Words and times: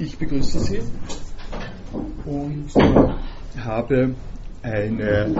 Ich 0.00 0.16
begrüße 0.16 0.60
Sie 0.60 0.80
und 2.24 2.70
habe 3.58 4.14
eine 4.62 5.34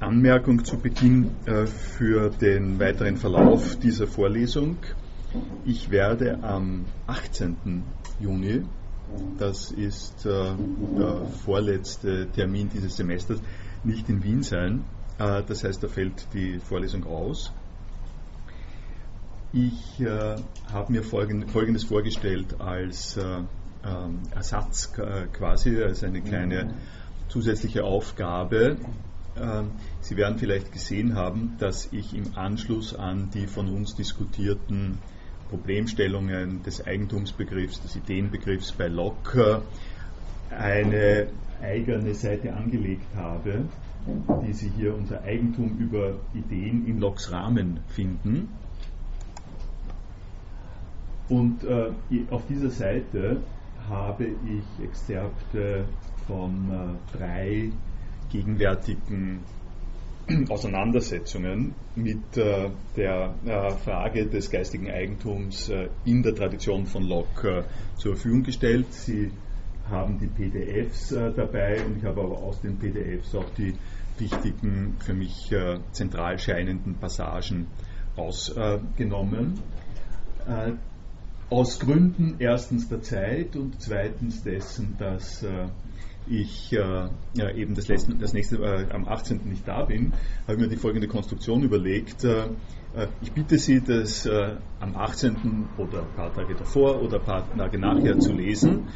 Anmerkung 0.00 0.62
zu 0.62 0.76
Beginn 0.76 1.30
äh, 1.46 1.64
für 1.64 2.28
den 2.28 2.78
weiteren 2.78 3.16
Verlauf 3.16 3.76
dieser 3.76 4.06
Vorlesung. 4.06 4.76
Ich 5.64 5.90
werde 5.90 6.40
am 6.42 6.84
18. 7.06 7.84
Juni, 8.20 8.64
das 9.38 9.70
ist 9.70 10.26
äh, 10.26 10.50
der 10.98 11.24
vorletzte 11.42 12.26
Termin 12.26 12.68
dieses 12.68 12.98
Semesters, 12.98 13.40
nicht 13.82 14.10
in 14.10 14.22
Wien 14.24 14.42
sein. 14.42 14.84
Äh, 15.18 15.42
das 15.42 15.64
heißt, 15.64 15.82
da 15.82 15.88
fällt 15.88 16.26
die 16.34 16.58
Vorlesung 16.58 17.04
aus. 17.04 17.50
Ich 19.52 20.00
äh, 20.00 20.36
habe 20.72 20.92
mir 20.92 21.02
folgend, 21.02 21.50
Folgendes 21.50 21.84
vorgestellt 21.84 22.60
als 22.60 23.16
äh, 23.16 23.22
ähm, 23.22 24.20
Ersatz 24.34 24.92
äh, 24.98 25.26
quasi, 25.32 25.80
als 25.82 26.02
eine 26.02 26.20
kleine 26.20 26.74
zusätzliche 27.28 27.84
Aufgabe. 27.84 28.76
Ähm, 29.40 29.70
Sie 30.00 30.16
werden 30.16 30.38
vielleicht 30.38 30.72
gesehen 30.72 31.14
haben, 31.14 31.56
dass 31.58 31.88
ich 31.92 32.14
im 32.14 32.36
Anschluss 32.36 32.94
an 32.94 33.30
die 33.32 33.46
von 33.46 33.68
uns 33.68 33.94
diskutierten 33.94 34.98
Problemstellungen 35.48 36.62
des 36.64 36.84
Eigentumsbegriffs, 36.84 37.80
des 37.82 37.96
Ideenbegriffs 37.96 38.72
bei 38.72 38.88
Locke 38.88 39.62
eine 40.50 41.28
eigene 41.62 42.14
Seite 42.14 42.52
angelegt 42.52 43.14
habe, 43.14 43.64
die 44.44 44.52
Sie 44.52 44.70
hier 44.76 44.94
unter 44.94 45.22
Eigentum 45.22 45.76
über 45.78 46.14
Ideen 46.34 46.86
in 46.86 46.98
Locks 46.98 47.30
Rahmen 47.30 47.80
finden. 47.88 48.48
Und 51.28 51.64
äh, 51.64 51.90
auf 52.30 52.46
dieser 52.46 52.70
Seite 52.70 53.38
habe 53.88 54.26
ich 54.26 54.84
Exzerpte 54.84 55.84
von 56.26 56.70
äh, 56.70 57.16
drei 57.16 57.70
gegenwärtigen 58.30 59.40
Auseinandersetzungen 60.48 61.74
mit 61.94 62.36
äh, 62.36 62.70
der 62.96 63.34
äh, 63.44 63.70
Frage 63.70 64.26
des 64.26 64.50
geistigen 64.50 64.90
Eigentums 64.90 65.68
äh, 65.68 65.88
in 66.04 66.22
der 66.22 66.34
Tradition 66.34 66.86
von 66.86 67.04
Locke 67.04 67.58
äh, 67.58 67.96
zur 67.96 68.14
Verfügung 68.14 68.42
gestellt. 68.42 68.92
Sie 68.92 69.30
haben 69.88 70.18
die 70.18 70.26
PDFs 70.26 71.12
äh, 71.12 71.32
dabei 71.32 71.84
und 71.84 71.98
ich 71.98 72.04
habe 72.04 72.22
aber 72.22 72.38
aus 72.38 72.60
den 72.60 72.76
PDFs 72.76 73.34
auch 73.34 73.50
die 73.56 73.74
wichtigen, 74.18 74.96
für 75.00 75.12
mich 75.12 75.54
zentral 75.92 76.38
scheinenden 76.38 76.94
Passagen 76.94 77.66
rausgenommen 78.16 79.60
aus 81.50 81.78
Gründen 81.78 82.36
erstens 82.38 82.88
der 82.88 83.02
Zeit 83.02 83.56
und 83.56 83.80
zweitens 83.80 84.42
dessen, 84.42 84.96
dass 84.98 85.42
äh, 85.42 85.68
ich 86.28 86.72
äh, 86.72 87.08
ja, 87.34 87.50
eben 87.54 87.74
das, 87.74 87.88
letzte, 87.88 88.14
das 88.16 88.32
nächste 88.32 88.56
äh, 88.56 88.92
am 88.92 89.06
18. 89.06 89.42
nicht 89.44 89.66
da 89.66 89.84
bin, 89.84 90.12
habe 90.42 90.54
ich 90.54 90.58
mir 90.58 90.68
die 90.68 90.76
folgende 90.76 91.06
Konstruktion 91.06 91.62
überlegt. 91.62 92.24
Äh, 92.24 92.46
äh, 92.96 93.06
ich 93.22 93.32
bitte 93.32 93.58
Sie, 93.58 93.80
das 93.80 94.26
äh, 94.26 94.56
am 94.80 94.96
18. 94.96 95.68
oder 95.78 96.02
ein 96.02 96.14
paar 96.16 96.34
Tage 96.34 96.56
davor 96.56 97.00
oder 97.00 97.20
ein 97.20 97.24
paar 97.24 97.56
Tage 97.56 97.78
nachher 97.78 98.18
zu 98.18 98.32
lesen. 98.32 98.88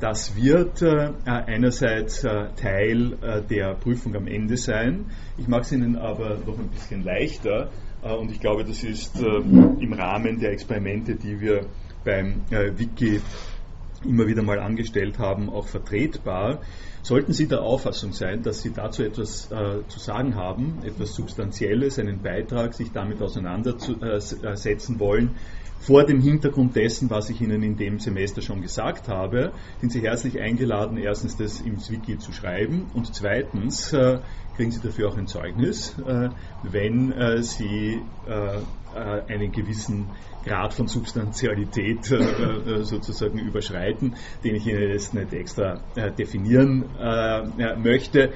das 0.00 0.36
wird 0.36 0.82
einerseits 1.24 2.22
Teil 2.22 3.16
der 3.48 3.74
Prüfung 3.74 4.16
am 4.16 4.26
Ende 4.26 4.56
sein. 4.56 5.06
Ich 5.38 5.46
mache 5.46 5.62
es 5.62 5.72
Ihnen 5.72 5.96
aber 5.96 6.38
noch 6.44 6.58
ein 6.58 6.68
bisschen 6.68 7.04
leichter 7.04 7.68
äh, 7.68 7.83
und 8.12 8.30
ich 8.30 8.40
glaube, 8.40 8.64
das 8.64 8.84
ist 8.84 9.20
äh, 9.20 9.24
im 9.24 9.92
Rahmen 9.92 10.38
der 10.38 10.52
Experimente, 10.52 11.14
die 11.14 11.40
wir 11.40 11.66
beim 12.04 12.42
äh, 12.50 12.78
Wiki 12.78 13.20
immer 14.04 14.26
wieder 14.26 14.42
mal 14.42 14.58
angestellt 14.58 15.18
haben, 15.18 15.48
auch 15.48 15.66
vertretbar. 15.66 16.60
Sollten 17.02 17.32
Sie 17.32 17.48
der 17.48 17.62
Auffassung 17.62 18.12
sein, 18.12 18.42
dass 18.42 18.62
Sie 18.62 18.72
dazu 18.72 19.02
etwas 19.02 19.50
äh, 19.50 19.86
zu 19.88 19.98
sagen 19.98 20.36
haben, 20.36 20.78
etwas 20.84 21.14
Substanzielles, 21.14 21.98
einen 21.98 22.22
Beitrag, 22.22 22.74
sich 22.74 22.92
damit 22.92 23.20
auseinandersetzen 23.22 25.00
wollen, 25.00 25.30
vor 25.80 26.04
dem 26.04 26.20
Hintergrund 26.20 26.76
dessen, 26.76 27.10
was 27.10 27.28
ich 27.28 27.42
Ihnen 27.42 27.62
in 27.62 27.76
dem 27.76 27.98
Semester 27.98 28.40
schon 28.40 28.62
gesagt 28.62 29.08
habe, 29.08 29.52
sind 29.80 29.92
Sie 29.92 30.00
herzlich 30.00 30.40
eingeladen, 30.40 30.96
erstens 30.96 31.36
das 31.36 31.60
im 31.60 31.76
Wiki 31.76 32.18
zu 32.18 32.32
schreiben 32.32 32.86
und 32.94 33.14
zweitens 33.14 33.92
äh, 33.92 34.20
kriegen 34.56 34.70
Sie 34.70 34.80
dafür 34.80 35.08
auch 35.08 35.16
ein 35.16 35.26
Zeugnis, 35.26 35.98
äh, 35.98 36.30
wenn 36.62 37.12
äh, 37.12 37.42
Sie 37.42 38.00
äh, 38.26 38.60
einen 39.28 39.50
gewissen 39.50 40.06
Grad 40.44 40.72
von 40.72 40.86
Substantialität 40.86 42.04
sozusagen 42.04 43.40
überschreiten, 43.40 44.14
den 44.44 44.54
ich 44.54 44.68
Ihnen 44.68 44.88
jetzt 44.88 45.12
nicht 45.12 45.32
extra 45.32 45.80
definieren 46.16 46.84
möchte. 47.82 48.32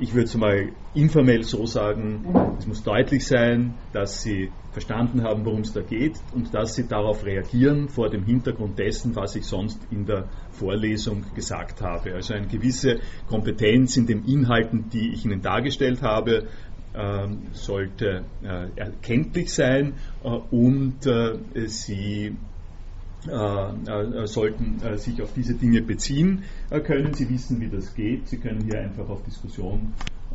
Ich 0.00 0.14
würde 0.14 0.24
es 0.24 0.34
mal 0.34 0.72
informell 0.94 1.42
so 1.42 1.66
sagen, 1.66 2.24
es 2.58 2.66
muss 2.66 2.82
deutlich 2.82 3.26
sein, 3.26 3.74
dass 3.92 4.22
Sie 4.22 4.50
verstanden 4.72 5.22
haben, 5.22 5.44
worum 5.44 5.60
es 5.60 5.74
da 5.74 5.82
geht 5.82 6.14
und 6.34 6.54
dass 6.54 6.74
Sie 6.74 6.88
darauf 6.88 7.26
reagieren 7.26 7.90
vor 7.90 8.08
dem 8.08 8.24
Hintergrund 8.24 8.78
dessen, 8.78 9.14
was 9.14 9.36
ich 9.36 9.44
sonst 9.44 9.78
in 9.90 10.06
der 10.06 10.24
Vorlesung 10.52 11.26
gesagt 11.34 11.82
habe. 11.82 12.14
Also 12.14 12.32
eine 12.32 12.46
gewisse 12.46 13.00
Kompetenz 13.28 13.98
in 13.98 14.06
den 14.06 14.24
Inhalten, 14.24 14.88
die 14.90 15.12
ich 15.12 15.26
Ihnen 15.26 15.42
dargestellt 15.42 16.00
habe, 16.00 16.48
ähm, 16.94 17.42
sollte 17.52 18.24
äh, 18.42 18.68
erkenntlich 18.76 19.52
sein 19.52 19.92
äh, 20.24 20.28
und 20.28 21.06
äh, 21.06 21.36
Sie 21.66 22.36
äh, 23.28 23.32
äh, 23.32 24.26
sollten 24.26 24.80
äh, 24.82 24.96
sich 24.96 25.20
auf 25.20 25.34
diese 25.34 25.54
Dinge 25.54 25.82
beziehen 25.82 26.44
können. 26.84 27.12
Sie 27.12 27.28
wissen, 27.28 27.60
wie 27.60 27.68
das 27.68 27.94
geht. 27.94 28.28
Sie 28.28 28.38
können 28.38 28.64
hier 28.64 28.80
einfach 28.80 29.08
auf 29.10 29.22
Diskussion 29.24 29.92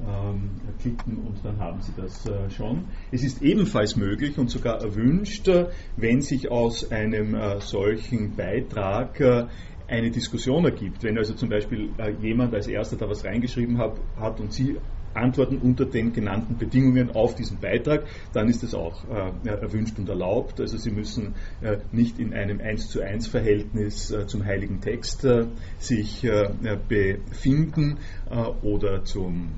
ähm, 0.07 0.51
klicken 0.79 1.18
und 1.25 1.44
dann 1.44 1.57
haben 1.59 1.81
Sie 1.81 1.94
das 1.97 2.29
schon. 2.53 2.85
Es 3.12 3.23
ist 3.23 3.41
ebenfalls 3.41 3.96
möglich 3.96 4.38
und 4.38 4.51
sogar 4.51 4.81
erwünscht, 4.81 5.50
wenn 5.97 6.22
sich 6.22 6.51
aus 6.51 6.91
einem 6.91 7.35
solchen 7.59 8.35
Beitrag 8.35 9.47
eine 9.88 10.12
Diskussion 10.12 10.66
ergibt. 10.66 11.03
Wenn 11.03 11.17
also 11.17 11.34
zum 11.34 11.50
Beispiel 11.50 11.90
jemand 12.22 12.53
als 12.53 12.67
erster 12.67 12.97
da 12.97 13.09
was 13.09 13.23
reingeschrieben 13.23 13.78
hat, 13.78 13.97
hat 14.19 14.40
und 14.40 14.52
Sie 14.52 14.78
antworten 15.16 15.58
unter 15.58 15.86
den 15.86 16.14
genannten 16.14 16.58
Bedingungen 16.58 17.12
auf 17.12 17.36
diesen 17.36 17.59
Beitrag, 17.59 18.03
dann 18.34 18.48
ist 18.50 18.64
es 18.64 18.74
auch 18.74 19.03
äh, 19.09 19.48
erwünscht 19.48 19.98
und 19.98 20.09
erlaubt. 20.09 20.59
Also 20.59 20.78
Sie 20.78 20.92
müssen 20.92 21.36
äh, 21.62 21.78
nicht 21.92 22.20
in 22.20 22.34
einem 22.34 22.59
1 22.59 22.90
zu 22.90 23.02
1 23.02 23.28
Verhältnis 23.28 24.12
äh, 24.12 24.28
zum 24.28 24.46
heiligen 24.46 24.81
Text 24.81 25.26
äh, 25.26 25.46
sich 25.80 26.24
äh, 26.24 26.50
befinden 26.88 27.98
äh, 28.30 28.36
oder 28.66 29.03
zum 29.06 29.50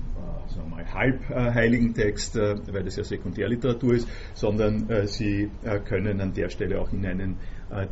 sagen 0.49 0.69
wir 0.69 0.77
mal, 0.77 0.93
halbheiligen 0.93 1.93
Text, 1.93 2.35
weil 2.35 2.83
das 2.83 2.95
ja 2.95 3.03
Sekundärliteratur 3.03 3.95
ist, 3.95 4.07
sondern 4.33 5.05
Sie 5.05 5.49
können 5.83 6.21
an 6.21 6.33
der 6.33 6.49
Stelle 6.49 6.79
auch 6.79 6.91
in 6.93 7.05
einen 7.05 7.37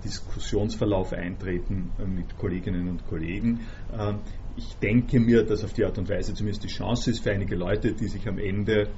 Diskussionsverlauf 0.05 1.11
eintreten 1.11 1.91
mit 2.07 2.37
Kolleginnen 2.37 2.87
und 2.87 3.05
Kollegen 3.07 3.59
ich 4.57 4.77
denke 4.77 5.19
mir, 5.19 5.43
dass 5.43 5.63
auf 5.63 5.73
die 5.73 5.83
Art 5.85 5.97
und 5.97 6.09
Weise 6.09 6.33
zumindest 6.33 6.63
die 6.63 6.69
Chance 6.69 7.11
ist 7.11 7.23
für 7.23 7.31
einige 7.31 7.55
Leute, 7.55 7.93
die 7.93 8.07
sich 8.07 8.27
am 8.27 8.37
Ende 8.37 8.89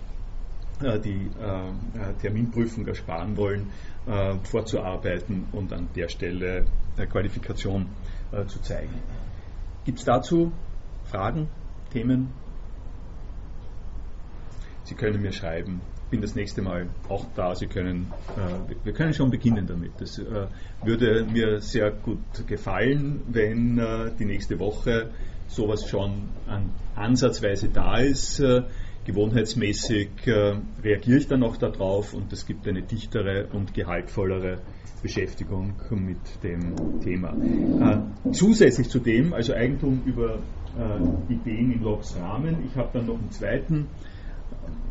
äh, 0.81 0.99
die 0.99 1.29
äh, 1.41 1.69
äh 1.69 2.13
Terminprüfung 2.21 2.85
ersparen 2.87 3.35
wollen, 3.37 3.71
äh, 4.05 4.35
vorzuarbeiten 4.43 5.45
und 5.51 5.73
an 5.73 5.89
der 5.95 6.09
Stelle 6.09 6.65
der 6.97 7.07
Qualifikation 7.07 7.87
äh, 8.31 8.45
zu 8.45 8.61
zeigen. 8.61 9.01
Gibt 9.85 9.99
es 9.99 10.05
dazu 10.05 10.51
Fragen, 11.05 11.47
Themen? 11.91 12.29
Sie 14.83 14.95
können 14.95 15.21
mir 15.21 15.31
schreiben. 15.31 15.81
Ich 16.05 16.11
bin 16.11 16.21
das 16.21 16.35
nächste 16.35 16.61
Mal 16.61 16.87
auch 17.09 17.25
da. 17.35 17.55
Sie 17.55 17.67
können, 17.67 18.13
äh, 18.37 18.85
wir 18.85 18.93
können 18.93 19.13
schon 19.13 19.31
beginnen 19.31 19.65
damit. 19.65 19.91
Das 19.99 20.21
würde 20.83 21.25
mir 21.25 21.59
sehr 21.59 21.91
gut 21.91 22.19
gefallen, 22.47 23.21
wenn 23.27 23.81
die 24.17 24.25
nächste 24.25 24.59
Woche 24.59 25.09
sowas 25.47 25.87
schon 25.89 26.29
an, 26.47 26.71
ansatzweise 26.95 27.69
da 27.69 27.97
ist. 27.97 28.39
Äh, 28.39 28.63
gewohnheitsmäßig 29.05 30.09
äh, 30.25 30.57
reagiere 30.83 31.17
ich 31.17 31.27
dann 31.27 31.41
auch 31.43 31.55
darauf 31.55 32.13
und 32.13 32.33
es 32.33 32.45
gibt 32.45 32.67
eine 32.67 32.83
dichtere 32.83 33.47
und 33.53 33.73
gehaltvollere 33.73 34.59
Beschäftigung 35.01 35.75
mit 35.91 36.43
dem 36.43 36.99
Thema. 37.01 37.33
Äh, 37.33 38.31
zusätzlich 38.31 38.89
zu 38.89 38.99
dem, 38.99 39.33
also 39.33 39.53
Eigentum 39.53 40.01
über 40.05 40.39
äh, 40.77 41.33
Ideen 41.33 41.71
in 41.71 41.83
Locks 41.83 42.17
Rahmen, 42.17 42.57
ich 42.65 42.75
habe 42.75 42.89
dann 42.93 43.05
noch 43.05 43.17
einen 43.17 43.31
zweiten 43.31 43.87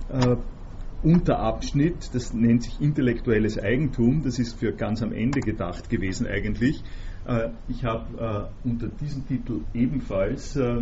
äh, 0.09 0.37
Unterabschnitt, 1.03 2.15
das 2.15 2.33
nennt 2.33 2.63
sich 2.63 2.81
intellektuelles 2.81 3.59
Eigentum, 3.59 4.23
das 4.23 4.39
ist 4.39 4.59
für 4.59 4.73
ganz 4.73 5.03
am 5.03 5.13
Ende 5.13 5.41
gedacht 5.41 5.91
gewesen 5.91 6.27
eigentlich. 6.27 6.83
Äh, 7.27 7.49
ich 7.69 7.85
habe 7.85 8.49
äh, 8.65 8.69
unter 8.69 8.89
diesem 8.89 9.27
Titel 9.27 9.61
ebenfalls 9.75 10.57
äh, 10.57 10.79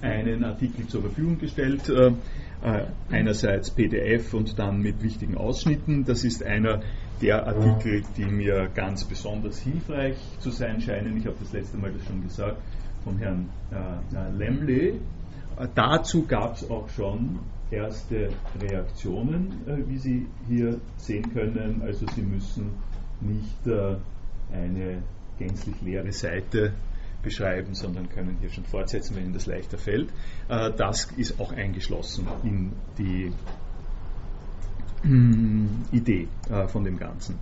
einen 0.00 0.44
Artikel 0.44 0.86
zur 0.86 1.02
Verfügung 1.02 1.38
gestellt, 1.38 1.92
einerseits 3.10 3.70
PDF 3.72 4.32
und 4.32 4.56
dann 4.56 4.80
mit 4.80 5.02
wichtigen 5.02 5.36
Ausschnitten. 5.36 6.04
Das 6.04 6.22
ist 6.22 6.44
einer 6.44 6.82
der 7.20 7.48
Artikel, 7.48 8.04
die 8.16 8.26
mir 8.26 8.68
ganz 8.72 9.02
besonders 9.02 9.58
hilfreich 9.58 10.16
zu 10.38 10.50
sein 10.50 10.80
scheinen. 10.80 11.16
Ich 11.16 11.26
habe 11.26 11.36
das 11.40 11.52
letzte 11.52 11.78
Mal 11.78 11.92
das 11.92 12.04
schon 12.06 12.22
gesagt, 12.22 12.58
von 13.02 13.18
Herrn 13.18 13.48
Lemley. 14.38 15.00
Dazu 15.74 16.26
gab 16.26 16.54
es 16.54 16.70
auch 16.70 16.88
schon 16.90 17.40
erste 17.72 18.28
Reaktionen, 18.60 19.62
wie 19.88 19.98
Sie 19.98 20.26
hier 20.48 20.80
sehen 20.96 21.32
können. 21.32 21.82
Also 21.84 22.06
Sie 22.14 22.22
müssen 22.22 22.70
nicht 23.20 23.68
eine 24.52 25.02
gänzlich 25.38 25.80
leere 25.82 26.12
Seite 26.12 26.74
beschreiben, 27.22 27.74
sondern 27.74 28.08
können 28.08 28.36
hier 28.40 28.50
schon 28.50 28.64
fortsetzen, 28.64 29.16
wenn 29.16 29.24
Ihnen 29.24 29.32
das 29.32 29.46
leichter 29.46 29.78
fällt. 29.78 30.10
Äh, 30.48 30.72
das 30.76 31.10
ist 31.16 31.40
auch 31.40 31.52
eingeschlossen 31.52 32.26
in 32.42 32.72
die 32.98 33.32
Idee 35.92 36.28
äh, 36.50 36.68
von 36.68 36.84
dem 36.84 36.98
Ganzen. 36.98 37.38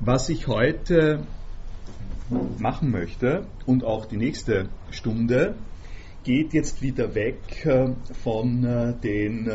Was 0.00 0.28
ich 0.28 0.48
heute 0.48 1.24
machen 2.58 2.90
möchte 2.90 3.46
und 3.66 3.84
auch 3.84 4.06
die 4.06 4.16
nächste 4.16 4.68
Stunde 4.90 5.54
geht 6.24 6.52
jetzt 6.52 6.82
wieder 6.82 7.14
weg 7.14 7.64
äh, 7.64 7.92
von 8.14 8.64
äh, 8.64 8.94
den 8.94 9.50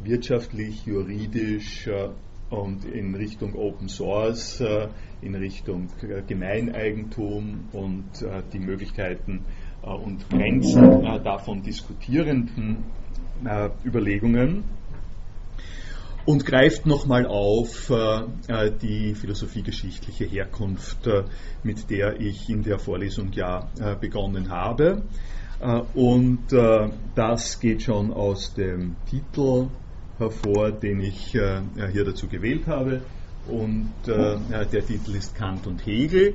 wirtschaftlich, 0.00 0.84
juridisch 0.86 1.88
und 2.50 2.84
in 2.84 3.14
Richtung 3.14 3.54
Open 3.54 3.88
Source, 3.88 4.62
in 5.20 5.34
Richtung 5.34 5.88
Gemeineigentum 6.26 7.68
und 7.72 8.24
die 8.52 8.58
Möglichkeiten 8.58 9.44
und 9.82 10.28
Grenzen 10.30 11.02
davon 11.22 11.62
diskutierenden 11.62 12.84
Überlegungen 13.84 14.64
und 16.28 16.44
greift 16.44 16.84
nochmal 16.84 17.26
auf 17.26 17.88
äh, 17.88 18.20
äh, 18.48 18.70
die 18.70 19.14
philosophiegeschichtliche 19.14 20.26
Herkunft, 20.26 21.06
äh, 21.06 21.24
mit 21.62 21.88
der 21.88 22.20
ich 22.20 22.50
in 22.50 22.62
der 22.62 22.78
Vorlesung 22.78 23.32
ja 23.32 23.70
äh, 23.80 23.96
begonnen 23.96 24.50
habe. 24.50 25.04
Äh, 25.58 25.80
und 25.94 26.52
äh, 26.52 26.90
das 27.14 27.60
geht 27.60 27.80
schon 27.82 28.12
aus 28.12 28.52
dem 28.52 28.96
Titel 29.08 29.68
hervor, 30.18 30.72
den 30.72 31.00
ich 31.00 31.30
hier 31.30 32.04
dazu 32.04 32.28
gewählt 32.28 32.66
habe. 32.66 33.02
Und 33.46 33.92
der 34.06 34.86
Titel 34.86 35.14
ist 35.14 35.34
Kant 35.34 35.66
und 35.66 35.84
Hegel. 35.86 36.34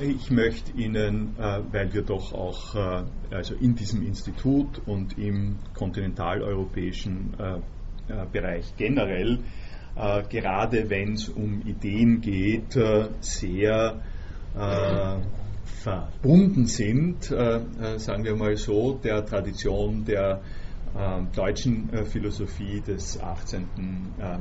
Ich 0.00 0.30
möchte 0.30 0.72
Ihnen, 0.76 1.34
weil 1.36 1.92
wir 1.92 2.02
doch 2.02 2.32
auch 2.32 2.74
also 3.30 3.54
in 3.54 3.74
diesem 3.74 4.06
Institut 4.06 4.80
und 4.86 5.18
im 5.18 5.56
kontinentaleuropäischen 5.74 7.34
äh, 8.10 8.26
Bereich 8.32 8.74
generell, 8.76 9.38
äh, 9.94 10.22
gerade 10.28 10.90
wenn 10.90 11.12
es 11.12 11.28
um 11.28 11.62
Ideen 11.62 12.20
geht, 12.20 12.74
äh, 12.74 13.08
sehr 13.20 14.02
verbunden 15.62 16.66
sind, 16.66 17.22
sagen 17.22 18.24
wir 18.24 18.34
mal 18.34 18.56
so, 18.56 18.98
der 19.02 19.24
Tradition 19.24 20.04
der 20.04 20.40
deutschen 21.34 21.88
Philosophie 22.06 22.80
des 22.80 23.20
18., 23.20 23.66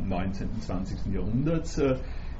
19., 0.08 0.62
20. 0.62 1.14
Jahrhunderts 1.14 1.82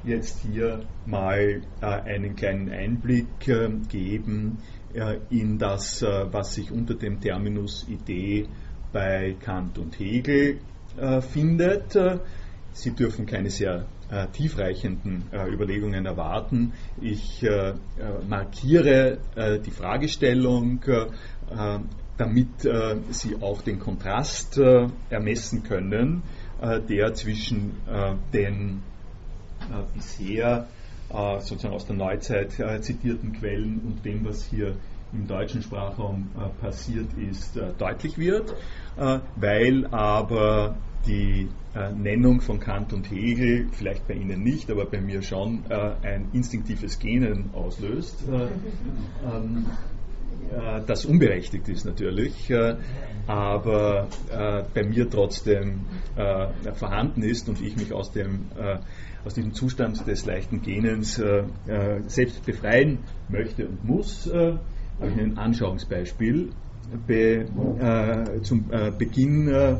jetzt 0.02 0.40
hier 0.40 0.84
mal 1.06 1.62
einen 1.80 2.34
kleinen 2.34 2.70
Einblick 2.70 3.26
geben 3.88 4.58
in 5.30 5.58
das, 5.58 6.02
was 6.02 6.54
sich 6.54 6.72
unter 6.72 6.94
dem 6.94 7.20
Terminus 7.20 7.86
Idee 7.88 8.48
bei 8.92 9.36
Kant 9.40 9.78
und 9.78 9.98
Hegel 9.98 10.58
äh, 10.96 11.20
findet. 11.20 11.96
Sie 12.72 12.92
dürfen 12.92 13.26
keine 13.26 13.50
sehr 13.50 13.86
äh, 14.10 14.26
tiefreichenden 14.28 15.24
äh, 15.32 15.52
Überlegungen 15.52 16.06
erwarten. 16.06 16.72
Ich 17.00 17.42
äh, 17.42 17.48
äh, 17.48 17.74
markiere 18.28 19.18
äh, 19.34 19.58
die 19.60 19.70
Fragestellung, 19.70 20.80
damit 22.20 22.48
Sie 23.10 23.36
auch 23.40 23.62
den 23.62 23.78
Kontrast 23.78 24.58
ermessen 25.08 25.62
können, 25.62 26.22
der 26.60 27.14
zwischen 27.14 27.72
den 28.32 28.82
bisher 29.94 30.66
sozusagen 31.40 31.74
aus 31.74 31.86
der 31.86 31.96
Neuzeit 31.96 32.52
zitierten 32.82 33.32
Quellen 33.32 33.80
und 33.86 34.04
dem, 34.04 34.24
was 34.24 34.44
hier 34.44 34.76
im 35.12 35.26
deutschen 35.26 35.62
Sprachraum 35.62 36.28
passiert 36.60 37.08
ist, 37.18 37.58
deutlich 37.78 38.18
wird. 38.18 38.54
weil 39.36 39.86
aber 39.86 40.76
die 41.06 41.48
äh, 41.74 41.92
Nennung 41.92 42.40
von 42.40 42.60
Kant 42.60 42.92
und 42.92 43.10
Hegel, 43.10 43.68
vielleicht 43.72 44.06
bei 44.06 44.14
Ihnen 44.14 44.42
nicht, 44.42 44.70
aber 44.70 44.86
bei 44.86 45.00
mir 45.00 45.22
schon, 45.22 45.64
äh, 45.68 45.92
ein 46.02 46.28
instinktives 46.32 46.98
Genen 46.98 47.50
auslöst. 47.52 48.24
Äh, 48.28 48.48
ähm, 49.24 49.66
äh, 49.66 49.99
das 50.86 51.04
unberechtigt 51.04 51.68
ist 51.68 51.84
natürlich, 51.84 52.50
äh, 52.50 52.76
aber 53.26 54.08
äh, 54.30 54.62
bei 54.74 54.82
mir 54.82 55.08
trotzdem 55.08 55.86
vorhanden 56.74 57.22
ist 57.22 57.48
und 57.48 57.60
ich 57.62 57.76
mich 57.76 57.92
aus, 57.92 58.12
dem, 58.12 58.46
aus 59.24 59.34
diesem 59.34 59.54
Zustand 59.54 60.06
des 60.06 60.26
leichten 60.26 60.60
Genens 60.60 61.22
selbst 62.08 62.44
befreien 62.44 62.98
möchte 63.28 63.66
und 63.66 63.84
muss, 63.84 64.30
habe 64.30 64.58
ich 65.00 65.18
ein 65.18 65.38
Anschauungsbeispiel 65.38 66.50
be, 67.06 67.46
zum 68.42 68.68
Beginn 68.98 69.78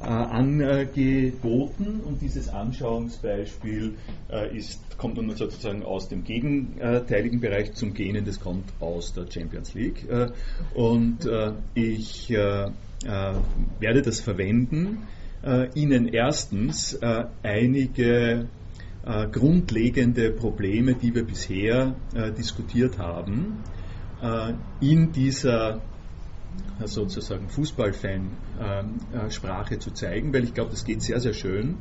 äh, 0.00 0.04
angeboten. 0.04 2.00
Und 2.04 2.20
dieses 2.20 2.50
Anschauungsbeispiel 2.50 3.94
äh, 4.30 4.54
ist, 4.56 4.98
kommt 4.98 5.16
nun 5.16 5.34
sozusagen 5.34 5.82
aus 5.82 6.08
dem 6.08 6.22
gegenteiligen 6.22 7.40
Bereich 7.40 7.72
zum 7.72 7.94
Genen, 7.94 8.26
das 8.26 8.38
kommt 8.38 8.64
aus 8.80 9.14
der 9.14 9.26
Champions 9.30 9.72
League. 9.74 10.06
Äh, 10.08 10.28
und 10.74 11.28
ich 11.74 12.30
werde 12.30 14.02
das 14.02 14.20
verwenden, 14.20 15.06
Ihnen 15.74 16.08
erstens 16.08 16.98
einige 17.42 18.48
grundlegende 19.32 20.30
Probleme, 20.30 20.94
die 20.94 21.14
wir 21.14 21.24
bisher 21.24 21.94
diskutiert 22.36 22.98
haben, 22.98 23.62
in 24.80 25.12
dieser 25.12 25.80
sozusagen 26.84 27.48
Fußballfan-Sprache 27.48 29.74
ähm, 29.74 29.76
äh, 29.76 29.78
zu 29.78 29.92
zeigen, 29.92 30.34
weil 30.34 30.44
ich 30.44 30.54
glaube, 30.54 30.70
das 30.70 30.84
geht 30.84 31.02
sehr, 31.02 31.18
sehr 31.20 31.32
schön. 31.32 31.78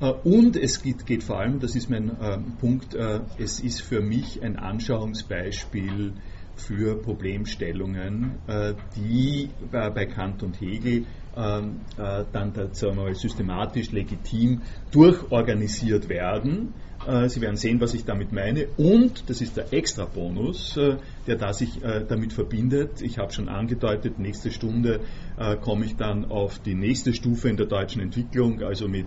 Äh, 0.00 0.12
und 0.24 0.56
es 0.56 0.82
geht, 0.82 1.06
geht, 1.06 1.22
vor 1.22 1.38
allem, 1.40 1.60
das 1.60 1.76
ist 1.76 1.90
mein 1.90 2.08
äh, 2.20 2.38
Punkt, 2.60 2.94
äh, 2.94 3.20
es 3.38 3.60
ist 3.60 3.82
für 3.82 4.00
mich 4.00 4.42
ein 4.42 4.56
Anschauungsbeispiel 4.56 6.14
für 6.56 7.00
Problemstellungen, 7.00 8.32
äh, 8.48 8.74
die 8.96 9.50
bei 9.70 10.06
Kant 10.06 10.42
und 10.42 10.60
Hegel 10.60 11.06
ähm, 11.36 11.82
äh, 11.96 12.24
dann 12.32 12.52
mal, 12.96 13.14
systematisch 13.14 13.92
legitim 13.92 14.62
durchorganisiert 14.90 16.08
werden 16.08 16.74
äh, 16.74 16.87
Sie 17.28 17.40
werden 17.40 17.56
sehen, 17.56 17.80
was 17.80 17.94
ich 17.94 18.04
damit 18.04 18.32
meine. 18.32 18.66
Und, 18.76 19.30
das 19.30 19.40
ist 19.40 19.56
der 19.56 19.72
extra 19.72 20.04
Bonus, 20.04 20.76
äh, 20.76 20.96
der 21.26 21.36
da 21.36 21.52
sich 21.52 21.82
äh, 21.82 22.04
damit 22.06 22.32
verbindet. 22.32 23.00
Ich 23.00 23.18
habe 23.18 23.32
schon 23.32 23.48
angedeutet, 23.48 24.18
nächste 24.18 24.50
Stunde 24.50 25.00
komme 25.60 25.84
ich 25.84 25.94
dann 25.94 26.24
auf 26.32 26.58
die 26.58 26.74
nächste 26.74 27.14
Stufe 27.14 27.48
in 27.48 27.56
der 27.56 27.66
deutschen 27.66 28.02
Entwicklung, 28.02 28.60
also 28.60 28.88
mit 28.88 29.06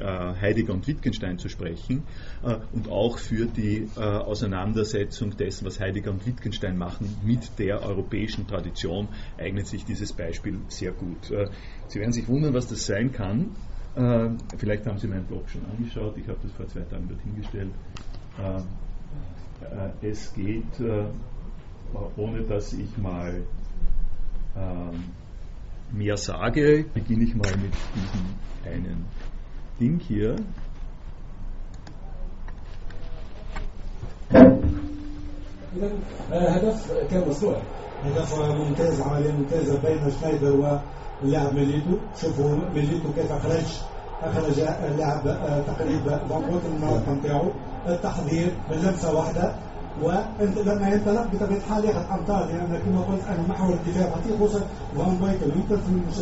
Heidegger 0.00 0.72
und 0.72 0.88
Wittgenstein 0.88 1.38
zu 1.38 1.48
sprechen. 1.48 2.02
Und 2.72 2.88
auch 2.88 3.16
für 3.18 3.46
die 3.46 3.86
Auseinandersetzung 3.94 5.36
dessen, 5.36 5.64
was 5.64 5.78
Heidegger 5.78 6.10
und 6.10 6.26
Wittgenstein 6.26 6.76
machen, 6.76 7.16
mit 7.24 7.60
der 7.60 7.80
europäischen 7.80 8.48
Tradition 8.48 9.06
eignet 9.38 9.68
sich 9.68 9.84
dieses 9.84 10.12
Beispiel 10.12 10.58
sehr 10.66 10.90
gut. 10.90 11.32
Sie 11.86 12.00
werden 12.00 12.12
sich 12.12 12.26
wundern, 12.26 12.54
was 12.54 12.66
das 12.66 12.84
sein 12.84 13.12
kann. 13.12 13.50
Äh, 13.95 14.29
vielleicht 14.57 14.85
haben 14.85 14.99
Sie 14.99 15.07
meinen 15.07 15.25
Blog 15.25 15.49
schon 15.49 15.65
angeschaut, 15.65 16.17
ich 16.17 16.27
habe 16.27 16.37
das 16.43 16.51
vor 16.51 16.67
zwei 16.67 16.81
Tagen 16.81 17.07
dorthin 17.07 17.35
gestellt. 17.35 17.71
Äh, 18.39 18.57
äh, 19.65 20.09
es 20.11 20.33
geht, 20.33 20.79
äh, 20.79 21.05
ohne 22.15 22.43
dass 22.43 22.73
ich 22.73 22.95
mal 22.97 23.41
ähm, 24.55 25.03
mehr 25.91 26.17
sage, 26.17 26.85
beginne 26.93 27.23
ich 27.23 27.35
mal 27.35 27.51
mit 27.57 27.73
diesem 27.95 28.73
einen 28.73 29.05
Ding 29.79 29.99
hier. 29.99 30.35
هدف 36.31 36.91
كان 37.11 37.29
مشروع 37.29 37.61
هدف 38.05 38.39
ممتاز 38.39 39.01
عمليه 39.01 39.31
ممتازه 39.31 39.79
بين 39.81 40.11
شنايدر 40.11 40.79
اللاعب 41.24 41.54
ميليتو 41.54 41.94
شوفوا 42.20 42.56
ميليتو 42.74 43.12
كيف 43.16 43.32
أخرج 43.32 43.68
أخرج 44.22 44.60
اللاعب 44.60 45.24
تقريبا 45.66 46.16
فانكوت 46.28 46.62
من 46.64 46.76
المنطقة 46.76 47.12
نتاعو 47.12 47.50
التحضير 47.88 48.50
من 48.70 48.76
لمسه 48.76 49.14
واحدة. 49.14 49.54
وإنت 50.02 50.58
لما 50.58 50.88
ينطلق 50.88 51.26
بطبيعة 51.32 51.58
الحال 51.58 51.84
ياخذ 51.84 52.02
امتار 52.12 52.46
لأن 52.46 52.80
كما 52.86 53.00
قلت 53.00 53.22
أنا 53.28 53.48
محور 53.48 53.74
الدفاع 53.74 54.10
خطير 54.10 54.36
خصوصا 54.36 54.64
فان 54.96 55.16
بايكل 55.16 55.46
يمكن 55.56 55.76
في 55.76 55.88
المش... 55.88 56.14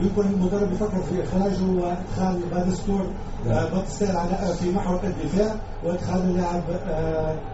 يمكن 0.00 0.22
المدرب 0.22 0.72
يفكر 0.72 1.02
في 1.02 1.24
إخراجه 1.24 1.62
وإدخال 1.62 2.40
بادستور 2.52 3.06
باتستير 3.46 4.16
على 4.16 4.54
في 4.60 4.70
محور 4.70 5.00
الدفاع 5.04 5.54
وإدخال 5.84 6.20
اللاعب 6.20 6.62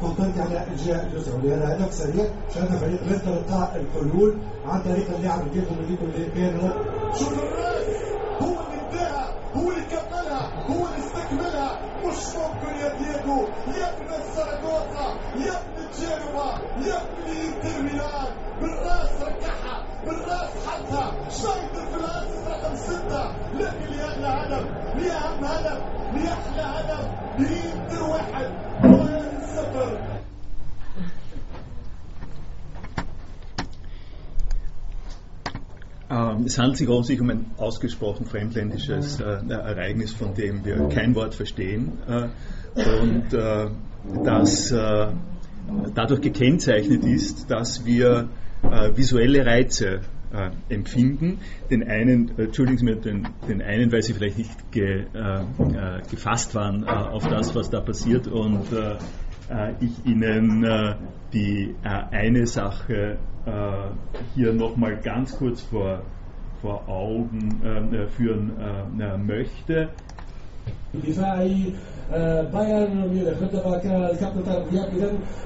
كونتنتي 0.00 0.40
على 0.40 0.64
الجهه 0.72 1.02
اليسرى 1.02 1.34
لهذا 1.42 1.74
هدف 1.76 1.94
سريع 1.94 2.24
شاهدنا 2.54 2.78
فريق 2.78 3.00
ليستر 3.08 3.30
لقاء 3.34 3.80
الحلول 3.80 4.36
عن 4.66 4.80
طريق 4.82 5.16
اللاعب 5.16 5.40
اللي 5.40 5.64
اللي 6.02 6.28
بين 6.34 6.70
شوف 7.18 7.32
الرأس. 7.32 7.86
هو 8.42 8.48
اللي 8.48 8.82
انتهى. 8.86 9.24
هو 9.56 9.70
اللي 9.70 9.82
كملها. 9.90 10.50
هو 10.70 10.86
اللي 10.86 11.06
استكملها. 11.06 11.78
مش 12.06 12.16
ممكن 12.36 12.76
يا 12.80 12.92
دييغو. 12.98 13.40
يا 13.80 13.88
ابن 15.33 15.41
السراغوسا 15.41 15.45
يا 15.45 15.57
ابن 15.61 15.85
جينوا 15.99 16.51
يا 16.87 17.01
ابن 17.01 17.27
انتر 17.37 17.81
ميلان 17.81 18.27
بالراس 18.61 19.21
ركعها 19.21 19.85
بالراس 20.05 20.49
حطها 20.67 21.29
شايطر 21.29 21.85
في 21.91 21.97
الاسس 21.97 22.47
رقم 22.47 22.75
ستة 22.75 23.31
لكن 23.59 23.93
لأغلى 23.97 24.27
هدف 24.27 24.65
لأهم 24.97 25.43
هدف 25.43 25.81
لأحلى 26.15 26.61
هدف 26.61 27.07
لإنتر 27.39 28.03
واحد 28.03 28.49
بايرن 28.83 29.39
صفر 29.55 30.19
Ähm, 36.11 36.45
es 36.45 36.57
handelt 36.57 36.77
sich 36.77 36.89
offensichtlich 36.89 37.21
um 37.21 37.29
ein 37.29 37.45
ausgesprochen 37.57 38.25
fremdländisches 38.25 39.19
äh, 39.19 39.25
Ereignis, 39.47 40.11
von 40.11 40.33
dem 40.33 40.65
wir 40.65 40.89
kein 40.89 41.13
Wort 41.13 41.35
verstehen 41.35 41.99
äh, 42.07 42.29
und 42.75 43.31
äh, 43.31 43.69
das 44.24 44.70
äh, 44.70 45.06
dadurch 45.94 46.20
gekennzeichnet 46.20 47.04
ist, 47.04 47.50
dass 47.50 47.84
wir 47.84 48.28
äh, 48.62 48.96
visuelle 48.96 49.44
Reize 49.46 50.00
äh, 50.32 50.50
empfinden. 50.68 51.38
Den 51.70 51.88
einen, 51.88 52.38
entschuldigen 52.38 52.78
Sie 52.78 52.84
mir, 52.84 52.96
den, 52.96 53.28
den 53.48 53.62
einen, 53.62 53.92
weil 53.92 54.02
Sie 54.02 54.12
vielleicht 54.12 54.38
nicht 54.38 54.72
ge, 54.72 55.06
gefasst 56.10 56.54
waren 56.54 56.84
auf 56.84 57.26
das, 57.28 57.54
was 57.54 57.70
da 57.70 57.80
passiert 57.80 58.26
und 58.26 58.66
ich 59.80 60.04
Ihnen 60.04 60.66
die 61.32 61.74
eine 61.84 62.46
Sache 62.46 63.18
hier 64.34 64.52
nochmal 64.52 65.00
ganz 65.00 65.36
kurz 65.36 65.62
vor, 65.62 66.02
vor 66.60 66.88
Augen 66.88 67.60
führen 68.16 68.52
möchte. 69.24 69.90
دفاعي 70.93 71.73
بايرن 72.53 73.07
ميونخ 73.13 73.39
بالضبط 73.39 73.83
كابتن 73.83 74.43
طارق 74.43 74.69
دياب 74.69 74.89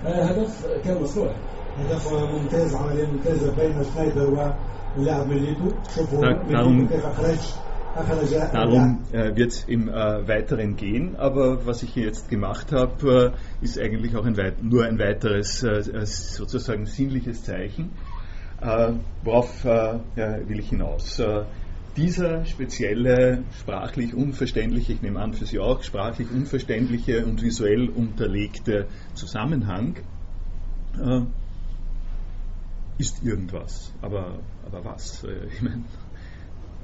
اذا 0.06 0.32
هدف 0.32 0.66
كان 0.84 1.02
مصلوح 1.02 1.32
هدف 1.78 2.14
ممتاز 2.14 2.76
عمليه 2.76 3.06
ممتازه 3.06 3.56
بين 3.56 3.84
شنايدر 3.84 4.54
واللاعب 4.98 5.28
ميليتو 5.28 5.70
شوفوا 5.96 6.22
darum, 6.22 6.48
ميليتو 6.48 6.96
كيف 6.96 7.06
اخرج 7.06 7.40
اخرج 7.96 8.34
Darum 8.54 9.00
äh, 9.12 9.36
wird 9.36 9.52
es 9.52 9.64
im 9.66 9.88
äh, 9.90 10.28
Weiteren 10.28 10.76
gehen, 10.76 11.16
aber 11.16 11.66
was 11.66 11.84
ich 11.84 11.94
hier 11.94 12.06
jetzt 12.06 12.30
gemacht 12.30 12.72
habe, 12.72 13.34
äh, 13.62 13.64
ist 13.64 13.80
eigentlich 13.80 14.16
auch 14.16 14.26
ein 14.26 14.38
weit, 14.38 14.64
nur 14.64 14.86
ein 14.86 14.98
weiteres 14.98 15.64
äh, 15.64 16.06
sozusagen 16.06 16.86
sinnliches 16.86 17.44
Zeichen. 17.44 17.92
Äh, 18.62 18.94
worauf 19.24 19.66
äh, 19.66 20.00
will 20.48 20.60
ich 20.60 20.70
hinaus? 20.70 21.22
Dieser 21.99 22.45
spezielle, 22.45 23.43
sprachlich 23.61 24.15
unverständliche, 24.15 24.93
ich 24.93 25.03
nehme 25.03 25.21
an 25.21 25.35
für 25.35 25.47
Sie 25.47 25.59
auch, 25.59 25.83
sprachlich 25.83 26.31
unverständliche 26.31 27.27
und 27.27 27.43
visuell 27.43 27.89
unterlegte 27.89 28.87
Zusammenhang 29.15 29.97
äh, 30.97 31.23
ist 32.99 33.25
irgendwas. 33.25 33.93
Aber, 34.01 34.39
aber 34.65 34.85
was? 34.85 35.25
Ich 35.53 35.61
meine, 35.61 35.83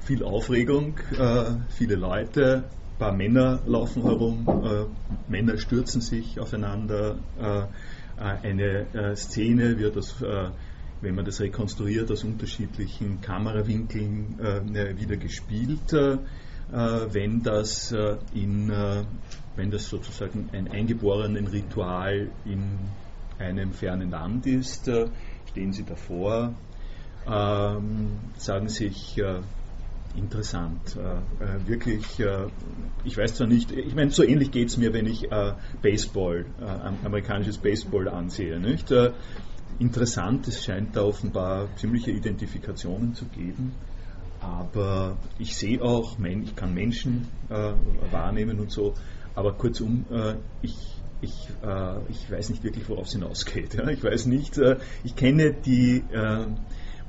viel 0.01 0.21
Aufregung, 0.21 0.97
äh, 1.17 1.45
viele 1.69 1.95
Leute, 1.95 2.65
ein 2.65 2.99
paar 2.99 3.13
Männer 3.13 3.61
laufen 3.65 4.03
herum, 4.03 4.45
äh, 4.65 5.31
Männer 5.31 5.57
stürzen 5.57 6.01
sich 6.01 6.39
aufeinander, 6.39 7.17
eine 8.17 9.15
Szene 9.15 9.77
wird 9.77 9.97
das 9.97 10.23
wenn 11.01 11.15
man 11.15 11.25
das 11.25 11.39
rekonstruiert, 11.41 12.11
aus 12.11 12.23
unterschiedlichen 12.23 13.21
Kamerawinkeln 13.21 14.39
äh, 14.39 14.97
wieder 14.97 15.17
gespielt, 15.17 15.93
äh, 15.93 16.17
wenn 16.71 17.43
das 17.43 17.91
äh, 17.91 18.17
in, 18.33 18.71
wenn 19.55 19.71
das 19.71 19.87
sozusagen 19.87 20.49
ein 20.51 20.67
eingeborenen 20.67 21.47
Ritual 21.47 22.31
in 22.45 22.79
einem 23.37 23.73
fernen 23.73 24.09
Land 24.09 24.47
ist, 24.47 24.89
stehen 25.49 25.73
Sie 25.73 25.83
davor, 25.83 26.53
ähm, 27.27 28.17
sagen 28.37 28.69
sich, 28.69 29.21
interessant. 30.17 30.97
Äh, 30.97 31.67
wirklich, 31.67 32.19
äh, 32.19 32.47
ich 33.03 33.17
weiß 33.17 33.35
zwar 33.35 33.47
nicht, 33.47 33.71
ich 33.71 33.95
meine, 33.95 34.11
so 34.11 34.23
ähnlich 34.23 34.51
geht 34.51 34.69
es 34.69 34.77
mir, 34.77 34.93
wenn 34.93 35.05
ich 35.05 35.31
äh, 35.31 35.53
Baseball, 35.81 36.45
amerikanisches 37.03 37.57
Baseball 37.57 38.07
ansehe. 38.07 38.59
Nicht? 38.59 38.91
Interessant. 39.79 40.47
Es 40.47 40.63
scheint 40.63 40.95
da 40.95 41.03
offenbar 41.03 41.67
ziemliche 41.77 42.11
Identifikationen 42.11 43.13
zu 43.13 43.25
geben. 43.25 43.73
Aber 44.41 45.17
ich 45.39 45.55
sehe 45.55 45.81
auch, 45.81 46.17
ich 46.19 46.55
kann 46.55 46.73
Menschen 46.73 47.27
äh, 47.49 47.73
wahrnehmen 48.11 48.59
und 48.59 48.71
so. 48.71 48.93
Aber 49.33 49.53
kurzum, 49.53 50.05
äh, 50.11 50.35
ich, 50.61 51.01
ich, 51.21 51.49
äh, 51.63 51.97
ich 52.09 52.29
weiß 52.29 52.49
nicht 52.49 52.63
wirklich, 52.63 52.87
worauf 52.89 53.07
es 53.07 53.13
hinausgeht. 53.13 53.73
Ja? 53.75 53.89
Ich 53.89 54.03
weiß 54.03 54.27
nicht, 54.27 54.57
äh, 54.57 54.77
ich 55.03 55.15
kenne 55.15 55.53
die 55.53 56.03
äh, 56.11 56.45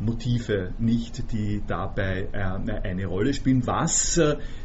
Motive 0.00 0.72
nicht, 0.78 1.32
die 1.32 1.62
dabei 1.66 2.28
äh, 2.32 2.38
eine 2.82 3.06
Rolle 3.06 3.34
spielen. 3.34 3.66
Was 3.66 4.20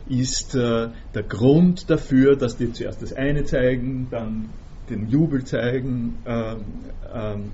ist 0.08 0.53
der 0.55 0.91
Grund 1.27 1.89
dafür, 1.89 2.36
dass 2.36 2.58
die 2.58 2.74
zuerst 2.74 3.01
das 3.01 3.13
eine 3.13 3.46
zeigen, 3.46 4.08
dann 4.10 4.50
den 4.89 5.08
Jubel 5.08 5.46
zeigen? 5.46 6.17
Ähm, 6.25 6.65
ähm, 7.13 7.51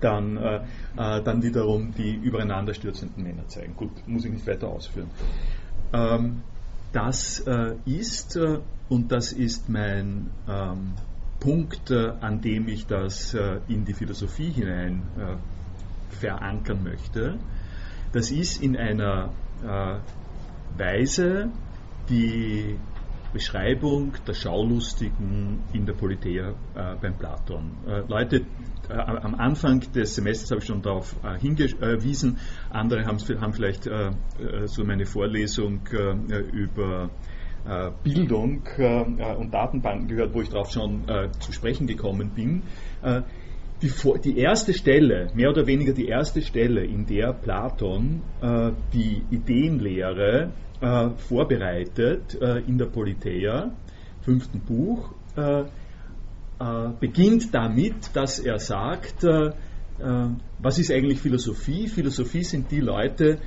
dann, 0.00 0.36
äh, 0.36 0.56
äh, 0.96 1.22
dann 1.22 1.42
wiederum 1.42 1.92
die 1.94 2.14
übereinander 2.14 2.74
stürzenden 2.74 3.22
Männer 3.22 3.46
zeigen. 3.48 3.74
Gut, 3.76 3.90
muss 4.06 4.24
ich 4.24 4.32
nicht 4.32 4.46
weiter 4.46 4.68
ausführen. 4.68 5.10
Ähm, 5.92 6.42
das 6.92 7.40
äh, 7.40 7.74
ist, 7.86 8.36
äh, 8.36 8.58
und 8.88 9.12
das 9.12 9.32
ist 9.32 9.68
mein 9.68 10.30
ähm, 10.48 10.92
Punkt, 11.40 11.90
äh, 11.90 12.12
an 12.20 12.40
dem 12.40 12.68
ich 12.68 12.86
das 12.86 13.34
äh, 13.34 13.58
in 13.68 13.84
die 13.84 13.94
Philosophie 13.94 14.50
hinein 14.50 15.02
verankern 16.10 16.84
möchte, 16.84 17.38
das 18.12 18.30
ist 18.30 18.62
in 18.62 18.76
einer 18.76 19.30
Weise 20.76 21.50
die 22.08 22.76
Beschreibung 23.32 24.12
der 24.26 24.34
Schaulustigen 24.34 25.62
in 25.72 25.86
der 25.86 25.94
Politeia 25.94 26.50
äh, 26.74 26.96
beim 27.00 27.16
Platon. 27.16 27.78
Äh, 27.86 28.02
Leute, 28.08 28.42
äh, 28.88 28.92
am 28.94 29.34
Anfang 29.34 29.80
des 29.92 30.14
Semesters 30.14 30.50
habe 30.50 30.60
ich 30.60 30.66
schon 30.66 30.82
darauf 30.82 31.16
äh, 31.24 31.38
hingewiesen, 31.38 32.38
andere 32.70 33.06
haben, 33.06 33.18
haben 33.40 33.52
vielleicht 33.52 33.86
äh, 33.86 34.08
äh, 34.08 34.66
so 34.66 34.84
meine 34.84 35.06
Vorlesung 35.06 35.80
über 36.52 37.10
Bildung 38.02 38.62
und 38.76 39.54
Datenbanken 39.54 40.08
gehört, 40.08 40.34
wo 40.34 40.40
ich 40.42 40.48
darauf 40.48 40.72
schon 40.72 41.04
zu 41.38 41.52
sprechen 41.52 41.86
gekommen 41.86 42.30
bin. 42.34 42.64
Die, 43.82 43.92
die, 44.24 44.38
erste 44.38 44.72
Stelle, 44.72 45.28
mehr 45.34 45.50
oder 45.50 45.66
weniger 45.66 45.92
die 45.92 46.06
erste 46.06 46.40
Stelle, 46.40 46.84
in 46.84 47.04
der 47.04 47.32
Platon 47.32 48.22
die 48.92 49.22
Ideenlehre 49.30 50.52
äh, 50.82 51.10
vorbereitet 51.16 52.36
äh, 52.40 52.58
in 52.66 52.76
der 52.76 52.86
Politeia, 52.86 53.70
fünften 54.22 54.60
Buch, 54.60 55.14
äh, 55.36 55.60
äh 55.60 55.64
beginnt 56.98 57.54
damit, 57.54 58.14
dass 58.14 58.40
er 58.40 58.58
sagt, 58.58 59.22
äh, 59.24 59.46
äh, 59.46 59.52
was 60.58 60.78
ist 60.80 60.90
eigentlich 60.90 61.20
Philosophie? 61.20 61.86
Philosophie 61.86 62.42
sind 62.42 62.70
die 62.70 62.80
Leute, 62.80 63.38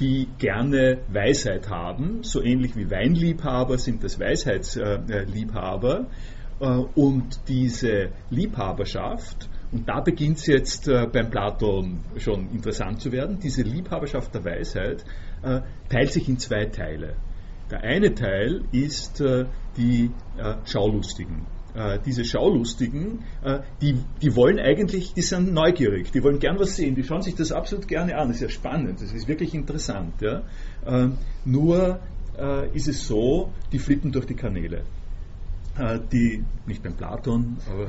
die 0.00 0.28
gerne 0.38 0.98
Weisheit 1.08 1.68
haben, 1.68 2.22
so 2.22 2.42
ähnlich 2.42 2.76
wie 2.76 2.90
Weinliebhaber 2.90 3.78
sind 3.78 4.02
das 4.04 4.18
Weisheitsliebhaber. 4.18 6.06
Und 6.96 7.40
diese 7.46 8.08
Liebhaberschaft, 8.30 9.48
und 9.70 9.88
da 9.88 10.00
beginnt 10.00 10.38
es 10.38 10.46
jetzt 10.46 10.86
beim 10.86 11.30
Platon 11.30 12.00
schon 12.16 12.50
interessant 12.50 13.00
zu 13.00 13.12
werden, 13.12 13.38
diese 13.38 13.62
Liebhaberschaft 13.62 14.34
der 14.34 14.44
Weisheit 14.44 15.04
äh, 15.42 15.60
teilt 15.88 16.12
sich 16.12 16.28
in 16.28 16.38
zwei 16.38 16.66
Teile. 16.66 17.14
Der 17.70 17.82
eine 17.82 18.14
Teil 18.14 18.62
ist 18.72 19.20
äh, 19.20 19.44
die 19.76 20.10
äh, 20.36 20.54
Schaulustigen. 20.64 21.46
diese 22.06 22.24
Schaulustigen, 22.24 23.24
die, 23.80 23.98
die 24.20 24.34
wollen 24.34 24.58
eigentlich, 24.58 25.12
die 25.12 25.22
sind 25.22 25.52
neugierig, 25.52 26.10
die 26.10 26.24
wollen 26.24 26.40
gern 26.40 26.58
was 26.58 26.74
sehen, 26.74 26.96
die 26.96 27.04
schauen 27.04 27.22
sich 27.22 27.36
das 27.36 27.52
absolut 27.52 27.86
gerne 27.86 28.16
an, 28.16 28.28
das 28.28 28.38
ist 28.38 28.42
ja 28.42 28.48
spannend, 28.48 29.00
das 29.00 29.12
ist 29.12 29.28
wirklich 29.28 29.54
interessant. 29.54 30.14
Ja? 30.20 30.42
nur 31.44 32.00
ist 32.72 32.88
es 32.88 33.06
so, 33.06 33.52
die 33.70 33.78
flippen 33.78 34.10
durch 34.10 34.26
die 34.26 34.34
Kanäle. 34.34 34.82
Äh, 35.78 36.00
die, 36.12 36.44
nicht 36.66 36.82
beim 36.82 36.94
Platon, 36.94 37.56
aber, 37.70 37.88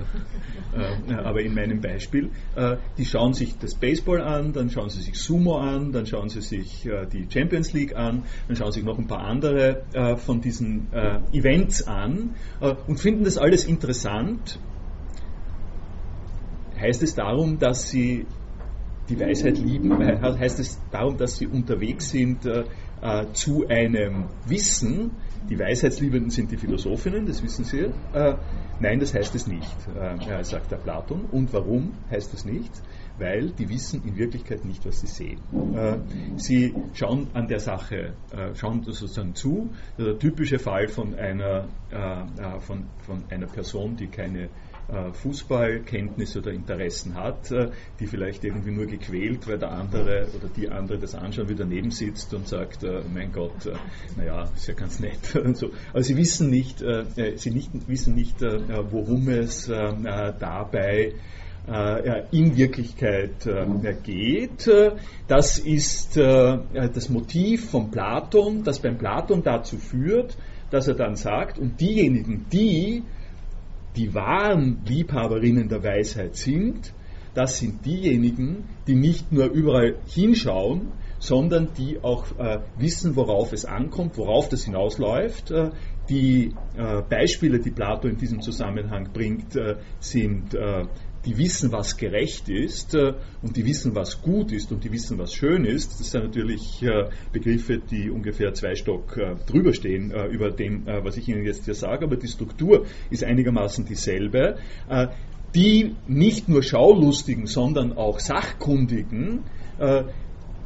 äh, 0.78 1.14
aber 1.14 1.42
in 1.42 1.54
meinem 1.54 1.82
Beispiel, 1.82 2.30
äh, 2.56 2.78
die 2.98 3.06
schauen 3.06 3.34
sich 3.34 3.58
das 3.58 3.76
Baseball 3.76 4.22
an, 4.22 4.54
dann 4.54 4.70
schauen 4.70 4.90
sie 4.90 5.02
sich 5.02 5.16
Sumo 5.16 5.58
an, 5.58 5.92
dann 5.92 6.06
schauen 6.06 6.30
sie 6.30 6.42
sich 6.42 6.86
äh, 6.86 7.06
die 7.08 7.28
Champions 7.30 7.74
League 7.74 7.96
an, 7.96 8.24
dann 8.48 8.56
schauen 8.56 8.72
sie 8.72 8.80
sich 8.80 8.86
noch 8.86 8.98
ein 9.00 9.08
paar 9.08 9.22
andere 9.22 9.84
äh, 9.94 10.16
von 10.16 10.42
diesen 10.42 10.92
äh, 10.94 11.20
Events 11.34 11.88
an 11.88 12.36
und 12.88 13.00
finden 13.00 13.24
das 13.24 13.38
alles 13.38 13.64
interessant. 13.66 14.60
Heißt 16.80 17.04
es 17.04 17.16
darum, 17.16 17.60
dass 17.60 17.90
sie 17.90 18.26
die 19.10 19.20
Weisheit 19.20 19.58
lieben? 19.58 19.98
Heißt 20.00 20.60
es 20.60 20.80
darum, 20.92 21.18
dass 21.18 21.38
sie 21.38 21.48
unterwegs 21.48 22.10
sind 22.12 22.48
zu 23.34 23.68
einem 23.68 24.26
Wissen, 24.46 25.12
die 25.48 25.58
Weisheitsliebenden 25.58 26.32
sind 26.32 26.52
die 26.52 26.58
Philosophinnen, 26.58 27.26
das 27.26 27.42
wissen 27.44 27.64
Sie. 27.64 27.92
Äh, 28.14 28.36
nein, 28.80 29.00
das 29.00 29.14
heißt 29.14 29.34
es 29.36 29.48
nicht, 29.48 29.76
äh, 29.96 30.44
sagt 30.44 30.72
der 30.72 30.78
Platon. 30.78 31.26
Und 31.32 31.54
warum 31.54 31.94
heißt 32.10 32.34
das 32.34 32.46
nicht? 32.46 32.72
Weil 33.18 33.52
die 33.52 33.70
wissen 33.70 34.04
in 34.06 34.18
Wirklichkeit 34.18 34.64
nicht, 34.66 34.86
was 34.86 35.02
sie 35.02 35.08
sehen. 35.08 35.40
Äh, 35.76 35.98
sie 36.38 36.74
schauen 36.94 37.28
an 37.34 37.48
der 37.48 37.60
Sache, 37.60 38.14
äh, 38.32 38.56
schauen 38.56 38.84
sozusagen 38.84 39.36
zu. 39.36 39.70
Der 39.98 40.18
typische 40.18 40.60
Fall 40.60 40.88
von 40.88 41.16
einer, 41.16 41.68
äh, 41.92 41.96
äh, 41.96 42.60
von, 42.60 42.86
von 43.00 43.24
einer 43.30 43.48
Person, 43.48 43.98
die 43.98 44.08
keine 44.08 44.46
äh, 44.46 44.50
Fußballkenntnisse 45.14 46.40
oder 46.40 46.52
Interessen 46.52 47.16
hat, 47.16 47.52
äh, 47.52 47.70
die 48.00 48.08
vielleicht 48.08 48.44
irgendwie 48.44 48.72
nur 48.72 48.86
gequält, 48.86 49.48
weil 49.48 49.60
der 49.60 49.72
andere 49.72 50.28
oder 50.36 50.50
die 50.56 50.70
andere 50.70 50.98
das 50.98 51.16
anschauen, 51.16 51.50
wie 51.50 51.56
daneben 51.56 51.92
sitzt 51.92 52.34
und 52.34 52.48
sagt, 52.48 52.84
äh, 52.84 53.02
mein 53.14 53.32
Gott, 53.32 53.70
naja, 54.18 54.50
ist 54.56 54.68
ja 54.68 54.74
ganz 54.74 55.00
nett. 55.00 55.36
Und 55.36 55.58
so. 55.58 55.70
Aber 55.92 56.04
sie 56.04 56.18
wissen 56.18 56.50
nicht, 56.50 56.80
sie 57.36 57.52
nicht, 57.52 57.72
wissen 57.88 58.16
nicht, 58.16 58.42
worum 58.42 59.30
es 59.30 59.68
dabei 59.68 61.14
in 62.32 62.58
Wirklichkeit 62.58 63.48
geht. 64.04 64.70
Das 65.28 65.60
ist 65.60 66.18
das 66.18 67.10
Motiv 67.10 67.70
von 67.70 67.92
Platon, 67.92 68.64
das 68.64 68.80
beim 68.80 68.98
Platon 68.98 69.44
dazu 69.44 69.78
führt, 69.78 70.38
dass 70.72 70.88
er 70.88 70.96
dann 70.96 71.16
sagt, 71.16 71.60
und 71.60 71.80
diejenigen, 71.80 72.46
die 72.52 73.04
die 74.00 74.14
wahren 74.14 74.80
Liebhaberinnen 74.86 75.68
der 75.68 75.84
Weisheit 75.84 76.38
sind, 76.38 76.94
das 77.34 77.60
sind 77.60 77.86
diejenigen, 77.86 78.64
die 78.88 78.96
nicht 78.96 79.32
nur 79.32 79.48
überall 79.52 79.98
hinschauen, 80.08 80.94
sondern 81.20 81.74
die 81.78 82.00
auch 82.02 82.26
äh, 82.40 82.60
wissen, 82.78 83.18
worauf 83.18 83.52
es 83.52 83.66
ankommt, 83.66 84.18
worauf 84.18 84.48
das 84.48 84.64
hinausläuft. 84.64 85.52
Äh, 85.52 85.72
die 86.10 86.54
äh, 86.78 87.02
Beispiele, 87.08 87.60
die 87.60 87.72
Plato 87.72 88.08
in 88.08 88.18
diesem 88.18 88.42
Zusammenhang 88.42 89.10
bringt, 89.12 89.56
äh, 89.58 89.76
sind 90.00 90.54
äh, 90.54 90.86
die 91.26 91.38
wissen, 91.38 91.72
was 91.72 91.98
gerecht 91.98 92.50
ist 92.50 92.96
äh, 92.96 93.14
und 93.42 93.58
die 93.58 93.66
wissen, 93.66 93.96
was 93.96 94.22
gut 94.22 94.52
ist 94.52 94.72
und 94.72 94.84
die 94.84 94.92
wissen, 94.92 95.18
was 95.18 95.34
schön 95.34 95.66
ist. 95.66 96.00
Das 96.00 96.12
sind 96.12 96.24
natürlich 96.24 96.82
äh, 96.84 97.10
Begriffe, 97.32 97.80
die 97.80 98.10
ungefähr 98.10 98.54
zwei 98.54 98.76
Stock 98.76 99.18
äh, 99.18 99.36
drüber 99.46 99.74
stehen 99.74 100.12
über 100.32 100.52
dem, 100.52 100.86
was 100.86 101.18
ich 101.18 101.28
Ihnen 101.28 101.44
jetzt 101.46 101.66
hier 101.66 101.74
sage, 101.74 102.06
aber 102.06 102.16
die 102.16 102.28
Struktur 102.28 102.86
ist 103.10 103.24
einigermaßen 103.24 103.86
dieselbe. 103.86 104.58
Die 105.56 105.96
nicht 106.08 106.50
nur 106.50 106.64
Schaulustigen, 106.64 107.48
sondern 107.48 107.94
auch 107.94 108.20
Sachkundigen 108.20 109.44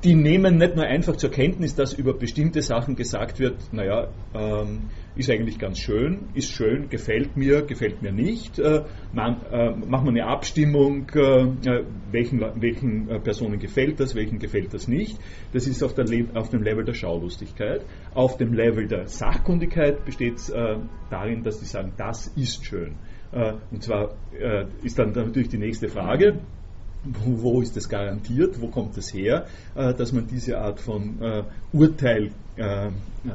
die 0.03 0.15
nehmen 0.15 0.57
nicht 0.57 0.75
nur 0.75 0.85
einfach 0.85 1.15
zur 1.15 1.31
Kenntnis, 1.31 1.75
dass 1.75 1.93
über 1.93 2.13
bestimmte 2.13 2.61
Sachen 2.61 2.95
gesagt 2.95 3.39
wird, 3.39 3.55
naja, 3.71 4.09
ähm, 4.33 4.89
ist 5.15 5.29
eigentlich 5.29 5.59
ganz 5.59 5.79
schön, 5.79 6.29
ist 6.33 6.49
schön, 6.49 6.89
gefällt 6.89 7.37
mir, 7.37 7.61
gefällt 7.61 8.01
mir 8.01 8.11
nicht. 8.11 8.57
Äh, 8.57 8.83
man, 9.13 9.41
äh, 9.51 9.69
macht 9.75 10.05
man 10.05 10.09
eine 10.09 10.25
Abstimmung, 10.25 11.07
äh, 11.13 11.19
äh 11.19 11.85
welchen, 12.11 12.41
welchen 12.55 13.09
äh, 13.09 13.19
Personen 13.19 13.59
gefällt 13.59 13.99
das, 13.99 14.15
welchen 14.15 14.39
gefällt 14.39 14.73
das 14.73 14.87
nicht. 14.87 15.19
Das 15.51 15.67
ist 15.67 15.83
auf, 15.83 15.93
der, 15.93 16.05
auf 16.35 16.49
dem 16.49 16.63
Level 16.63 16.83
der 16.83 16.93
Schaulustigkeit. 16.93 17.85
Auf 18.13 18.37
dem 18.37 18.53
Level 18.53 18.87
der 18.87 19.07
Sachkundigkeit 19.07 20.03
besteht 20.05 20.37
es 20.37 20.49
äh, 20.49 20.77
darin, 21.09 21.43
dass 21.43 21.59
sie 21.59 21.65
sagen, 21.65 21.93
das 21.97 22.27
ist 22.35 22.65
schön. 22.65 22.95
und 23.71 23.81
zwar 23.81 24.15
ist 24.83 24.99
dann 24.99 25.11
natürlich 25.11 25.49
die 25.49 25.57
nächste 25.57 25.87
Frage, 25.87 26.39
wo, 27.03 27.61
ist 27.61 27.75
das 27.75 27.89
garantiert, 27.89 28.61
wo 28.61 28.67
kommt 28.67 28.95
das 28.95 29.11
her, 29.11 29.47
dass 29.73 30.13
man 30.13 30.27
diese 30.27 30.59
Art 30.59 30.79
von 30.79 31.45
Urteil 31.71 32.29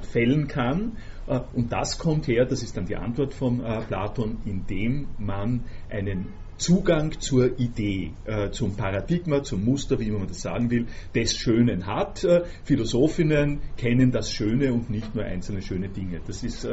fällen 0.02 0.46
kann. 0.46 0.92
Äh, 1.28 1.40
und 1.52 1.72
das 1.72 1.98
kommt 1.98 2.26
her, 2.26 2.46
das 2.46 2.62
ist 2.62 2.76
dann 2.76 2.86
die 2.86 2.96
Antwort 2.96 3.34
von 3.34 3.60
äh, 3.60 3.80
Platon, 3.82 4.38
indem 4.44 5.08
man 5.18 5.64
einen 5.90 6.32
Zugang 6.56 7.20
zur 7.20 7.58
Idee, 7.60 8.12
äh, 8.24 8.50
zum 8.50 8.74
Paradigma, 8.74 9.42
zum 9.44 9.64
Muster, 9.64 10.00
wie 10.00 10.10
man 10.10 10.26
das 10.26 10.40
sagen 10.40 10.70
will, 10.70 10.86
des 11.14 11.36
Schönen 11.36 11.86
hat. 11.86 12.26
Philosophinnen 12.64 13.60
kennen 13.76 14.10
das 14.10 14.32
Schöne 14.32 14.72
und 14.72 14.90
nicht 14.90 15.14
nur 15.14 15.24
einzelne 15.24 15.62
schöne 15.62 15.88
Dinge. 15.88 16.20
Das 16.26 16.42
ist 16.42 16.66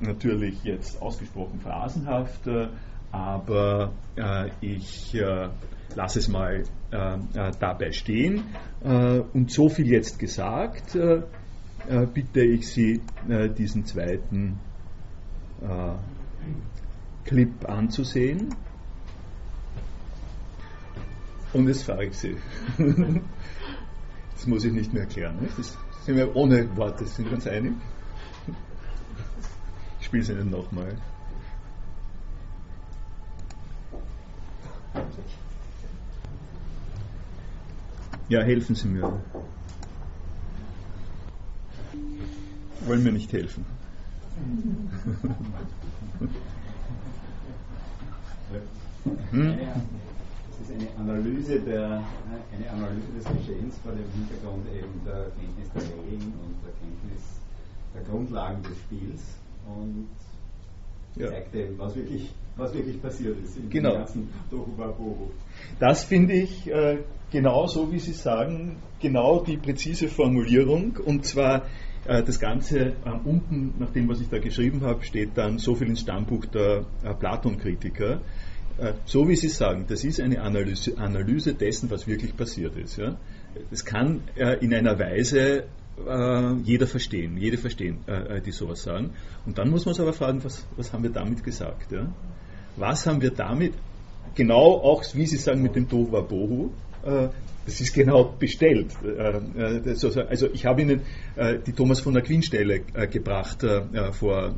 natürlich 0.00 0.64
jetzt 0.64 1.00
ausgesprochen 1.00 1.60
phrasenhaft, 1.60 2.48
aber 3.12 3.92
ich 4.60 5.16
lasse 5.94 6.18
es 6.18 6.28
mal 6.28 6.64
dabei 6.90 7.92
stehen. 7.92 8.42
Und 8.82 9.52
so 9.52 9.68
viel 9.68 9.86
jetzt 9.88 10.18
gesagt, 10.18 10.96
äh, 11.88 12.02
äh, 12.02 12.06
bitte 12.06 12.42
ich 12.42 12.68
Sie, 12.68 13.00
äh, 13.28 13.48
diesen 13.48 13.84
zweiten 13.86 14.58
Clip 17.24 17.68
anzusehen. 17.68 18.52
Und 21.52 21.68
jetzt 21.68 21.84
frage 21.84 22.06
ich 22.06 22.16
Sie. 22.16 22.36
das 24.34 24.46
muss 24.46 24.64
ich 24.64 24.72
nicht 24.72 24.92
mehr 24.92 25.02
erklären. 25.02 25.36
Nicht? 25.40 25.56
Das 25.56 25.78
sind 26.04 26.16
wir 26.16 26.34
ohne 26.34 26.76
Worte, 26.76 27.06
sind 27.06 27.26
wir 27.26 27.34
uns 27.34 27.46
einig? 27.46 27.74
Ich 30.00 30.06
spiele 30.06 30.22
es 30.24 30.30
Ihnen 30.30 30.50
nochmal. 30.50 30.96
Ja, 38.28 38.40
helfen 38.40 38.74
Sie 38.74 38.88
mir. 38.88 39.22
Wollen 42.86 43.02
mir 43.04 43.12
nicht 43.12 43.32
helfen. 43.32 43.64
Hm? 49.30 49.58
Das 50.50 50.68
ist 50.68 50.74
eine 50.74 50.88
Analyse, 50.98 51.60
der, 51.60 52.02
eine 52.54 52.70
Analyse 52.70 53.08
des 53.16 53.24
Geschehens 53.24 53.74
vor 53.82 53.92
dem 53.92 54.06
Hintergrund 54.14 54.66
eben 54.68 55.00
der 55.04 55.30
Kenntnis 55.38 55.68
der 55.74 55.82
Regeln 55.82 56.32
und 56.42 56.54
der 56.64 56.72
Kenntnis 56.80 57.22
der 57.94 58.02
Grundlagen 58.02 58.62
des 58.62 58.78
Spiels 58.78 59.22
und 59.66 60.08
ja. 61.16 61.30
was 61.76 61.96
wirklich, 61.96 62.32
was 62.56 62.74
wirklich 62.74 63.00
passiert 63.00 63.36
ist 63.44 63.56
in 63.56 63.70
genau. 63.70 63.94
ganzen 63.94 64.28
Tohuwabohu. 64.50 65.30
Das 65.78 66.04
finde 66.04 66.34
ich 66.34 66.70
äh, 66.70 66.98
genau 67.30 67.66
so, 67.66 67.90
wie 67.92 67.98
Sie 67.98 68.12
sagen, 68.12 68.76
genau 69.00 69.42
die 69.42 69.56
präzise 69.56 70.08
Formulierung. 70.08 70.98
Und 71.04 71.24
zwar 71.24 71.66
äh, 72.06 72.22
das 72.22 72.38
Ganze 72.38 72.78
äh, 72.80 72.92
unten, 73.24 73.74
nach 73.78 73.90
dem, 73.90 74.08
was 74.08 74.20
ich 74.20 74.28
da 74.28 74.38
geschrieben 74.38 74.82
habe, 74.82 75.04
steht 75.04 75.36
dann 75.36 75.58
so 75.58 75.74
viel 75.74 75.88
ins 75.88 76.00
Stammbuch 76.00 76.46
der 76.46 76.86
äh, 77.02 77.14
Platon-Kritiker. 77.14 78.20
Äh, 78.78 78.94
so 79.04 79.28
wie 79.28 79.36
Sie 79.36 79.48
sagen, 79.48 79.86
das 79.88 80.04
ist 80.04 80.20
eine 80.20 80.40
Analyse, 80.42 80.96
Analyse 80.98 81.54
dessen, 81.54 81.90
was 81.90 82.06
wirklich 82.06 82.36
passiert 82.36 82.76
ist. 82.76 82.96
Ja? 82.96 83.16
Das 83.70 83.84
kann 83.84 84.22
äh, 84.36 84.64
in 84.64 84.74
einer 84.74 84.98
Weise 84.98 85.64
äh, 86.06 86.54
jeder 86.64 86.86
verstehen, 86.86 87.36
jede 87.36 87.58
verstehen, 87.58 87.98
die 88.44 88.52
sowas 88.52 88.82
sagen. 88.82 89.10
Und 89.46 89.58
dann 89.58 89.70
muss 89.70 89.84
man 89.84 89.94
sich 89.94 90.02
aber 90.02 90.12
fragen, 90.12 90.42
was, 90.44 90.66
was 90.76 90.92
haben 90.92 91.02
wir 91.02 91.10
damit 91.10 91.42
gesagt? 91.44 91.92
Ja? 91.92 92.12
Was 92.76 93.06
haben 93.06 93.20
wir 93.20 93.30
damit, 93.30 93.74
genau 94.34 94.78
auch, 94.78 95.04
wie 95.14 95.26
Sie 95.26 95.36
sagen, 95.36 95.62
mit 95.62 95.76
dem 95.76 95.88
Tohuwa 95.88 96.20
Bohu, 96.20 96.70
äh, 97.04 97.28
das 97.64 97.80
ist 97.80 97.94
genau 97.94 98.34
bestellt. 98.38 98.88
Äh, 99.04 99.88
äh, 99.88 100.26
also 100.28 100.48
ich 100.52 100.66
habe 100.66 100.82
Ihnen 100.82 101.02
die 101.66 101.72
Thomas 101.72 102.00
von 102.00 102.14
der 102.14 102.22
Quinn 102.22 102.42
Stelle 102.42 102.80
gebracht 103.10 103.64
vor 104.12 104.54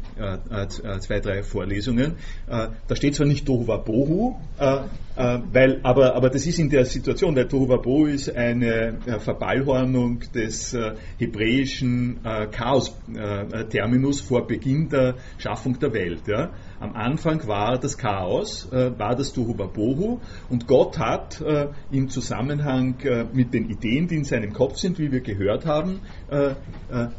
zwei, 0.98 1.20
drei 1.20 1.42
Vorlesungen. 1.42 2.14
Da 2.46 2.96
steht 2.96 3.14
zwar 3.14 3.26
nicht 3.26 3.46
Tohuwa 3.46 3.76
Bohu, 3.76 4.36
weil, 4.56 5.80
aber, 5.82 6.16
aber 6.16 6.30
das 6.30 6.46
ist 6.46 6.58
in 6.58 6.70
der 6.70 6.84
Situation, 6.84 7.34
der 7.34 7.48
Tohuwa 7.48 7.76
Bohu 7.76 8.06
ist 8.06 8.34
eine 8.34 8.98
Verballhornung 9.20 10.20
des 10.34 10.76
hebräischen 11.18 12.18
Chaos-Terminus 12.50 14.20
vor 14.20 14.46
Beginn 14.46 14.88
der 14.88 15.14
Schaffung 15.38 15.78
der 15.78 15.92
Welt. 15.92 16.22
Am 16.80 16.94
Anfang 16.94 17.46
war 17.46 17.78
das 17.78 17.96
Chaos, 17.96 18.68
war 18.70 19.14
das 19.14 19.32
Tohuwa 19.32 19.66
Bohu 19.66 20.20
und 20.48 20.66
Gott 20.66 20.98
hat 20.98 21.42
im 21.92 22.08
Zusammenhang 22.08 22.93
Zusammenhang 22.98 23.30
äh, 23.32 23.36
mit 23.36 23.54
den 23.54 23.70
Ideen, 23.70 24.08
die 24.08 24.16
in 24.16 24.24
seinem 24.24 24.52
Kopf 24.52 24.76
sind, 24.76 24.98
wie 24.98 25.10
wir 25.10 25.20
gehört 25.20 25.66
haben, 25.66 26.00
äh, 26.30 26.50
äh, 26.50 26.54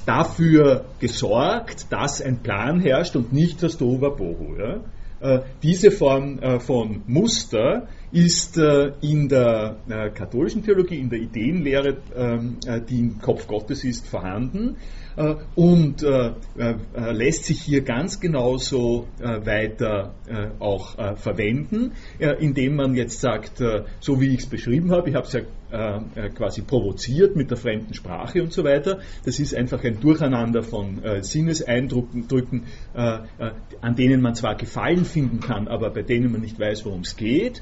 dafür 0.05 0.85
gesorgt, 0.99 1.91
dass 1.91 2.21
ein 2.21 2.41
Plan 2.41 2.79
herrscht 2.79 3.15
und 3.15 3.33
nicht 3.33 3.61
das 3.63 3.77
Tohuwabohu. 3.77 4.55
Ja? 4.57 4.81
Diese 5.63 5.91
Form 5.91 6.59
von 6.59 7.01
Muster 7.07 7.87
ist 8.11 8.57
in 8.57 9.29
der 9.29 9.77
katholischen 10.13 10.61
Theologie, 10.61 10.99
in 10.99 11.09
der 11.09 11.19
Ideenlehre, 11.19 11.97
ähm, 12.15 12.57
die 12.87 12.99
im 12.99 13.19
Kopf 13.21 13.47
Gottes 13.47 13.85
ist, 13.85 14.05
vorhanden 14.05 14.75
und 15.55 16.05
lässt 16.95 17.45
sich 17.45 17.61
hier 17.61 17.81
ganz 17.81 18.19
genauso 18.19 19.07
weiter 19.17 20.13
auch 20.59 21.15
verwenden, 21.15 21.93
indem 22.19 22.75
man 22.75 22.93
jetzt 22.93 23.21
sagt, 23.21 23.63
so 24.01 24.19
wie 24.19 24.33
ich 24.33 24.41
es 24.41 24.45
beschrieben 24.45 24.91
habe, 24.91 25.09
ich 25.09 25.15
habe 25.15 25.25
es 25.25 25.33
ja 25.33 25.41
äh, 25.71 25.97
äh, 26.15 26.29
quasi 26.29 26.61
provoziert 26.61 27.35
mit 27.35 27.49
der 27.49 27.57
fremden 27.57 27.95
Sprache 27.95 28.43
und 28.43 28.53
so 28.53 28.63
weiter. 28.63 28.99
Das 29.25 29.39
ist 29.39 29.55
einfach 29.55 29.83
ein 29.83 29.99
Durcheinander 29.99 30.61
von 30.61 31.03
äh, 31.03 31.23
Sinneseindrücken, 31.23 32.63
äh, 32.93 33.15
äh, 33.39 33.51
an 33.81 33.95
denen 33.95 34.21
man 34.21 34.35
zwar 34.35 34.55
Gefallen 34.55 35.05
finden 35.05 35.39
kann, 35.39 35.67
aber 35.67 35.89
bei 35.89 36.03
denen 36.03 36.31
man 36.31 36.41
nicht 36.41 36.59
weiß, 36.59 36.85
worum 36.85 37.01
es 37.01 37.15
geht. 37.15 37.61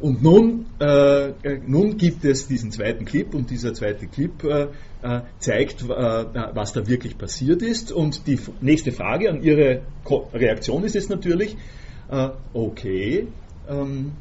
Und 0.00 0.22
nun, 0.22 0.66
nun 1.66 1.96
gibt 1.96 2.24
es 2.24 2.46
diesen 2.46 2.70
zweiten 2.70 3.04
Clip 3.04 3.34
und 3.34 3.50
dieser 3.50 3.74
zweite 3.74 4.06
Clip 4.06 4.32
zeigt, 5.38 5.88
was 5.88 6.72
da 6.72 6.86
wirklich 6.86 7.18
passiert 7.18 7.62
ist. 7.62 7.92
Und 7.92 8.26
die 8.26 8.38
nächste 8.60 8.92
Frage 8.92 9.30
an 9.30 9.42
Ihre 9.42 9.82
Reaktion 10.32 10.84
ist 10.84 10.94
es 10.94 11.08
natürlich, 11.08 11.56
okay, 12.52 13.26
ähm, 13.68 14.12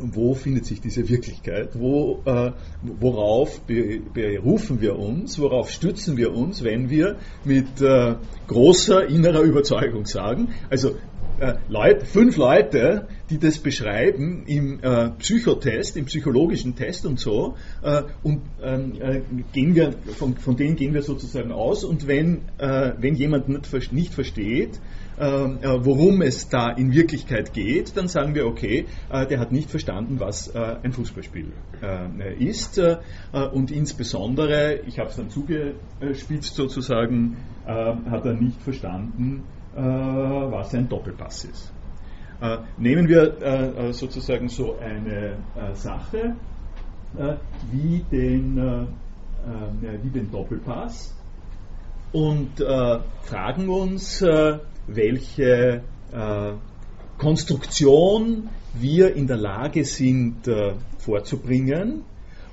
wo 0.00 0.34
findet 0.34 0.66
sich 0.66 0.80
diese 0.80 1.08
Wirklichkeit, 1.08 1.78
wo, 1.78 2.22
äh, 2.24 2.52
worauf 2.82 3.60
berufen 3.62 4.80
wir 4.80 4.98
uns, 4.98 5.38
worauf 5.38 5.70
stützen 5.70 6.16
wir 6.16 6.32
uns, 6.34 6.64
wenn 6.64 6.90
wir 6.90 7.16
mit 7.44 7.80
äh, 7.80 8.14
großer 8.46 9.06
innerer 9.06 9.42
Überzeugung 9.42 10.06
sagen, 10.06 10.48
also 10.68 10.96
äh, 11.40 11.54
Leute, 11.68 12.04
fünf 12.04 12.36
Leute, 12.36 13.08
die 13.30 13.38
das 13.38 13.58
beschreiben 13.58 14.44
im 14.46 14.80
äh, 14.82 15.10
Psychotest, 15.18 15.96
im 15.96 16.04
psychologischen 16.04 16.76
Test 16.76 17.06
und 17.06 17.18
so, 17.18 17.56
äh, 17.82 18.02
und 18.22 18.42
ähm, 18.62 19.00
äh, 19.00 19.20
gehen 19.52 19.74
wir, 19.74 19.94
von, 20.18 20.36
von, 20.36 20.56
denen 20.56 20.76
gehen 20.76 20.92
wir 20.92 21.02
sozusagen 21.02 21.50
aus. 21.50 21.82
Und 21.84 22.06
wenn, 22.06 22.42
wenn 22.58 23.14
jemand 23.14 23.48
nicht, 23.92 24.12
versteht, 24.12 24.80
worum 25.20 26.22
es 26.22 26.48
da 26.48 26.70
in 26.70 26.92
Wirklichkeit 26.92 27.52
geht, 27.52 27.96
dann 27.96 28.08
sagen 28.08 28.34
wir, 28.34 28.46
okay, 28.46 28.86
äh, 29.10 29.26
der 29.26 29.38
hat 29.38 29.52
nicht 29.52 29.70
verstanden, 29.70 30.18
was 30.18 30.48
äh, 30.48 30.76
ein 30.82 30.92
Fußballspiel 30.92 31.52
ist. 32.38 32.80
und 33.52 33.70
insbesondere, 33.70 34.80
ich 34.86 34.98
habe 34.98 35.10
es 35.10 35.16
dann 35.16 35.30
zugespitzt 35.30 36.54
sozusagen, 36.54 37.36
hat 37.64 38.26
er 38.26 38.34
nicht 38.34 38.60
verstanden, 38.60 39.44
was 39.74 40.74
ein 40.74 40.88
Doppelpass 40.88 41.44
ist. 41.44 41.72
nehmen 42.76 43.08
wir 43.08 43.92
sozusagen 43.92 44.48
so 44.48 44.76
eine 44.78 45.38
Sache 45.74 46.36
wie 47.72 48.04
den, 48.10 48.88
wie 50.02 50.10
den 50.10 50.30
Doppelpass 50.30 51.16
und 52.12 52.58
fragen 53.22 53.68
uns, 53.68 54.22
welche 54.86 55.82
äh, 56.12 56.52
Konstruktion 57.18 58.48
wir 58.74 59.14
in 59.14 59.26
der 59.26 59.36
Lage 59.36 59.84
sind 59.84 60.48
äh, 60.48 60.74
vorzubringen, 60.98 62.04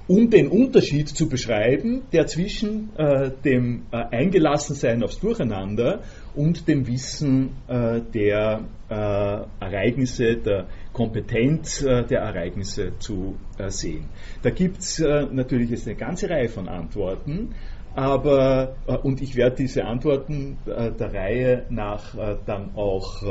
um 0.08 0.30
den 0.30 0.48
Unterschied 0.48 1.10
zu 1.10 1.28
beschreiben, 1.28 2.04
der 2.14 2.28
zwischen 2.28 2.96
äh, 2.98 3.32
dem 3.44 3.84
äh, 3.92 3.98
Eingelassensein 4.12 5.04
aufs 5.04 5.20
Durcheinander 5.20 6.02
und 6.34 6.68
dem 6.68 6.88
Wissen 6.88 7.52
äh, 7.68 8.02
der 8.14 8.62
äh, 8.90 8.94
Ereignisse, 8.94 10.38
der 10.38 10.68
Kompetenz 10.94 11.82
äh, 11.82 12.06
der 12.06 12.22
Ereignisse 12.22 12.94
zu 13.00 13.36
sehen. 13.68 14.06
Da 14.44 14.50
gibt 14.52 14.80
es 14.80 15.00
natürlich 15.00 15.72
jetzt 15.72 15.88
eine 15.88 15.96
ganze 15.96 16.30
Reihe 16.30 16.48
von 16.48 16.68
Antworten, 16.70 17.56
aber, 17.98 18.76
äh, 18.86 18.96
und 18.96 19.22
ich 19.24 19.36
werde 19.36 19.56
diese 19.56 19.86
Antworten 19.86 20.60
äh, 20.68 20.92
der 20.92 21.14
Reihe 21.14 21.66
nach 21.72 22.14
äh, 22.14 22.38
dann 22.46 22.76
auch 22.76 23.24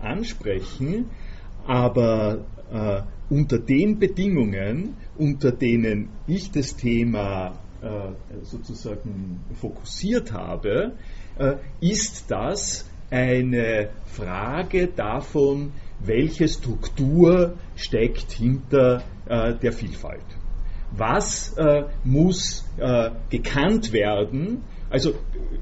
ansprechen, 0.00 1.10
aber 1.66 2.44
unter 3.28 3.58
den 3.58 3.98
Bedingungen, 3.98 4.96
unter 5.18 5.52
denen 5.52 6.08
ich 6.26 6.50
das 6.50 6.76
Thema 6.76 7.58
sozusagen 8.42 9.40
fokussiert 9.60 10.32
habe, 10.32 10.92
ist 11.80 12.30
das 12.30 12.88
eine 13.10 13.90
Frage 14.06 14.86
davon, 14.86 15.72
welche 16.00 16.48
Struktur 16.48 17.54
steckt 17.76 18.32
hinter 18.32 19.02
der 19.28 19.72
Vielfalt 19.72 20.24
was 20.96 21.54
äh, 21.56 21.84
muss 22.04 22.64
äh, 22.78 23.10
gekannt 23.30 23.92
werden. 23.92 24.62
Also 24.90 25.14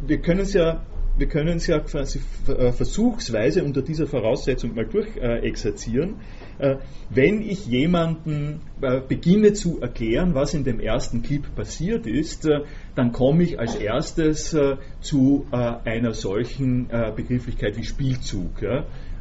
wir 0.07 0.19
können 0.21 0.41
es 0.41 0.53
ja, 0.53 0.85
wir 1.17 1.29
können 1.29 1.57
es 1.57 1.67
ja 1.67 1.79
quasi 1.81 2.21
äh, 2.49 2.73
versuchsweise 2.73 3.65
unter 3.65 3.83
dieser 3.83 4.07
Voraussetzung 4.07 4.75
mal 4.75 4.87
durchexerzieren. 4.87 6.17
Äh, 6.59 6.77
wenn 7.11 7.43
ich 7.43 7.67
jemanden 7.67 8.61
äh, 8.81 9.01
beginne 9.01 9.53
zu 9.53 9.81
erklären, 9.81 10.35
was 10.35 10.55
in 10.55 10.65
dem 10.65 10.81
ersten 10.81 11.23
Clip 11.23 11.55
passiert 11.55 12.07
ist, 12.07 12.49
dann 12.95 13.13
komme 13.13 13.43
ich 13.43 13.59
als 13.59 13.77
erstes 13.77 14.57
zu 15.01 15.47
einer 15.51 16.13
solchen 16.13 16.89
Begrifflichkeit 17.17 17.77
wie 17.77 17.85
Spielzug. 17.85 18.63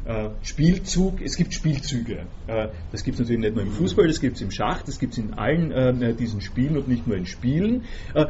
Äh, 0.04 0.30
Spielzug, 0.42 1.22
es 1.22 1.36
gibt 1.36 1.54
Spielzüge. 1.54 2.26
Äh, 2.48 2.68
das 2.90 3.04
gibt 3.04 3.14
es 3.14 3.20
natürlich 3.20 3.40
nicht 3.40 3.54
nur 3.54 3.64
im 3.64 3.70
Fußball, 3.70 4.08
das 4.08 4.20
gibt 4.20 4.34
es 4.34 4.42
im 4.42 4.50
Schach, 4.50 4.82
das 4.82 4.98
gibt 4.98 5.12
es 5.12 5.18
in 5.18 5.34
allen 5.34 5.70
äh, 5.70 6.12
diesen 6.14 6.40
Spielen 6.40 6.76
und 6.76 6.88
nicht 6.88 7.06
nur 7.06 7.16
in 7.16 7.26
Spielen. 7.26 7.84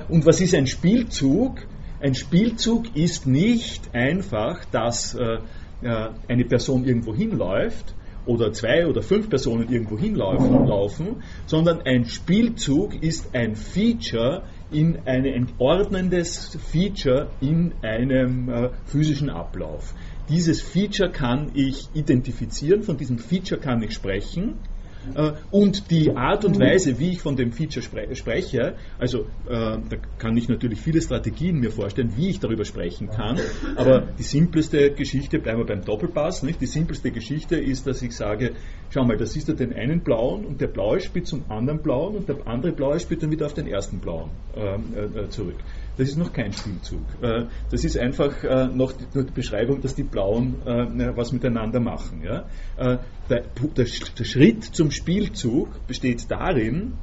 und 0.08 0.26
was 0.26 0.40
ist 0.40 0.54
ein 0.54 0.66
Spielzug? 0.66 1.66
Ein 2.00 2.14
Spielzug 2.14 2.94
ist 2.96 3.26
nicht 3.26 3.94
einfach, 3.94 4.64
dass 4.66 5.16
eine 5.16 6.44
Person 6.44 6.85
irgendwo 6.85 7.14
hinläuft 7.14 7.94
oder 8.26 8.52
zwei 8.52 8.87
oder 8.87 9.02
fünf 9.02 9.28
Personen 9.28 9.72
irgendwo 9.72 9.98
hinlaufen, 9.98 11.22
sondern 11.46 11.82
ein 11.82 12.04
Spielzug 12.06 13.00
ist 13.02 13.35
ein 13.35 13.54
Feature 13.54 14.42
in 14.70 14.98
ein 15.06 15.48
ordnendes 15.58 16.56
Feature 16.70 17.30
in 17.40 17.72
einem 17.82 18.70
physischen 18.85 19.30
Ablauf. 19.30 19.94
Dieses 20.33 20.62
Feature 20.62 21.11
kann 21.11 21.51
ich 21.53 21.90
identifizieren, 21.92 22.83
von 22.83 22.97
diesem 22.97 23.18
Feature 23.18 23.61
kann 23.61 23.83
ich 23.83 23.92
sprechen. 23.92 24.55
Äh, 25.14 25.33
und 25.51 25.90
die 25.90 26.16
Art 26.16 26.47
und 26.47 26.59
Weise, 26.59 26.99
wie 26.99 27.11
ich 27.11 27.21
von 27.21 27.37
dem 27.37 27.53
Feature 27.53 27.83
spre 27.83 28.14
spreche, 28.14 28.77
also 28.99 29.27
äh, 29.47 29.79
da 29.90 29.97
kann 30.16 30.37
ich 30.38 30.49
natürlich 30.49 30.81
viele 30.81 31.03
Strategien 31.03 31.61
mir 31.61 31.71
vorstellen, 31.71 32.12
wie 32.16 32.31
ich 32.31 32.40
darüber 32.40 32.64
sprechen 32.64 33.11
kann, 33.11 33.38
aber 33.77 34.09
die 34.18 34.23
simpleste 34.23 34.92
Geschichte, 34.92 35.38
bleiben 35.38 35.59
wir 35.59 35.66
beim 35.66 35.85
Doppelpass, 35.85 36.45
nicht? 36.45 36.61
die 36.62 36.66
simpleste 36.66 37.11
Geschichte 37.11 37.57
ist, 37.57 37.87
dass 37.87 38.01
ich 38.01 38.16
sage, 38.16 38.53
schau 38.90 39.05
mal, 39.05 39.18
da 39.18 39.27
siehst 39.27 39.49
du 39.49 39.53
den 39.53 39.75
einen 39.75 40.01
blauen 40.01 40.47
und 40.47 40.61
der 40.61 40.68
blaue 40.68 41.01
spielt 41.01 41.27
zum 41.27 41.45
anderen 41.51 41.83
blauen 41.83 42.16
und 42.16 42.29
der 42.29 42.47
andere 42.47 42.73
blaue 42.73 42.99
spielt 43.01 43.23
dann 43.23 43.31
wieder 43.31 43.47
auf 43.47 43.55
den 43.55 43.66
ersten 43.66 43.99
blauen 43.99 44.31
ähm, 44.57 44.95
äh, 44.95 45.29
zurück. 45.29 45.57
Das 45.96 46.09
ist 46.09 46.16
noch 46.16 46.33
kein 46.33 46.52
Spielzug. 46.52 47.02
Äh, 47.20 47.44
das 47.70 47.85
ist 47.85 47.98
einfach 47.98 48.42
äh, 48.44 48.66
noch 48.68 48.92
die 48.92 49.31
Beschreibung, 49.35 49.81
dass 49.83 49.94
die 49.94 50.05
Blauen 50.05 50.62
äh, 50.66 51.16
was 51.16 51.33
miteinander 51.33 51.81
machen. 51.81 52.22
Der, 53.28 53.87
Schritt 53.87 54.64
zum 54.64 54.90
Spielzug 54.90 55.87
besteht 55.87 56.31
darin, 56.31 56.94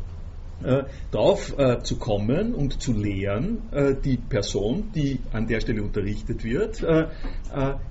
darauf 1.12 1.56
zu 1.84 1.97
kommen 1.97 2.54
und 2.54 2.82
zu 2.82 2.91
lehren, 2.93 3.60
die 4.04 4.17
Person, 4.17 4.91
die 4.93 5.19
an 5.32 5.47
der 5.47 5.62
Stelle 5.62 5.82
unterrichtet 5.82 6.43
wird, 6.43 6.84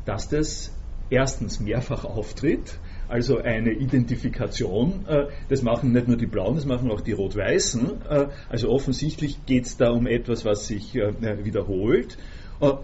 dass 0.05 0.29
das 0.29 0.73
erstens 1.11 1.61
mehrfach 1.61 2.05
auftritt, 2.05 2.79
also 3.09 3.39
eine 3.39 3.73
Identifikation. 3.73 5.07
Äh, 5.09 5.27
das 5.49 5.63
machen 5.63 5.93
nicht 5.93 6.09
nur 6.09 6.17
die 6.17 6.27
Blauen, 6.27 6.55
das 6.57 6.67
machen 6.67 6.91
auch 6.91 7.01
die 7.01 7.13
Rot-Weißen. 7.13 8.03
Äh, 8.09 8.27
also 8.49 8.69
offensichtlich 8.69 9.45
geht 9.47 9.67
es 9.67 9.77
da 9.77 9.91
um 9.91 10.07
etwas, 10.07 10.45
was 10.45 10.67
sich 10.67 10.95
äh, 10.95 11.45
wiederholt. 11.45 12.19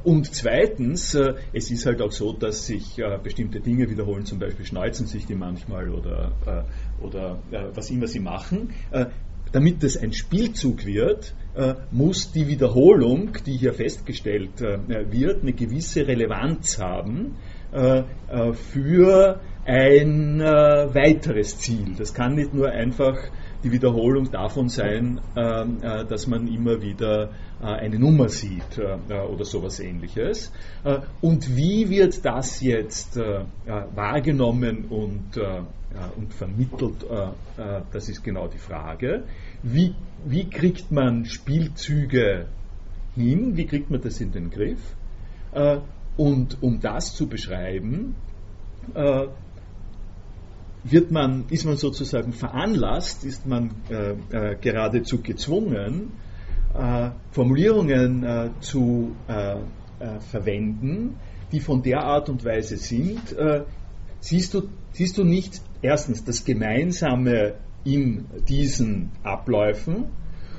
Und 0.04 0.32
zweitens, 0.32 1.18
es 1.52 1.70
ist 1.72 1.84
halt 1.84 2.00
auch 2.00 2.12
so, 2.12 2.32
dass 2.32 2.64
sich 2.64 3.02
bestimmte 3.24 3.58
Dinge 3.58 3.90
wiederholen, 3.90 4.24
zum 4.24 4.38
Beispiel 4.38 4.64
schnalzen 4.64 5.08
sich 5.08 5.26
die 5.26 5.34
manchmal 5.34 5.90
oder, 5.90 6.30
oder 7.02 7.40
was 7.74 7.90
immer 7.90 8.06
sie 8.06 8.20
machen. 8.20 8.68
Damit 9.50 9.82
das 9.82 9.96
ein 9.96 10.12
Spielzug 10.12 10.86
wird, 10.86 11.34
muss 11.90 12.30
die 12.30 12.46
Wiederholung, 12.46 13.32
die 13.44 13.56
hier 13.56 13.72
festgestellt 13.72 14.60
wird, 14.60 15.42
eine 15.42 15.52
gewisse 15.52 16.06
Relevanz 16.06 16.78
haben 16.78 17.34
für 17.72 19.40
ein 19.66 20.40
äh, 20.40 20.44
weiteres 20.94 21.58
Ziel. 21.58 21.94
Das 21.96 22.12
kann 22.14 22.34
nicht 22.34 22.52
nur 22.52 22.70
einfach 22.70 23.16
die 23.64 23.72
Wiederholung 23.72 24.30
davon 24.30 24.68
sein, 24.68 25.20
ähm, 25.34 25.78
äh, 25.82 26.04
dass 26.04 26.26
man 26.26 26.46
immer 26.46 26.82
wieder 26.82 27.30
äh, 27.62 27.64
eine 27.64 27.98
Nummer 27.98 28.28
sieht 28.28 28.78
äh, 28.78 29.14
oder 29.14 29.44
sowas 29.44 29.80
ähnliches. 29.80 30.52
und 31.22 31.56
wie 31.56 31.88
wird 31.88 32.24
das 32.24 32.60
jetzt 32.60 33.18
wahrgenommen 33.94 34.84
und, 34.90 35.38
und 36.16 36.34
vermittelt, 36.34 37.06
das 37.92 38.08
ist 38.08 38.22
genau 38.22 38.48
die 38.48 38.58
Frage. 38.58 39.24
Wie, 39.62 39.94
wie 40.26 40.48
kriegt 40.50 40.90
man 40.90 41.24
Spielzüge 41.24 42.46
hin, 43.14 43.56
wie 43.56 43.66
kriegt 43.66 43.90
man 43.90 44.00
das 44.02 44.20
in 44.20 44.32
den 44.32 44.50
Griff? 44.50 44.80
und 46.16 46.62
um 46.62 46.80
das 46.80 47.14
zu 47.14 47.28
beschreiben, 47.28 48.16
wird 50.84 51.10
man, 51.10 51.46
ist 51.48 51.64
man 51.64 51.76
sozusagen 51.76 52.32
veranlasst, 52.32 53.24
ist 53.24 53.46
man 53.46 53.70
äh, 53.90 54.12
äh, 54.52 54.56
geradezu 54.60 55.22
gezwungen, 55.22 56.12
äh, 56.74 57.10
Formulierungen 57.30 58.22
äh, 58.22 58.50
zu 58.60 59.16
äh, 59.26 59.54
äh, 59.54 60.20
verwenden, 60.20 61.16
die 61.52 61.60
von 61.60 61.82
der 61.82 62.02
Art 62.02 62.28
und 62.28 62.44
Weise 62.44 62.76
sind, 62.76 63.36
siehst, 64.18 64.54
du, 64.54 64.62
siehst 64.90 65.18
du 65.18 65.22
nicht 65.22 65.62
erstens 65.82 66.24
das 66.24 66.44
Gemeinsame 66.44 67.54
in 67.84 68.26
diesen 68.48 69.10
Abläufen 69.22 70.06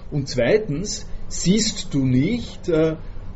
und 0.10 0.30
zweitens 0.30 1.06
siehst 1.28 1.94
du 1.94 2.06
nicht, 2.06 2.72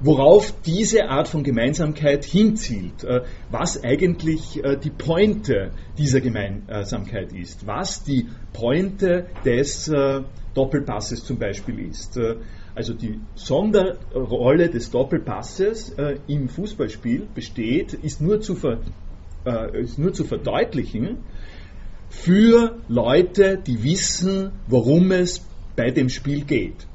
worauf 0.02 0.54
diese 0.62 1.10
Art 1.10 1.28
von 1.28 1.44
Gemeinsamkeit 1.44 2.24
hinzielt, 2.24 3.04
äh, 3.04 3.22
was 3.50 3.84
eigentlich 3.84 4.64
äh, 4.64 4.78
die 4.78 4.90
Pointe 4.90 5.72
dieser 5.98 6.22
Gemeinsamkeit 6.22 7.34
ist, 7.34 7.68
was 7.68 8.04
die 8.04 8.28
Pointe 8.54 9.28
des 9.44 9.88
äh, 9.90 10.22
Doppelpasses 10.54 11.24
zum 11.24 11.38
Beispiel 11.38 11.80
ist. 11.80 12.20
Also 12.74 12.94
die 12.94 13.20
Sonderrolle 13.36 14.70
des 14.70 14.90
Doppelpasses 14.90 15.96
im 16.28 16.50
Fußballspiel 16.50 17.28
besteht, 17.34 17.94
ist 17.94 18.20
nur 18.20 18.42
zu, 18.42 18.56
ver, 18.56 18.80
ist 19.74 20.00
nur 20.00 20.12
zu 20.12 20.24
verdeutlichen 20.24 21.20
für 22.10 22.80
Leute, 22.88 23.60
die 23.66 23.84
wissen, 23.84 24.52
worum 24.68 25.12
es 25.12 25.46
bei 25.76 25.92
dem 25.92 26.10
Spiel 26.10 26.44
geht 26.44 26.89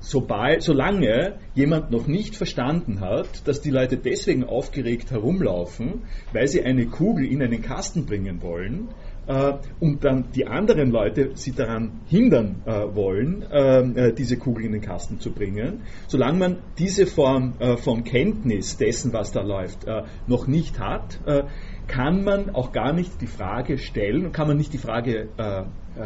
sobald, 0.00 0.62
solange 0.62 1.34
jemand 1.54 1.90
noch 1.90 2.06
nicht 2.06 2.36
verstanden 2.36 3.00
hat, 3.00 3.46
dass 3.46 3.60
die 3.60 3.70
Leute 3.70 3.96
deswegen 3.96 4.44
aufgeregt 4.44 5.10
herumlaufen, 5.10 6.02
weil 6.32 6.48
sie 6.48 6.62
eine 6.62 6.86
Kugel 6.86 7.26
in 7.26 7.42
einen 7.42 7.62
Kasten 7.62 8.06
bringen 8.06 8.42
wollen, 8.42 8.88
äh, 9.28 9.58
und 9.78 10.04
dann 10.04 10.32
die 10.34 10.46
anderen 10.46 10.90
Leute 10.90 11.32
sie 11.34 11.52
daran 11.52 12.00
hindern 12.06 12.62
äh, 12.64 12.94
wollen, 12.94 13.44
ähm, 13.52 13.96
äh, 13.96 14.12
diese 14.12 14.38
Kugel 14.38 14.64
in 14.64 14.72
den 14.72 14.80
Kasten 14.80 15.20
zu 15.20 15.32
bringen. 15.32 15.82
Solange 16.06 16.38
man 16.38 16.56
diese 16.78 17.06
Form 17.06 17.54
äh, 17.58 17.76
von 17.76 18.04
Kenntnis 18.04 18.78
dessen, 18.78 19.12
was 19.12 19.30
da 19.30 19.42
läuft, 19.42 19.84
äh, 19.84 20.04
noch 20.26 20.46
nicht 20.46 20.80
hat, 20.80 21.20
äh, 21.26 21.42
kann 21.86 22.24
man 22.24 22.50
auch 22.50 22.72
gar 22.72 22.92
nicht 22.92 23.20
die 23.20 23.26
Frage 23.26 23.78
stellen, 23.78 24.32
kann 24.32 24.48
man 24.48 24.58
nicht 24.58 24.74
die 24.74 24.78
Frage 24.78 25.28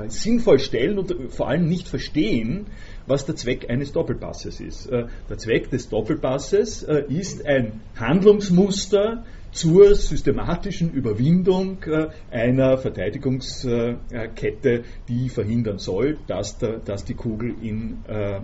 sinnvoll 0.07 0.61
stellen 0.61 0.96
und 0.96 1.12
vor 1.31 1.48
allem 1.48 1.66
nicht 1.66 1.88
verstehen, 1.88 2.66
was 3.06 3.26
der 3.26 3.36
Zweck 3.36 3.68
eines 3.68 3.92
Doppelpasses 3.92 4.60
ist. 4.60 4.86
Äh, 4.86 5.06
der 5.28 5.38
Zweck 5.38 5.70
des 5.70 5.88
Doppelpasses 5.88 6.82
äh, 6.82 7.04
ist 7.08 7.46
ein 7.46 7.80
Handlungsmuster 7.96 9.24
zur 9.50 9.94
systematischen 9.94 10.92
Überwindung 10.92 11.82
äh, 11.84 12.08
einer 12.30 12.78
Verteidigungskette, 12.78 14.84
die 15.08 15.28
verhindern 15.28 15.78
soll, 15.78 16.18
dass, 16.26 16.58
die 16.58 17.14
Kugel 17.14 17.54
in 17.60 17.98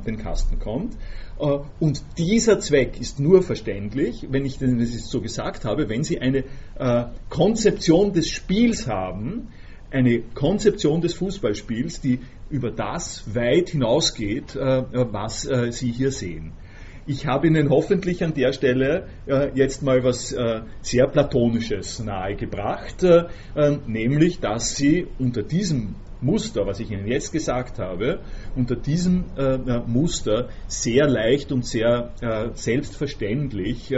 den 0.06 0.18
Kasten 0.18 0.58
kommt. 0.58 0.98
Und 1.38 2.02
dieser 2.18 2.60
Zweck 2.60 3.00
ist 3.00 3.20
nur 3.20 3.42
verständlich, 3.42 4.26
wenn 4.30 4.44
ich 4.44 4.58
das 4.58 5.08
so 5.08 5.22
gesagt 5.22 5.64
habe, 5.64 5.88
wenn 5.88 6.04
Sie 6.04 6.20
eine 6.20 6.44
Konzeption 7.30 8.12
des 8.12 8.28
Spiels 8.28 8.86
haben, 8.86 9.48
eine 9.90 10.20
Konzeption 10.34 11.00
des 11.00 11.14
Fußballspiels, 11.14 12.00
die 12.00 12.20
über 12.50 12.70
das 12.70 13.34
weit 13.34 13.70
hinausgeht, 13.70 14.56
äh, 14.56 14.82
was 14.92 15.46
äh, 15.46 15.72
Sie 15.72 15.90
hier 15.90 16.12
sehen. 16.12 16.52
Ich 17.06 17.26
habe 17.26 17.46
Ihnen 17.46 17.70
hoffentlich 17.70 18.22
an 18.22 18.34
der 18.34 18.52
Stelle 18.52 19.08
äh, 19.26 19.50
jetzt 19.54 19.82
mal 19.82 20.04
was 20.04 20.34
sehr 20.82 21.06
Platonisches 21.06 22.00
nahegebracht, 22.00 23.02
nämlich, 23.86 24.40
dass 24.40 24.76
Sie 24.76 25.06
unter 25.18 25.42
diesem 25.42 25.94
Muster, 26.20 26.66
was 26.66 26.80
ich 26.80 26.90
Ihnen 26.90 27.06
jetzt 27.06 27.32
gesagt 27.32 27.78
habe, 27.78 28.20
unter 28.54 28.76
diesem 28.76 29.24
Muster 29.86 30.50
sehr 30.66 31.08
leicht 31.08 31.50
und 31.50 31.64
sehr 31.64 32.12
selbstverständlich 32.52 33.90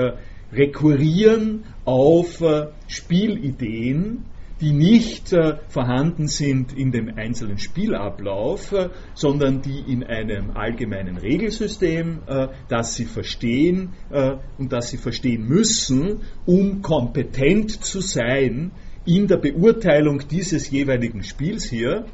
rekurrieren 0.52 1.64
auf 1.84 2.40
Spielideen, 2.86 4.24
die 4.60 4.72
nicht 4.72 5.32
äh, 5.32 5.56
vorhanden 5.68 6.28
sind 6.28 6.72
in 6.76 6.92
dem 6.92 7.16
einzelnen 7.16 7.58
Spielablauf, 7.58 8.72
äh, 8.72 8.90
sondern 9.14 9.62
die 9.62 9.80
in 9.80 10.04
einem 10.04 10.50
allgemeinen 10.50 11.16
Regelsystem, 11.16 12.20
äh, 12.26 12.48
das 12.68 12.94
sie 12.94 13.06
verstehen 13.06 13.90
und 14.58 14.72
das 14.72 14.90
sie 14.90 14.96
verstehen 14.96 15.46
müssen, 15.46 16.20
um 16.46 16.82
kompetent 16.82 17.70
zu 17.84 18.00
sein 18.00 18.72
in 19.04 19.26
der 19.26 19.36
Beurteilung 19.36 20.26
dieses 20.28 20.70
jeweiligen 20.70 21.22
Spiels 21.22 21.64
hier, 21.64 22.06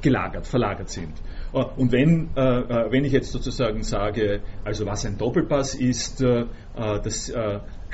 gelagert, 0.00 0.46
verlagert 0.46 0.90
sind. 0.90 1.12
Und 1.52 1.92
wenn, 1.92 2.28
wenn 2.34 3.04
ich 3.04 3.12
jetzt 3.12 3.32
sozusagen 3.32 3.82
sage, 3.82 4.40
also 4.64 4.86
was 4.86 5.06
ein 5.06 5.18
Doppelpass 5.18 5.74
ist, 5.74 6.22
das 6.74 7.32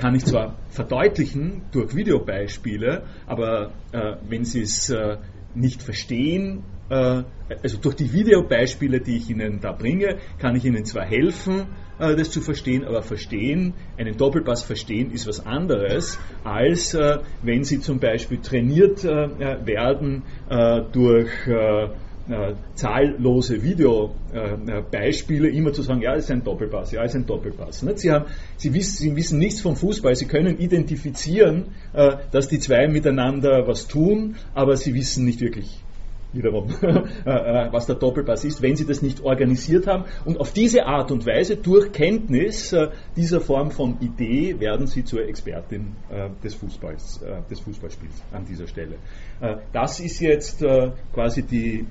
kann 0.00 0.14
ich 0.14 0.24
zwar 0.24 0.56
verdeutlichen 0.70 1.60
durch 1.72 1.94
Videobeispiele, 1.94 3.02
aber 3.26 3.72
äh, 3.92 4.16
wenn 4.26 4.46
Sie 4.46 4.62
es 4.62 4.88
äh, 4.88 5.18
nicht 5.54 5.82
verstehen, 5.82 6.64
äh, 6.88 7.22
also 7.62 7.76
durch 7.78 7.96
die 7.96 8.10
Videobeispiele, 8.10 9.00
die 9.00 9.18
ich 9.18 9.28
Ihnen 9.28 9.60
da 9.60 9.72
bringe, 9.72 10.16
kann 10.38 10.56
ich 10.56 10.64
Ihnen 10.64 10.86
zwar 10.86 11.04
helfen, 11.04 11.66
äh, 11.98 12.16
das 12.16 12.30
zu 12.30 12.40
verstehen, 12.40 12.86
aber 12.86 13.02
verstehen, 13.02 13.74
einen 13.98 14.16
Doppelpass 14.16 14.62
verstehen, 14.62 15.10
ist 15.10 15.28
was 15.28 15.44
anderes, 15.44 16.18
als 16.44 16.94
äh, 16.94 17.18
wenn 17.42 17.64
Sie 17.64 17.80
zum 17.80 18.00
Beispiel 18.00 18.38
trainiert 18.38 19.04
äh, 19.04 19.66
werden 19.66 20.22
durch 20.92 21.30
äh, 22.32 22.54
zahllose 22.74 23.62
Videobeispiele 23.62 25.48
äh, 25.48 25.56
immer 25.56 25.72
zu 25.72 25.82
sagen, 25.82 26.02
ja, 26.02 26.14
es 26.14 26.24
ist 26.24 26.30
ein 26.30 26.44
Doppelpass, 26.44 26.92
ja, 26.92 27.02
es 27.04 27.12
ist 27.12 27.22
ein 27.22 27.26
Doppelpass. 27.26 27.82
Nicht? 27.82 27.98
Sie, 27.98 28.10
haben, 28.10 28.26
Sie, 28.56 28.72
wissen, 28.74 28.96
Sie 28.96 29.16
wissen 29.16 29.38
nichts 29.38 29.60
vom 29.60 29.76
Fußball, 29.76 30.14
Sie 30.14 30.26
können 30.26 30.58
identifizieren, 30.58 31.66
äh, 31.92 32.16
dass 32.30 32.48
die 32.48 32.58
zwei 32.58 32.88
miteinander 32.88 33.66
was 33.66 33.88
tun, 33.88 34.36
aber 34.54 34.76
Sie 34.76 34.94
wissen 34.94 35.24
nicht 35.24 35.40
wirklich, 35.40 35.82
wiederum, 36.32 36.70
äh, 36.82 37.30
äh, 37.30 37.72
was 37.72 37.86
der 37.86 37.96
Doppelpass 37.96 38.44
ist, 38.44 38.62
wenn 38.62 38.76
sie 38.76 38.86
das 38.86 39.02
nicht 39.02 39.22
organisiert 39.22 39.86
haben. 39.86 40.04
Und 40.24 40.38
auf 40.38 40.52
diese 40.52 40.86
Art 40.86 41.10
und 41.10 41.26
Weise, 41.26 41.56
durch 41.56 41.92
Kenntnis 41.92 42.72
äh, 42.72 42.88
dieser 43.16 43.40
Form 43.40 43.70
von 43.70 43.98
Idee, 44.00 44.58
werden 44.60 44.86
sie 44.86 45.04
zur 45.04 45.26
Expertin 45.26 45.96
des 46.42 46.54
Fußballs, 46.54 47.20
des 47.50 47.60
Fußballspiels 47.60 48.22
an 48.32 48.44
dieser 48.44 48.66
Stelle. 48.66 48.96
Das 49.72 50.00
ist 50.00 50.20
jetzt 50.20 50.64
quasi 51.12 51.42
die 51.42 51.86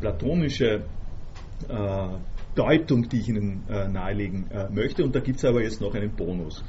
platonische 0.00 0.82
Deutung, 2.54 3.08
die 3.08 3.20
ich 3.20 3.28
Ihnen 3.28 3.62
nahelegen 3.68 4.46
möchte. 4.72 5.04
Und 5.04 5.14
da 5.14 5.20
gibt 5.20 5.38
es 5.38 5.44
aber 5.44 5.62
jetzt 5.62 5.80
noch 5.80 5.94
einen 5.94 6.10
Bonus 6.10 6.62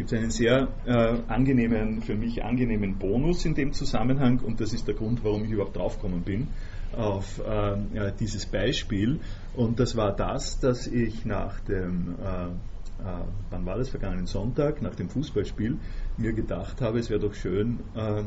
gibt 0.00 0.12
es 0.12 0.18
einen 0.18 0.30
sehr 0.30 0.68
äh, 0.86 1.18
angenehmen, 1.28 2.00
für 2.00 2.14
mich 2.14 2.42
angenehmen 2.42 2.96
Bonus 2.96 3.44
in 3.44 3.54
dem 3.54 3.74
Zusammenhang 3.74 4.40
und 4.40 4.58
das 4.58 4.72
ist 4.72 4.88
der 4.88 4.94
Grund, 4.94 5.22
warum 5.24 5.44
ich 5.44 5.50
überhaupt 5.50 5.76
draufgekommen 5.76 6.22
bin 6.22 6.48
auf 6.96 7.38
äh, 7.38 8.10
dieses 8.18 8.46
Beispiel. 8.46 9.20
Und 9.54 9.78
das 9.78 9.96
war 9.96 10.16
das, 10.16 10.58
dass 10.58 10.86
ich 10.86 11.26
nach 11.26 11.60
dem, 11.60 12.14
äh, 12.18 12.46
äh 12.46 13.24
wann 13.50 13.66
war 13.66 13.76
das, 13.76 13.90
vergangenen 13.90 14.26
Sonntag, 14.26 14.80
nach 14.80 14.94
dem 14.94 15.10
Fußballspiel, 15.10 15.76
mir 16.16 16.32
gedacht 16.32 16.80
habe, 16.80 16.98
es 16.98 17.10
wäre 17.10 17.20
doch 17.20 17.34
schön, 17.34 17.80
äh, 17.94 18.20
äh, 18.20 18.24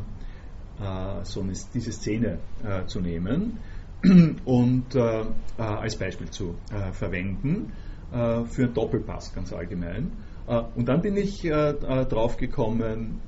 so 1.23 1.41
eine, 1.41 1.53
diese 1.73 1.91
Szene 1.91 2.37
zu 2.85 2.99
nehmen 2.99 3.57
und 4.45 4.95
als 5.57 5.95
Beispiel 5.97 6.29
zu 6.29 6.55
verwenden 6.91 7.71
für 8.11 8.63
einen 8.63 8.73
Doppelpass 8.73 9.33
ganz 9.33 9.53
allgemein. 9.53 10.11
Äh, 10.47 10.61
und 10.75 10.87
dann 10.87 11.01
bin 11.01 11.15
ich 11.17 11.45
äh, 11.45 11.49
äh, 11.49 12.05
drauf 12.05 12.37
gekommen, 12.37 13.21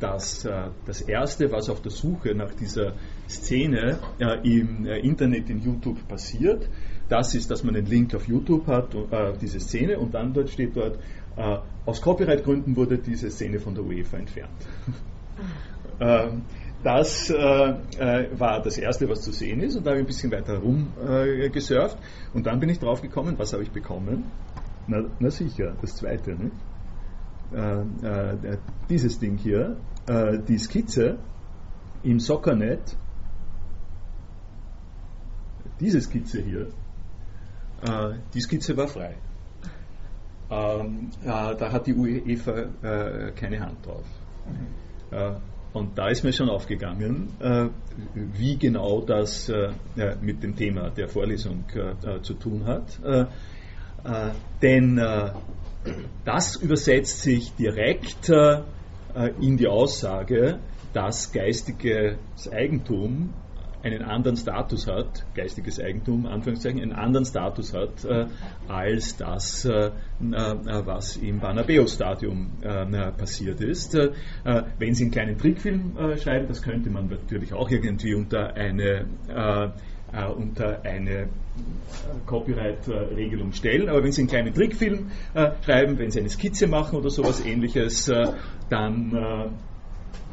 dass 0.00 0.48
das 0.86 1.00
Erste, 1.02 1.50
was 1.52 1.68
auf 1.68 1.82
der 1.82 1.90
Suche 1.90 2.34
nach 2.34 2.54
dieser 2.54 2.94
Szene 3.28 3.98
im 4.42 4.86
Internet 4.86 5.50
in 5.50 5.60
YouTube 5.60 6.06
passiert, 6.08 6.68
das 7.08 7.34
ist, 7.34 7.50
dass 7.50 7.64
man 7.64 7.76
einen 7.76 7.86
Link 7.86 8.14
auf 8.14 8.26
YouTube 8.26 8.66
hat, 8.66 8.94
diese 9.40 9.60
Szene, 9.60 9.98
und 9.98 10.14
dann 10.14 10.32
dort 10.32 10.50
steht 10.50 10.76
dort, 10.76 10.98
aus 11.84 12.00
Copyright-Gründen 12.00 12.76
wurde 12.76 12.98
diese 12.98 13.30
Szene 13.30 13.58
von 13.58 13.74
der 13.74 13.84
UEFA 13.84 14.18
entfernt. 14.18 14.50
Das 16.82 17.28
äh, 17.28 17.34
äh, 17.34 18.38
war 18.38 18.62
das 18.62 18.78
Erste, 18.78 19.06
was 19.08 19.20
zu 19.20 19.32
sehen 19.32 19.60
ist, 19.60 19.76
und 19.76 19.84
da 19.84 19.90
habe 19.90 20.00
ich 20.00 20.04
ein 20.04 20.06
bisschen 20.06 20.32
weiter 20.32 20.58
rumgesurft. 20.58 21.98
Äh, 21.98 22.36
und 22.36 22.46
dann 22.46 22.58
bin 22.58 22.70
ich 22.70 22.78
drauf 22.78 23.02
gekommen, 23.02 23.38
was 23.38 23.52
habe 23.52 23.62
ich 23.62 23.70
bekommen? 23.70 24.24
Na, 24.86 25.04
na 25.18 25.30
sicher, 25.30 25.76
das 25.80 25.96
Zweite. 25.96 26.32
Nicht? 26.32 26.54
Äh, 27.52 28.56
dieses 28.88 29.18
Ding 29.18 29.36
hier, 29.36 29.76
äh, 30.06 30.38
die 30.38 30.56
Skizze 30.58 31.18
im 32.02 32.18
Soccernet, 32.18 32.96
diese 35.80 36.00
Skizze 36.00 36.42
hier, 36.42 36.68
die 38.34 38.40
Skizze 38.40 38.76
war 38.76 38.86
frei. 38.86 39.16
Ähm, 40.50 41.10
da 41.24 41.72
hat 41.72 41.86
die 41.86 41.94
UEFA 41.94 43.32
keine 43.34 43.60
Hand 43.60 43.86
drauf. 43.86 44.04
Und 45.72 45.96
da 45.96 46.08
ist 46.08 46.24
mir 46.24 46.32
schon 46.32 46.48
aufgegangen, 46.48 47.28
äh, 47.38 47.68
wie 48.14 48.56
genau 48.56 49.00
das 49.02 49.48
äh, 49.48 49.70
mit 50.20 50.42
dem 50.42 50.56
Thema 50.56 50.90
der 50.90 51.08
Vorlesung 51.08 51.64
äh, 51.74 52.20
zu 52.22 52.34
tun 52.34 52.64
hat. 52.66 52.98
denn 54.62 55.00
das 56.24 56.56
übersetzt 56.56 57.22
sich 57.22 57.52
direkt 57.54 58.30
in 59.40 59.56
die 59.56 59.66
Aussage, 59.66 60.58
dass 60.92 61.32
geistiges 61.32 62.16
Eigentum 62.50 63.34
einen 63.82 64.02
anderen 64.02 64.36
Status 64.36 64.86
hat, 64.86 65.24
geistiges 65.34 65.80
Eigentum, 65.80 66.26
Anführungszeichen, 66.26 66.80
einen 66.80 66.92
anderen 66.92 67.24
Status 67.24 67.74
hat, 67.74 68.04
äh, 68.04 68.26
als 68.68 69.16
das, 69.16 69.64
äh, 69.64 69.86
äh 69.86 69.90
was 70.20 71.16
im 71.16 71.40
Banabeo-Stadium 71.40 72.50
äh, 72.62 73.12
passiert 73.12 73.60
ist. 73.60 73.94
Äh, 73.94 74.10
wenn 74.78 74.94
Sie 74.94 75.04
einen 75.04 75.12
kleinen 75.12 75.38
Trickfilm 75.38 75.96
äh, 75.96 76.16
schreiben, 76.18 76.46
das 76.48 76.62
könnte 76.62 76.90
man 76.90 77.08
natürlich 77.08 77.52
auch 77.52 77.70
irgendwie 77.70 78.14
unter 78.14 78.54
eine 78.54 79.06
unter 80.36 80.84
eine 80.84 81.28
Copyright-Regelung 82.26 83.52
stellen. 83.52 83.88
Aber 83.88 84.02
wenn 84.02 84.10
Sie 84.10 84.22
einen 84.22 84.28
kleinen 84.28 84.52
Trickfilm 84.52 85.12
äh, 85.34 85.52
schreiben, 85.64 85.98
wenn 85.98 86.10
Sie 86.10 86.18
eine 86.18 86.28
Skizze 86.28 86.66
machen 86.66 86.98
oder 86.98 87.10
sowas 87.10 87.44
ähnliches, 87.46 88.08
äh, 88.08 88.26
dann 88.70 89.54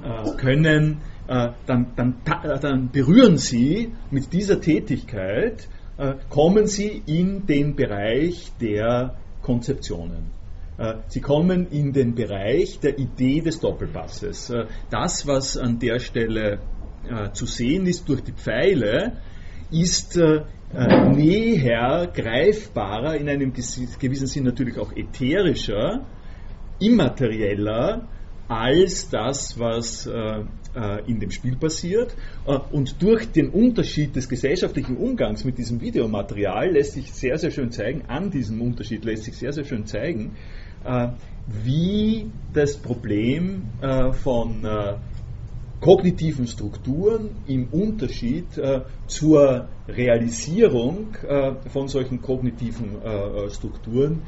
äh, 0.03 0.35
können 0.37 1.01
äh, 1.27 1.49
dann, 1.65 1.87
dann, 1.97 2.15
äh, 2.25 2.57
dann, 2.59 2.89
berühren 2.89 3.37
Sie 3.37 3.91
mit 4.11 4.31
dieser 4.31 4.61
Tätigkeit, 4.61 5.67
äh, 5.97 6.13
kommen 6.29 6.67
Sie 6.67 7.03
in 7.05 7.45
den 7.45 7.75
Bereich 7.75 8.51
der 8.61 9.15
Konzeptionen. 9.41 10.37
Sie 11.07 11.21
kommen 11.21 11.65
in 11.71 11.91
den 11.91 12.13
Bereich 12.13 12.79
der 12.79 12.99
Idee 12.99 13.41
des 13.41 13.59
Doppelpasses. 13.59 14.53
Das, 14.91 15.25
was 15.25 15.57
an 15.57 15.79
der 15.79 15.97
Stelle 15.97 16.59
zu 17.33 17.47
sehen 17.47 17.87
ist 17.87 18.07
durch 18.07 18.21
die 18.21 18.33
Pfeile, 18.33 19.13
ist 19.71 20.19
näher, 21.15 22.11
greifbarer, 22.13 23.15
in 23.15 23.27
einem 23.27 23.53
gewissen 23.53 24.27
Sinn 24.27 24.43
natürlich 24.43 24.77
auch 24.77 24.91
ätherischer, 24.95 26.05
immaterieller 26.79 28.07
als 28.47 29.09
das, 29.09 29.59
was 29.59 30.07
äh, 30.07 30.43
in 31.07 31.19
dem 31.19 31.31
Spiel 31.31 31.55
passiert. 31.55 32.15
Äh, 32.45 32.57
und 32.71 33.01
durch 33.01 33.31
den 33.31 33.49
Unterschied 33.49 34.15
des 34.15 34.29
gesellschaftlichen 34.29 34.97
Umgangs 34.97 35.43
mit 35.43 35.57
diesem 35.57 35.81
Videomaterial 35.81 36.71
lässt 36.71 36.93
sich 36.93 37.11
sehr, 37.11 37.37
sehr 37.37 37.51
schön 37.51 37.71
zeigen, 37.71 38.03
an 38.07 38.31
diesem 38.31 38.61
Unterschied 38.61 39.03
lässt 39.03 39.23
sich 39.23 39.37
sehr, 39.37 39.53
sehr 39.53 39.65
schön 39.65 39.85
zeigen, 39.85 40.35
äh, 40.85 41.09
wie 41.47 42.29
das 42.53 42.77
Problem 42.77 43.63
von 44.21 44.65
kognitiven 45.79 46.47
Strukturen 46.47 47.29
im 47.47 47.67
Unterschied 47.69 48.57
äh, 48.57 48.81
zur 49.05 49.67
Realisierung 49.87 51.15
äh, 51.27 51.53
von 51.69 51.87
solchen 51.87 52.21
kognitiven 52.21 53.01
äh, 53.01 53.49
Strukturen 53.49 54.23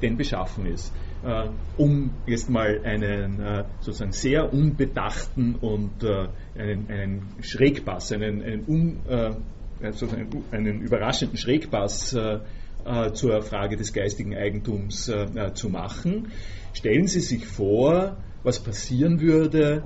denn 0.00 0.16
beschaffen 0.16 0.66
ist. 0.66 0.92
Äh, 1.26 1.48
um 1.76 2.10
jetzt 2.26 2.48
mal 2.48 2.82
einen 2.84 3.40
äh, 3.40 3.64
sozusagen 3.80 4.12
sehr 4.12 4.52
unbedachten 4.52 5.56
und 5.56 6.04
äh, 6.04 6.28
einen, 6.56 6.88
einen 6.88 7.22
Schrägpass, 7.40 8.12
einen, 8.12 8.42
einen, 8.42 8.64
un, 8.68 9.00
sozusagen 9.80 10.44
einen 10.52 10.80
überraschenden 10.80 11.36
Schrägpass 11.36 12.16
zur 13.12 13.42
Frage 13.42 13.76
des 13.76 13.92
geistigen 13.92 14.34
Eigentums 14.34 15.12
zu 15.52 15.68
machen. 15.68 16.28
Stellen 16.72 17.08
Sie 17.08 17.20
sich 17.20 17.46
vor, 17.46 18.16
was 18.42 18.62
passieren 18.62 19.20
würde, 19.20 19.82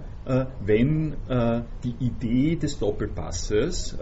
wenn 0.64 1.16
die 1.82 1.94
Idee 1.98 2.54
des 2.54 2.78
Doppelpasses 2.78 3.98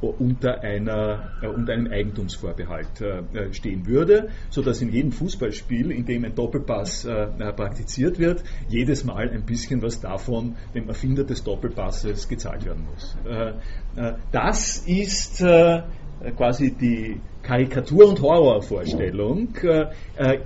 unter, 0.00 0.60
einer, 0.62 1.32
äh, 1.42 1.48
unter 1.48 1.72
einem 1.72 1.90
Eigentumsvorbehalt 1.90 3.00
äh, 3.00 3.52
stehen 3.52 3.86
würde, 3.86 4.28
sodass 4.50 4.80
in 4.80 4.92
jedem 4.92 5.12
Fußballspiel, 5.12 5.90
in 5.90 6.04
dem 6.04 6.24
ein 6.24 6.34
Doppelpass 6.34 7.04
äh, 7.04 7.26
praktiziert 7.52 8.18
wird, 8.18 8.44
jedes 8.68 9.04
Mal 9.04 9.30
ein 9.30 9.44
bisschen 9.44 9.82
was 9.82 10.00
davon 10.00 10.56
dem 10.74 10.88
Erfinder 10.88 11.24
des 11.24 11.42
Doppelpasses 11.42 12.28
gezahlt 12.28 12.64
werden 12.64 12.86
muss. 12.92 13.16
das 14.32 14.78
ist 14.86 15.44
quasi 16.36 16.72
die 16.72 17.20
Karikatur- 17.42 18.08
und 18.08 18.20
Horrorvorstellung, 18.20 19.54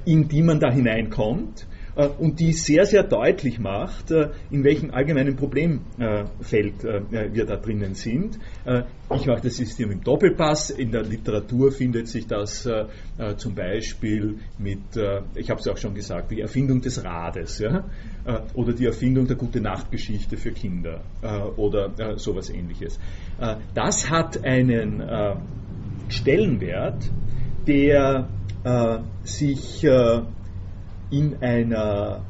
in 0.04 0.28
die 0.28 0.42
man 0.42 0.60
da 0.60 0.70
hineinkommt 0.70 1.62
äh, 1.62 1.71
und 1.94 2.40
die 2.40 2.52
sehr, 2.52 2.86
sehr 2.86 3.02
deutlich 3.02 3.58
macht, 3.58 4.10
äh, 4.10 4.30
in 4.50 4.64
welchem 4.64 4.90
allgemeinen 4.92 5.36
Problemfeld 5.36 6.84
äh, 6.84 7.34
wir 7.34 7.44
da 7.44 7.56
drinnen 7.56 7.94
sind. 7.94 8.38
Ich 9.14 9.26
mache 9.26 9.42
das 9.42 9.56
System 9.56 9.90
im 9.90 10.02
Doppelpass. 10.02 10.70
In 10.70 10.90
der 10.90 11.02
Literatur 11.02 11.70
findet 11.70 12.08
sich 12.08 12.26
das 12.26 12.66
zum 13.36 13.54
Beispiel 13.54 14.38
mit, 14.58 14.80
ich 15.34 15.50
habe 15.50 15.60
es 15.60 15.68
auch 15.68 15.76
schon 15.76 15.94
gesagt, 15.94 16.30
die 16.30 16.40
Erfindung 16.40 16.80
des 16.80 17.04
Rades 17.04 17.58
ja? 17.58 17.84
oder 18.54 18.72
die 18.72 18.86
Erfindung 18.86 19.26
der 19.26 19.36
Gute-Nacht-Geschichte 19.36 20.36
für 20.38 20.52
Kinder 20.52 21.02
oder 21.56 22.16
sowas 22.16 22.48
ähnliches. 22.48 22.98
Das 23.74 24.08
hat 24.08 24.42
einen 24.44 25.02
Stellenwert, 26.08 27.10
der 27.66 28.28
sich 29.24 29.86
in 31.12 31.40
einer 31.42 32.24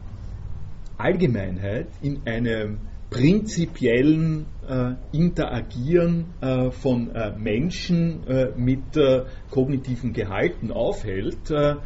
Allgemeinheit, 0.99 1.87
in 2.03 2.21
einem 2.27 2.79
prinzipiellen 3.11 4.47
äh, 4.69 4.95
Interagieren 5.13 6.27
äh, 6.41 6.71
von 6.71 7.15
äh, 7.15 7.33
Menschen 7.39 8.27
äh, 8.27 8.51
mit 8.57 8.97
äh, 8.97 9.25
kognitiven 9.51 10.13
Gehalten 10.13 10.71
aufhält, 10.71 11.51
äh, 11.51 11.77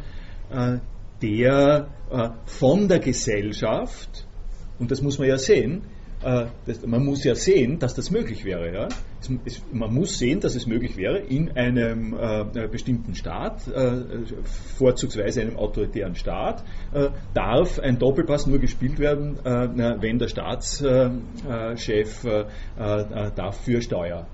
der 1.21 1.87
von 2.45 2.87
der 2.87 2.99
Gesellschaft, 2.99 4.25
und 4.79 4.91
das 4.91 5.01
muss 5.01 5.19
man 5.19 5.27
ja 5.27 5.37
sehen, 5.37 5.81
das, 6.19 6.85
man 6.85 7.05
muss 7.05 7.23
ja 7.23 7.35
sehen, 7.35 7.77
dass 7.79 7.93
das 7.93 8.09
möglich 8.09 8.43
wäre. 8.43 8.73
Ja? 8.73 8.87
Es, 9.21 9.29
es, 9.45 9.61
man 9.71 9.93
muss 9.93 10.17
sehen, 10.17 10.39
dass 10.39 10.55
es 10.55 10.65
möglich 10.65 10.97
wäre, 10.97 11.19
in 11.19 11.51
einem 11.55 12.13
äh, 12.13 12.67
bestimmten 12.67 13.13
Staat, 13.15 13.67
äh, 13.67 14.01
vorzugsweise 14.77 15.41
einem 15.41 15.57
autoritären 15.57 16.15
Staat, 16.15 16.63
äh, 16.93 17.09
darf 17.33 17.79
ein 17.79 17.99
Doppelpass 17.99 18.47
nur 18.47 18.59
gespielt 18.59 18.99
werden, 18.99 19.37
äh, 19.45 20.01
wenn 20.01 20.17
der 20.19 20.27
Staatschef 20.27 22.23
äh, 22.25 22.45
dafür 23.35 23.81
Steuer 23.81 24.27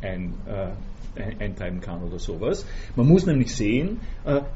ein, 0.00 0.34
eintreiben 1.40 1.80
kann 1.80 2.04
oder 2.04 2.20
sowas. 2.20 2.64
Man 2.94 3.08
muss 3.08 3.26
nämlich 3.26 3.52
sehen, 3.52 3.98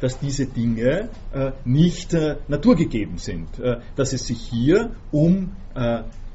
dass 0.00 0.20
diese 0.20 0.46
Dinge 0.46 1.09
nicht 1.64 2.16
naturgegeben 2.46 3.18
sind, 3.18 3.48
dass 3.96 4.12
es 4.12 4.28
sich 4.28 4.38
hier 4.38 4.90
um 5.11 5.56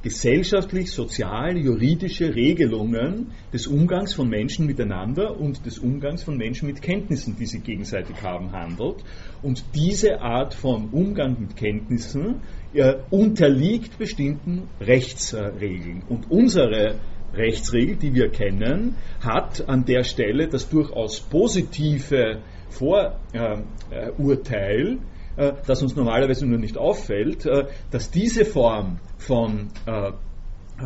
gesellschaftlich, 0.05 0.91
sozial, 0.91 1.57
juridische 1.57 2.35
Regelungen 2.35 3.31
des 3.51 3.65
Umgangs 3.65 4.13
von 4.13 4.29
Menschen 4.29 4.67
miteinander 4.67 5.35
und 5.35 5.65
des 5.65 5.79
Umgangs 5.79 6.21
von 6.21 6.37
Menschen 6.37 6.67
mit 6.67 6.79
Kenntnissen, 6.83 7.35
die 7.39 7.47
sie 7.47 7.61
gegenseitig 7.61 8.21
haben, 8.21 8.51
handelt. 8.51 9.03
Und 9.41 9.65
diese 9.73 10.21
Art 10.21 10.53
von 10.53 10.89
Umgang 10.91 11.37
mit 11.39 11.55
Kenntnissen 11.55 12.41
äh, 12.75 12.97
unterliegt 13.09 13.97
bestimmten 13.97 14.69
Rechtsregeln. 14.79 16.03
Und 16.07 16.29
unsere 16.29 16.99
Rechtsregel, 17.33 17.95
die 17.95 18.13
wir 18.13 18.29
kennen, 18.29 18.97
hat 19.21 19.67
an 19.67 19.85
der 19.85 20.03
Stelle 20.03 20.47
das 20.47 20.69
durchaus 20.69 21.19
positive 21.19 22.43
Vorurteil, 22.69 23.57
äh, 23.89 24.97
das 25.35 25.81
uns 25.81 25.95
normalerweise 25.95 26.45
nur 26.45 26.59
nicht 26.59 26.77
auffällt, 26.77 27.45
äh, 27.45 27.65
dass 27.91 28.11
diese 28.11 28.45
Form 28.45 28.99
von, 29.17 29.69
äh, 29.85 30.11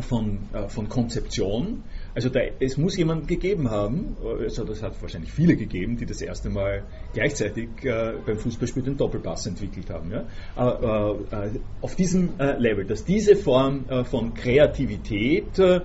von, 0.02 0.38
von 0.68 0.88
Konzeption 0.88 1.82
also 2.14 2.28
da, 2.28 2.40
es 2.58 2.76
muss 2.76 2.96
jemanden 2.96 3.26
gegeben 3.26 3.70
haben, 3.70 4.16
also 4.24 4.64
das 4.64 4.82
hat 4.82 5.00
wahrscheinlich 5.00 5.32
viele 5.32 5.56
gegeben, 5.56 5.96
die 5.96 6.06
das 6.06 6.20
erste 6.20 6.50
Mal 6.50 6.82
gleichzeitig 7.12 7.68
äh, 7.84 8.14
beim 8.26 8.36
Fußballspiel 8.36 8.82
den 8.82 8.96
Doppelpass 8.96 9.46
entwickelt 9.46 9.90
haben. 9.90 10.10
Ja? 10.10 10.24
Aber, 10.56 11.18
äh, 11.30 11.46
äh, 11.46 11.60
auf 11.80 11.94
diesem 11.94 12.30
äh, 12.38 12.58
Level, 12.58 12.84
dass 12.84 13.04
diese 13.04 13.36
Form 13.36 13.84
äh, 13.88 14.04
von 14.04 14.34
Kreativität 14.34 15.58
äh, 15.58 15.80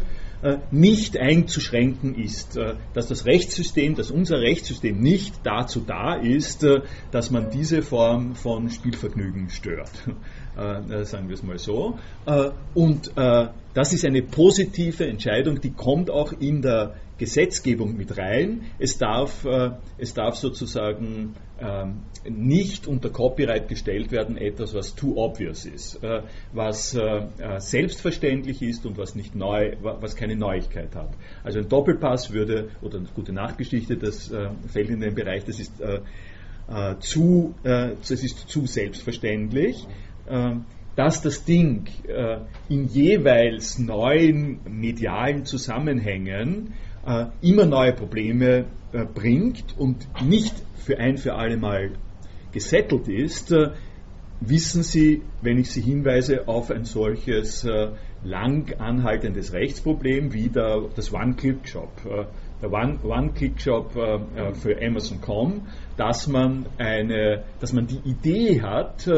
nicht 0.72 1.18
einzuschränken 1.18 2.16
ist, 2.16 2.58
dass 2.93 3.08
das 3.08 3.26
Rechtssystem, 3.26 3.96
dass 3.96 4.12
unser 4.12 4.39
Rechtssystem 4.39 5.00
nicht 5.00 5.39
dazu 5.43 5.82
da 5.82 6.16
ist, 6.16 6.66
dass 7.12 7.32
man 7.32 7.50
diese 7.50 7.82
Form 7.82 8.36
von 8.36 8.70
Spielvergnügen 8.70 9.50
stört. 9.50 9.91
Äh, 10.56 11.04
sagen 11.04 11.28
wir 11.28 11.34
es 11.34 11.43
mal 11.43 11.58
so. 11.58 12.00
Äh, 12.26 12.52
und 12.74 13.12
äh, 13.18 13.48
das 13.74 13.91
ist 13.91 14.06
eine 14.06 14.22
positive 14.22 15.06
Entscheidung, 15.06 15.60
die 15.60 15.72
kommt 15.72 16.10
auch 16.10 16.32
in 16.32 16.62
der 16.62 16.96
Gesetzgebung 17.18 17.95
mit 17.95 18.18
rein. 18.18 18.63
Es 18.80 18.97
darf, 18.97 19.45
es 19.97 20.13
darf 20.13 20.36
sozusagen 20.36 21.34
ähm, 21.59 22.01
nicht 22.28 22.88
unter 22.88 23.09
Copyright 23.09 23.68
gestellt 23.68 24.11
werden, 24.11 24.38
etwas, 24.38 24.74
was 24.74 24.95
too 24.95 25.16
obvious 25.16 25.66
ist, 25.66 25.99
was 26.51 26.97
selbstverständlich 27.59 28.61
ist 28.61 28.86
und 28.86 28.97
was, 28.97 29.16
nicht 29.16 29.36
neu, 29.36 29.76
was 29.82 30.16
keine 30.16 30.36
Neuigkeit 30.36 30.95
hat. 30.95 31.13
Also 31.43 31.59
ein 31.59 31.70
Doppelpass 31.70 32.34
würde, 32.34 32.70
oder 32.82 32.97
eine 32.97 33.07
gute 33.13 33.32
Nachgeschichte, 33.32 33.95
das 33.95 34.34
fällt 34.68 34.89
in 34.89 34.99
den 34.99 35.16
Bereich, 35.16 35.45
das 35.45 35.59
ist 35.59 35.74
zu, 36.99 37.55
das 37.63 38.11
ist 38.11 38.49
zu 38.49 38.66
selbstverständlich. 38.66 39.88
Ähm, 40.28 40.66
dass 40.95 41.22
das 41.22 41.43
Ding 41.43 41.88
äh, 42.07 42.39
in 42.70 42.86
jeweils 42.86 43.78
neuen 43.78 44.61
medialen 44.63 45.45
Zusammenhängen 45.45 46.74
äh, 47.06 47.26
immer 47.41 47.66
neue 47.66 47.93
Probleme 47.93 48.66
äh, 48.91 49.06
bringt 49.06 49.78
und 49.78 50.08
nicht 50.24 50.56
für 50.76 50.97
ein 50.97 51.18
für 51.18 51.36
alle 51.36 51.58
Mal 51.58 51.91
gesettelt 52.51 53.08
ist, 53.08 53.53
wissen 54.39 54.84
Sie, 54.84 55.24
wenn 55.41 55.58
ich 55.58 55.72
Sie 55.72 55.82
hinweise 55.82 56.47
auf 56.47 56.72
ein 56.72 56.86
solches 56.86 57.68
lang 58.24 58.74
anhaltendes 58.80 59.51
Rechtsproblem 59.51 60.32
wie 60.32 60.47
der, 60.47 60.84
das 60.95 61.12
One-Click-Shop. 61.12 61.89
Der 62.62 62.72
One-Click-Shop 62.72 63.91
für 63.91 64.82
Amazon.com, 64.82 65.64
dass 65.97 66.28
man 66.28 66.68
dass 67.60 67.74
man 67.74 67.88
die 67.88 68.10
Idee 68.10 68.62
hat, 68.62 69.10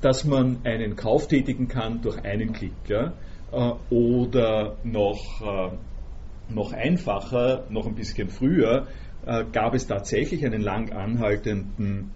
dass 0.00 0.24
man 0.24 0.58
einen 0.64 0.96
Kauf 0.96 1.28
tätigen 1.28 1.68
kann 1.68 2.00
durch 2.02 2.24
einen 2.24 2.52
Klick. 2.52 2.72
Ja? 2.88 3.12
Äh, 3.52 3.72
oder 3.94 4.76
noch, 4.84 5.40
äh, 5.42 5.70
noch 6.50 6.72
einfacher, 6.72 7.66
noch 7.70 7.86
ein 7.86 7.94
bisschen 7.94 8.28
früher, 8.28 8.86
äh, 9.26 9.44
gab 9.52 9.74
es 9.74 9.86
tatsächlich 9.86 10.44
einen 10.44 10.62
lang 10.62 10.92
anhaltenden 10.92 12.12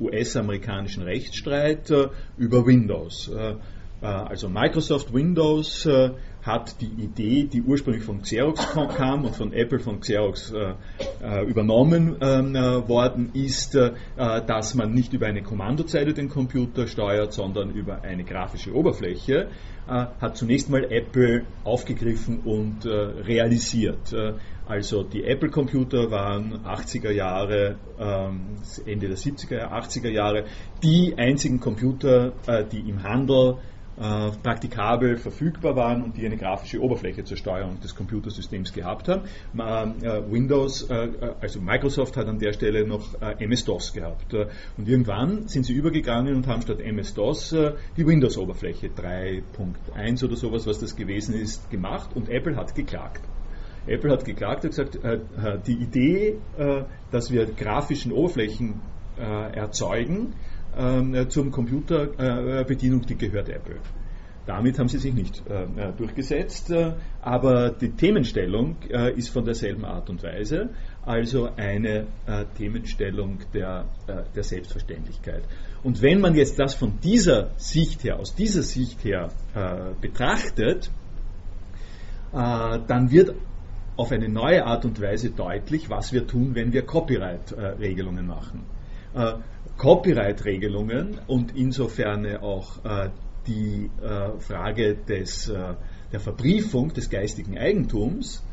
US-amerikanischen 0.00 1.02
Rechtsstreit 1.02 1.92
über 2.38 2.66
Windows. 2.66 3.30
Also 4.00 4.48
Microsoft 4.48 5.12
Windows 5.12 5.86
hat 6.42 6.80
die 6.80 6.86
Idee, 7.02 7.44
die 7.44 7.62
ursprünglich 7.62 8.04
von 8.04 8.22
Xerox 8.22 8.66
kam 8.96 9.24
und 9.24 9.36
von 9.36 9.52
Apple 9.52 9.78
von 9.78 10.00
Xerox 10.00 10.52
äh, 10.52 10.74
äh 11.22 11.44
übernommen 11.44 12.16
ähm, 12.20 12.54
äh, 12.54 12.88
worden 12.88 13.30
ist, 13.34 13.74
äh, 13.74 13.92
dass 14.16 14.74
man 14.74 14.92
nicht 14.92 15.12
über 15.12 15.26
eine 15.26 15.42
Kommandozeile 15.42 16.14
den 16.14 16.28
Computer 16.28 16.86
steuert, 16.86 17.32
sondern 17.32 17.70
über 17.72 18.02
eine 18.02 18.24
grafische 18.24 18.74
Oberfläche, 18.74 19.48
äh, 19.86 20.06
hat 20.20 20.36
zunächst 20.36 20.70
mal 20.70 20.84
Apple 20.90 21.44
aufgegriffen 21.64 22.40
und 22.40 22.86
äh, 22.86 22.90
realisiert. 22.90 24.14
also 24.66 25.02
die 25.02 25.24
Apple-Computer 25.24 26.10
waren 26.10 26.60
80er 26.64 27.10
Jahre, 27.10 27.76
ähm, 27.98 28.40
Ende 28.86 29.08
der 29.08 29.16
70er, 29.16 29.70
80er 29.72 30.08
Jahre 30.08 30.44
die 30.82 31.14
einzigen 31.16 31.58
Computer, 31.60 32.32
die 32.70 32.88
im 32.88 33.02
Handel 33.02 33.56
äh, 34.00 34.30
praktikabel 34.42 35.18
verfügbar 35.18 35.76
waren 35.76 36.02
und 36.02 36.16
die 36.16 36.24
eine 36.24 36.38
grafische 36.38 36.80
Oberfläche 36.80 37.22
zur 37.24 37.36
Steuerung 37.36 37.80
des 37.80 37.94
Computersystems 37.94 38.72
gehabt 38.72 39.08
haben. 39.08 39.24
Äh, 39.54 40.22
Windows, 40.32 40.88
äh, 40.88 41.10
also 41.38 41.60
Microsoft 41.60 42.16
hat 42.16 42.26
an 42.26 42.38
der 42.38 42.54
Stelle 42.54 42.86
noch 42.86 43.20
MS-DOS 43.20 43.92
gehabt. 43.92 44.32
und 44.32 44.88
irgendwann 44.88 45.48
sind 45.48 45.66
sie 45.66 45.74
übergegangen 45.74 46.34
und 46.34 46.46
haben 46.46 46.62
statt 46.62 46.80
MS-DOS 46.80 47.54
die 47.96 48.06
Windows-Oberfläche 48.06 48.88
3.1 48.88 50.24
oder 50.24 50.36
sowas, 50.36 50.66
was 50.66 50.78
das 50.78 50.96
gewesen 50.96 51.34
ist, 51.34 51.70
gemacht 51.70 52.10
und 52.14 52.30
Apple 52.30 52.56
hat 52.56 52.74
geklagt. 52.74 53.20
Apple 53.86 54.12
hat 54.12 54.24
geklagt 54.24 54.64
und 54.64 54.70
gesagt, 54.70 54.98
die 55.66 55.74
Idee, 55.74 56.38
dass 57.10 57.30
wir 57.30 57.46
grafischen 57.46 58.12
Oberflächen 58.12 58.80
erzeugen, 59.18 60.34
ähm, 60.76 61.28
zum 61.28 61.50
Computerbedienung, 61.50 63.02
die 63.02 63.16
gehört 63.16 63.48
Apple. 63.48 63.76
Damit 64.46 64.78
haben 64.78 64.88
sie 64.88 64.98
sich 64.98 65.14
nicht 65.14 65.42
äh, 65.48 65.62
äh, 65.62 65.92
durchgesetzt, 65.96 66.70
äh, 66.70 66.94
aber 67.20 67.70
die 67.70 67.90
Themenstellung 67.90 68.76
äh, 68.90 69.12
ist 69.12 69.28
von 69.28 69.44
derselben 69.44 69.84
Art 69.84 70.08
und 70.10 70.22
Weise, 70.22 70.70
also 71.04 71.50
eine 71.56 72.06
äh, 72.26 72.46
Themenstellung 72.56 73.38
der, 73.52 73.84
äh, 74.06 74.22
der 74.34 74.42
Selbstverständlichkeit. 74.42 75.42
Und 75.84 76.02
wenn 76.02 76.20
man 76.20 76.34
jetzt 76.34 76.58
das 76.58 76.74
von 76.74 76.98
dieser 77.00 77.50
Sicht 77.58 78.02
her, 78.02 78.18
aus 78.18 78.34
dieser 78.34 78.62
Sicht 78.62 79.02
her 79.04 79.30
betrachtet, 80.00 80.90
dann 82.32 83.10
wird 83.10 83.34
auf 83.96 84.12
eine 84.12 84.28
neue 84.28 84.66
Art 84.66 84.84
und 84.84 85.00
Weise 85.00 85.30
deutlich, 85.30 85.88
was 85.88 86.12
wir 86.12 86.26
tun, 86.26 86.54
wenn 86.54 86.74
wir 86.74 86.82
Copyright-Regelungen 86.82 88.26
machen. 88.26 88.66
Copyright-Regelungen 89.76 91.20
und 91.26 91.56
insofern 91.56 92.36
auch 92.36 92.84
äh, 92.84 93.10
die 93.46 93.90
äh, 94.02 94.38
Frage 94.38 94.94
des, 94.94 95.48
äh, 95.48 95.74
der 96.12 96.20
Verbriefung 96.20 96.92
des 96.92 97.08
geistigen 97.08 97.56
Eigentums 97.56 98.44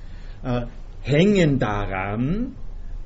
äh, 0.44 0.66
hängen 1.02 1.60
daran, 1.60 2.56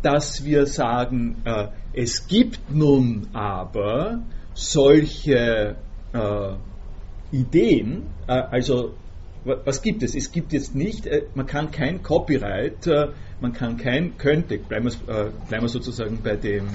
dass 0.01 0.45
wir 0.45 0.65
sagen, 0.65 1.41
äh, 1.45 1.67
es 1.93 2.27
gibt 2.27 2.71
nun 2.71 3.27
aber 3.33 4.21
solche 4.53 5.75
äh, 6.13 6.53
Ideen, 7.31 8.07
also 8.27 8.93
was 9.43 9.81
gibt 9.81 10.03
es? 10.03 10.15
Es 10.15 10.31
gibt 10.31 10.53
jetzt 10.53 10.75
nicht, 10.75 11.07
man 11.35 11.45
kann 11.45 11.71
kein 11.71 12.03
Copyright 12.03 12.87
man 13.41 13.53
kann 13.53 13.77
kein, 13.77 14.17
könnte, 14.17 14.59
bleiben 14.59 14.85
wir, 14.85 14.91
äh, 15.13 15.29
bleiben 15.49 15.63
wir 15.63 15.69
sozusagen 15.69 16.19
bei, 16.23 16.35
dem, 16.35 16.67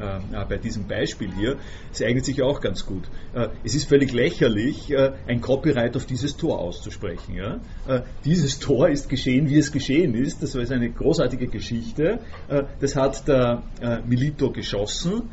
äh, 0.00 0.44
bei 0.48 0.56
diesem 0.56 0.88
Beispiel 0.88 1.30
hier, 1.34 1.58
es 1.92 2.02
eignet 2.02 2.24
sich 2.24 2.42
auch 2.42 2.60
ganz 2.60 2.86
gut. 2.86 3.04
Äh, 3.34 3.48
es 3.62 3.74
ist 3.74 3.88
völlig 3.88 4.12
lächerlich, 4.12 4.90
äh, 4.90 5.12
ein 5.28 5.40
Copyright 5.40 5.96
auf 5.96 6.06
dieses 6.06 6.36
Tor 6.36 6.58
auszusprechen. 6.58 7.34
Ja? 7.34 7.60
Äh, 7.86 8.02
dieses 8.24 8.58
Tor 8.58 8.88
ist 8.88 9.08
geschehen, 9.08 9.50
wie 9.50 9.58
es 9.58 9.70
geschehen 9.70 10.14
ist. 10.14 10.42
Das 10.42 10.54
war 10.54 10.68
eine 10.68 10.90
großartige 10.90 11.46
Geschichte. 11.48 12.20
Äh, 12.48 12.62
das 12.80 12.96
hat 12.96 13.28
der 13.28 13.62
Milito 14.06 14.50
geschossen 14.50 15.30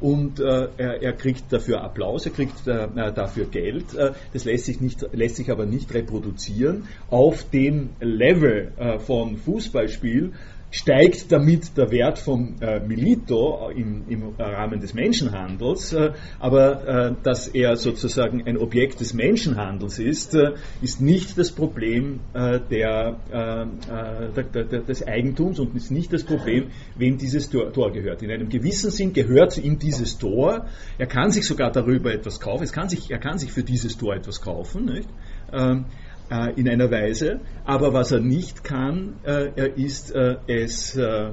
und 0.00 0.40
er, 0.40 0.70
er, 0.78 1.12
kriegt 1.12 1.52
dafür 1.52 1.82
Applaus, 1.82 2.26
er 2.26 2.32
kriegt 2.32 2.66
dafür 2.66 3.46
Geld. 3.46 3.86
das 4.32 4.44
lässt 4.44 4.66
sich, 4.66 4.80
nicht, 4.80 5.06
lässt 5.12 5.36
sich 5.36 5.50
aber 5.50 5.66
nicht 5.66 5.92
reproduzieren 5.94 6.88
auf 7.08 7.48
dem 7.50 7.90
Level 8.00 8.72
von 9.06 9.36
Fußballspielen 9.36 9.82
Beispiel 9.82 10.32
steigt 10.72 11.30
damit 11.30 11.76
der 11.76 11.90
Wert 11.90 12.18
von 12.18 12.60
äh, 12.60 12.80
Milito 12.80 13.70
im, 13.76 14.04
im, 14.08 14.34
Rahmen 14.38 14.80
des 14.80 14.94
Menschenhandels, 14.94 15.92
äh, 15.92 16.12
aber 16.40 16.88
äh, 16.88 17.14
dass 17.22 17.46
er 17.46 17.76
sozusagen 17.76 18.42
ein 18.46 18.56
Objekt 18.56 19.00
des 19.00 19.12
Menschenhandels 19.12 19.98
ist, 19.98 20.34
äh, 20.34 20.54
ist 20.80 21.00
nicht 21.00 21.36
das 21.36 21.52
Problem 21.52 22.20
äh, 22.32 22.58
der, 22.70 23.18
äh, 23.30 24.32
der, 24.34 24.64
der, 24.64 24.80
des 24.80 25.06
Eigentums 25.06 25.60
und 25.60 25.76
ist 25.76 25.90
nicht 25.90 26.10
das 26.12 26.24
Problem, 26.24 26.70
wem 26.96 27.18
dieses 27.18 27.50
Tor, 27.50 27.70
Tor, 27.72 27.92
gehört. 27.92 28.22
In 28.22 28.30
einem 28.30 28.48
gewissen 28.48 28.90
Sinn 28.90 29.12
gehört 29.12 29.58
ihm 29.58 29.78
dieses 29.78 30.16
Tor. 30.16 30.66
Er 30.96 31.06
kann 31.06 31.30
sich 31.30 31.46
sogar 31.46 31.70
darüber 31.70 32.12
etwas 32.14 32.40
kaufen. 32.40 32.62
Es 32.62 32.72
kann 32.72 32.88
sich, 32.88 33.10
er 33.10 33.18
kann 33.18 33.36
sich 33.36 33.52
für 33.52 33.62
dieses 33.62 33.98
Tor 33.98 34.14
etwas 34.14 34.40
kaufen. 34.40 34.86
Nicht? 34.86 35.08
Ähm, 35.52 35.84
äh, 36.30 36.52
in 36.56 36.68
einer 36.68 36.90
Weise, 36.90 37.40
aber 37.64 37.92
was 37.92 38.12
er 38.12 38.20
nicht 38.20 38.64
kann, 38.64 39.14
äh, 39.24 39.70
ist 39.76 40.14
äh, 40.14 40.36
es, 40.46 40.96
äh, 40.96 41.28
äh, 41.28 41.32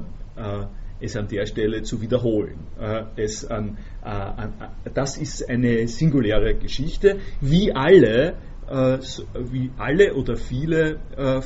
es 1.02 1.16
an 1.16 1.28
der 1.28 1.46
Stelle 1.46 1.84
zu 1.84 2.02
wiederholen. 2.02 2.68
Äh, 2.80 3.04
es 3.16 3.46
an, 3.46 3.78
an, 4.02 4.54
das 4.94 5.18
ist 5.18 5.50
eine 5.50 5.88
singuläre 5.88 6.56
Geschichte, 6.56 7.20
wie 7.42 7.74
alle, 7.74 8.36
wie 8.70 9.72
alle 9.78 10.14
oder 10.14 10.36
viele 10.36 11.00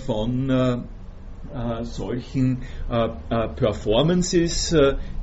von 0.05 0.85
solchen 1.81 2.59
Performances, 3.55 4.75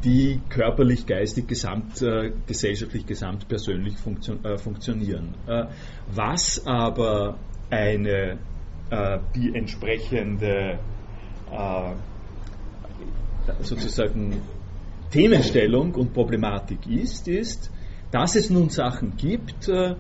die 0.05 0.41
körperlich, 0.49 1.07
geistig, 1.07 1.47
gesamt, 1.47 2.05
gesellschaftlich, 2.47 3.07
gesamtpersönlich 3.07 3.97
funktio 3.97 4.37
funktionieren. 4.59 5.35
was 6.13 6.67
aber 6.67 7.39
eine, 7.71 8.39
äh, 8.91 9.19
die 9.35 9.55
entsprechende 9.55 10.79
sozusagen 13.63 14.41
Themenstellung 15.11 15.95
und 15.95 16.13
Problematik 16.13 16.87
ist, 16.87 17.27
ist, 17.27 17.71
dass 18.11 18.37
es 18.37 18.51
nun 18.51 18.71
Sachen 18.71 19.17
gibt, 19.17 19.69
äh, 19.69 19.97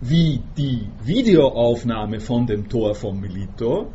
wie 0.00 0.40
die 0.56 0.88
Videoaufnahme 1.02 2.20
von 2.20 2.46
dem 2.46 2.68
Tor 2.68 2.94
von 2.94 3.20
Milito 3.20 3.92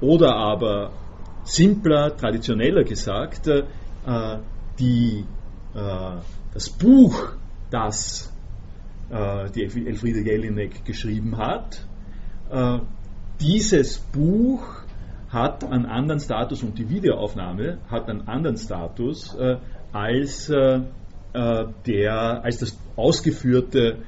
oder 0.00 0.34
aber 0.36 0.92
simpler, 1.44 2.16
traditioneller 2.16 2.84
gesagt, 2.84 3.48
äh, 3.48 3.62
die, 4.78 5.24
äh, 5.74 6.20
das 6.52 6.70
Buch, 6.70 7.32
das 7.70 8.32
die 9.08 9.62
Elfriede 9.62 10.20
Jelinek 10.20 10.84
geschrieben 10.84 11.36
hat, 11.36 11.85
dieses 13.40 13.98
Buch 13.98 14.62
hat 15.30 15.64
einen 15.64 15.86
anderen 15.86 16.20
Status 16.20 16.62
und 16.62 16.78
die 16.78 16.88
Videoaufnahme 16.88 17.78
hat 17.88 18.08
einen 18.08 18.28
anderen 18.28 18.56
Status 18.56 19.36
als 19.92 20.50
äh, 21.36 21.66
der 21.86 22.44
als 22.44 22.60
das 22.60 22.78
ausgeführte, 22.96 23.98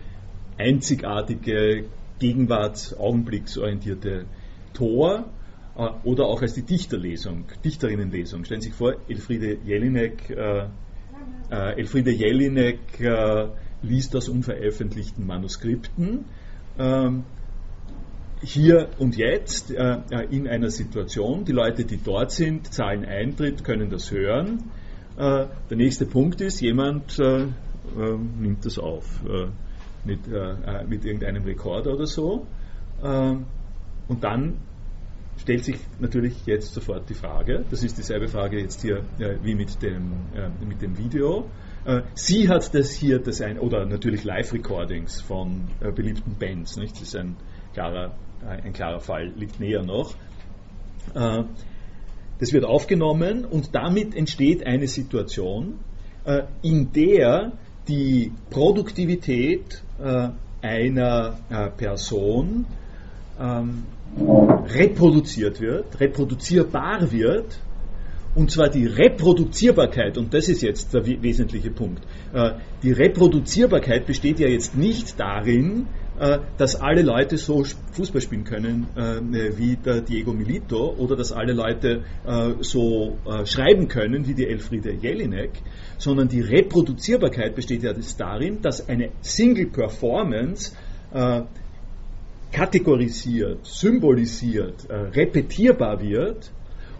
einzigartige, 0.56 1.84
gegenwarts-augenblicksorientierte 2.18 4.24
Tor 4.72 5.26
äh, 5.76 5.90
oder 6.04 6.24
auch 6.24 6.40
als 6.40 6.54
die 6.54 6.62
Dichterlesung, 6.62 7.44
Dichterinnenlesung. 7.62 8.46
Stellen 8.46 8.62
Sie 8.62 8.68
sich 8.68 8.76
vor, 8.76 8.94
Elfriede 9.08 9.58
Jelinek, 9.62 10.30
äh, 10.30 10.68
Elfriede 11.50 12.12
Jelinek 12.12 12.78
liest 13.82 14.16
aus 14.16 14.30
unveröffentlichten 14.30 15.26
Manuskripten 15.26 16.24
ähm, 16.78 17.24
hier 18.42 18.90
und 18.98 19.16
jetzt 19.16 19.70
äh, 19.70 19.98
in 20.30 20.46
einer 20.46 20.70
Situation, 20.70 21.44
die 21.44 21.52
Leute, 21.52 21.84
die 21.84 21.98
dort 22.02 22.30
sind, 22.30 22.72
zahlen 22.72 23.04
Eintritt, 23.04 23.64
können 23.64 23.90
das 23.90 24.10
hören. 24.10 24.70
Äh, 25.18 25.46
der 25.68 25.76
nächste 25.76 26.06
Punkt 26.06 26.40
ist, 26.40 26.60
jemand 26.60 27.18
äh, 27.18 27.46
ähm, 27.98 28.30
nimmt 28.40 28.64
das 28.64 28.78
auf 28.78 29.20
äh, 29.24 29.48
mit, 30.04 30.20
mit 30.88 31.04
irgendeinem 31.04 31.42
Rekorder 31.44 31.92
oder 31.92 32.06
so. 32.06 32.46
Und 33.02 34.24
dann 34.24 34.58
stellt 35.36 35.64
sich 35.64 35.76
natürlich 35.98 36.46
jetzt 36.46 36.72
sofort 36.72 37.10
die 37.10 37.14
Frage, 37.14 37.64
das 37.68 37.82
ist 37.82 37.98
dieselbe 37.98 38.28
Frage 38.28 38.58
jetzt 38.60 38.80
hier 38.80 39.02
wie 39.42 39.54
mit 39.54 39.82
dem, 39.82 40.12
mit 40.66 40.80
dem 40.80 40.96
Video. 40.96 41.50
sie 42.14 42.48
hat 42.48 42.74
das 42.74 42.92
hier, 42.92 43.18
das 43.18 43.42
ein, 43.42 43.58
oder 43.58 43.84
natürlich 43.84 44.24
Live-Recordings 44.24 45.20
von 45.20 45.68
beliebten 45.94 46.36
Bands, 46.38 46.76
nicht? 46.76 46.94
das 46.94 47.02
ist 47.02 47.16
ein 47.16 47.36
klarer, 47.74 48.14
ein 48.46 48.72
klarer 48.72 49.00
Fall, 49.00 49.32
liegt 49.36 49.60
näher 49.60 49.82
noch. 49.82 50.14
Das 52.38 52.52
wird 52.52 52.64
aufgenommen 52.64 53.44
und 53.44 53.74
damit 53.74 54.14
entsteht 54.14 54.64
eine 54.64 54.86
Situation, 54.86 55.80
äh, 56.24 56.42
in 56.62 56.92
der 56.92 57.52
die 57.88 58.32
Produktivität 58.50 59.82
äh, 60.00 60.28
einer 60.62 61.38
äh, 61.50 61.70
Person 61.70 62.66
ähm, 63.40 63.84
reproduziert 64.66 65.60
wird, 65.60 65.98
reproduzierbar 66.00 67.10
wird, 67.10 67.58
und 68.34 68.50
zwar 68.50 68.68
die 68.68 68.86
Reproduzierbarkeit, 68.86 70.16
und 70.16 70.32
das 70.32 70.48
ist 70.48 70.62
jetzt 70.62 70.94
der 70.94 71.04
wesentliche 71.04 71.70
Punkt. 71.70 72.02
Die 72.82 72.92
Reproduzierbarkeit 72.92 74.06
besteht 74.06 74.38
ja 74.38 74.48
jetzt 74.48 74.76
nicht 74.76 75.18
darin, 75.18 75.82
äh, 75.82 75.97
dass 76.56 76.76
alle 76.76 77.02
Leute 77.02 77.36
so 77.36 77.64
Fußball 77.92 78.20
spielen 78.20 78.44
können 78.44 78.86
äh, 78.96 79.56
wie 79.56 79.76
der 79.76 80.00
Diego 80.00 80.32
Milito 80.32 80.94
oder 80.98 81.16
dass 81.16 81.32
alle 81.32 81.52
Leute 81.52 82.02
äh, 82.26 82.54
so 82.60 83.18
schreiben 83.44 83.88
können 83.88 84.26
wie 84.26 84.34
die 84.34 84.46
Elfriede 84.46 84.92
Jelinek, 84.92 85.52
sondern 85.98 86.28
die 86.28 86.40
Reproduzierbarkeit 86.40 87.54
besteht 87.54 87.82
ja 87.82 87.92
darin, 88.16 88.60
dass 88.62 88.88
eine 88.88 89.10
Single 89.20 89.66
Performance 89.66 90.72
kategorisiert, 92.52 93.64
symbolisiert, 93.64 94.86
repetierbar 94.90 96.02
wird 96.02 96.50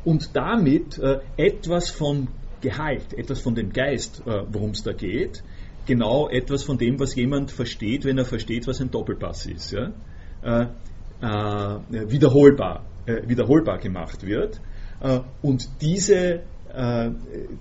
und 0.05 0.35
damit 0.35 0.99
etwas 1.37 1.91
von 1.91 2.29
Gehalt, 2.61 3.13
etwas 3.17 3.41
von 3.41 3.55
dem 3.55 3.71
Geist, 3.71 4.23
worum 4.25 4.71
es 4.71 4.83
da 4.83 4.93
geht, 4.93 5.43
genau 5.89 6.29
etwas 6.29 6.63
von 6.63 6.79
dem, 6.79 7.01
was 7.01 7.17
jemand 7.17 7.51
versteht, 7.51 8.05
wenn 8.05 8.19
er 8.19 8.25
versteht, 8.25 8.69
was 8.69 8.81
ein 8.81 8.91
Doppelpass 8.91 9.47
ist. 9.47 9.73
Ja? 9.73 9.93
Äh, 10.43 10.67
äh, 11.21 12.11
wiederholbar, 12.11 12.85
äh, 13.07 13.27
wiederholbar 13.27 13.79
gemacht 13.79 14.25
wird. 14.25 14.61
Äh, 15.01 15.21
und 15.43 15.69
diese, 15.81 16.43
äh, 16.73 17.11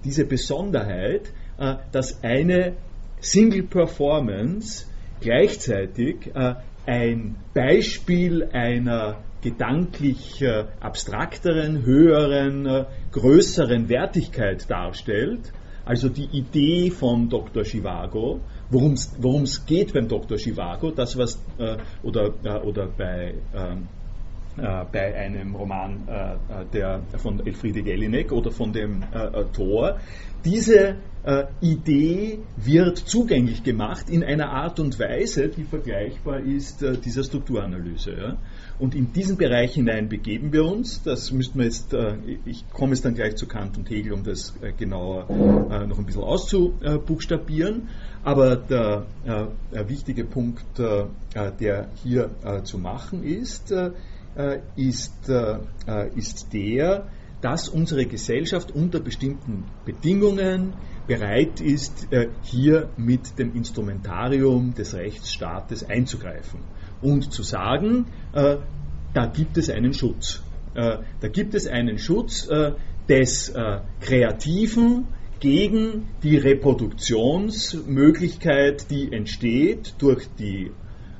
diese 0.03 0.25
Besonderheit, 0.25 1.32
äh, 1.57 1.75
dass 1.91 2.23
eine 2.23 2.73
Single 3.19 3.63
Performance 3.63 4.86
gleichzeitig 5.21 6.32
ein 6.86 7.36
Beispiel 7.55 8.43
einer 8.53 9.23
gedanklich 9.41 10.45
abstrakteren, 10.80 11.84
höheren, 11.84 12.86
größeren 13.11 13.89
Wertigkeit 13.89 14.69
darstellt, 14.69 15.51
also 15.88 16.09
die 16.09 16.27
Idee 16.33 16.91
von 16.91 17.29
Dr. 17.29 17.63
Chivago, 17.63 18.41
worum 18.69 18.93
es 19.43 19.65
geht 19.65 19.93
beim 19.93 20.07
Dr. 20.07 20.38
Chivago, 20.38 20.91
das 20.91 21.17
was, 21.17 21.39
äh, 21.57 21.77
oder, 22.03 22.33
äh, 22.43 22.59
oder 22.59 22.88
bei, 22.88 23.35
ähm, 23.55 23.83
äh, 23.83 23.96
bei 24.57 25.15
einem 25.15 25.55
Roman 25.55 26.07
äh, 26.07 26.33
äh, 26.33 26.65
der, 26.73 27.01
von 27.17 27.45
Elfriede 27.45 27.81
Jelinek 27.81 28.31
oder 28.31 28.51
von 28.51 28.73
dem 28.73 29.03
äh, 29.03 29.43
Tor, 29.53 29.99
diese 30.43 30.95
Idee 31.59 32.39
wird 32.55 32.99
zugänglich 32.99 33.61
gemacht 33.61 34.09
in 34.09 34.23
einer 34.23 34.49
Art 34.49 34.79
und 34.79 34.97
Weise, 34.97 35.49
die 35.49 35.65
vergleichbar 35.65 36.39
ist 36.39 36.81
dieser 37.03 37.23
Strukturanalyse. 37.23 38.13
Ja? 38.13 38.37
Und 38.79 38.93
in 38.93 39.11
diesen 39.11 39.37
Bereich 39.37 39.73
hinein 39.73 40.07
begeben 40.07 40.53
wir 40.53 40.63
uns. 40.63 41.01
Das 41.01 41.31
müssten 41.31 41.57
wir 41.57 41.65
jetzt, 41.65 41.93
äh, 41.93 42.15
ich 42.45 42.69
komme 42.69 42.93
jetzt 42.93 43.05
dann 43.05 43.15
gleich 43.15 43.35
zu 43.35 43.47
Kant 43.47 43.77
und 43.77 43.89
Hegel, 43.89 44.13
um 44.13 44.23
das 44.23 44.53
äh, 44.61 44.71
genauer 44.71 45.27
äh, 45.29 45.87
noch 45.87 45.97
ein 45.97 46.05
bisschen 46.05 46.23
auszubuchstabieren. 46.23 47.89
Aber 48.23 48.55
der 48.57 49.05
wichtige 49.87 50.25
Punkt, 50.25 50.65
der 50.77 51.89
hier 52.03 52.29
zu 52.63 52.77
machen 52.77 53.23
ist, 53.23 53.73
ist, 54.75 55.29
ist 56.15 56.53
der, 56.53 57.07
dass 57.41 57.69
unsere 57.69 58.05
Gesellschaft 58.05 58.71
unter 58.71 58.99
bestimmten 58.99 59.65
Bedingungen 59.85 60.73
bereit 61.07 61.61
ist, 61.61 62.07
hier 62.43 62.89
mit 62.97 63.39
dem 63.39 63.55
Instrumentarium 63.55 64.73
des 64.73 64.93
Rechtsstaates 64.93 65.83
einzugreifen 65.83 66.59
und 67.01 67.31
zu 67.31 67.43
sagen, 67.43 68.07
äh, 68.33 68.57
da 69.13 69.27
gibt 69.27 69.57
es 69.57 69.69
einen 69.69 69.93
Schutz. 69.93 70.41
Äh, 70.75 70.97
da 71.19 71.27
gibt 71.27 71.53
es 71.55 71.67
einen 71.67 71.99
Schutz 71.99 72.47
äh, 72.47 72.71
des 73.07 73.49
äh, 73.49 73.81
Kreativen 74.01 75.05
gegen 75.39 76.07
die 76.23 76.38
Reproduktionsmöglichkeit, 76.38 78.89
die 78.89 79.13
entsteht 79.13 79.93
durch 79.99 80.27
die 80.39 80.71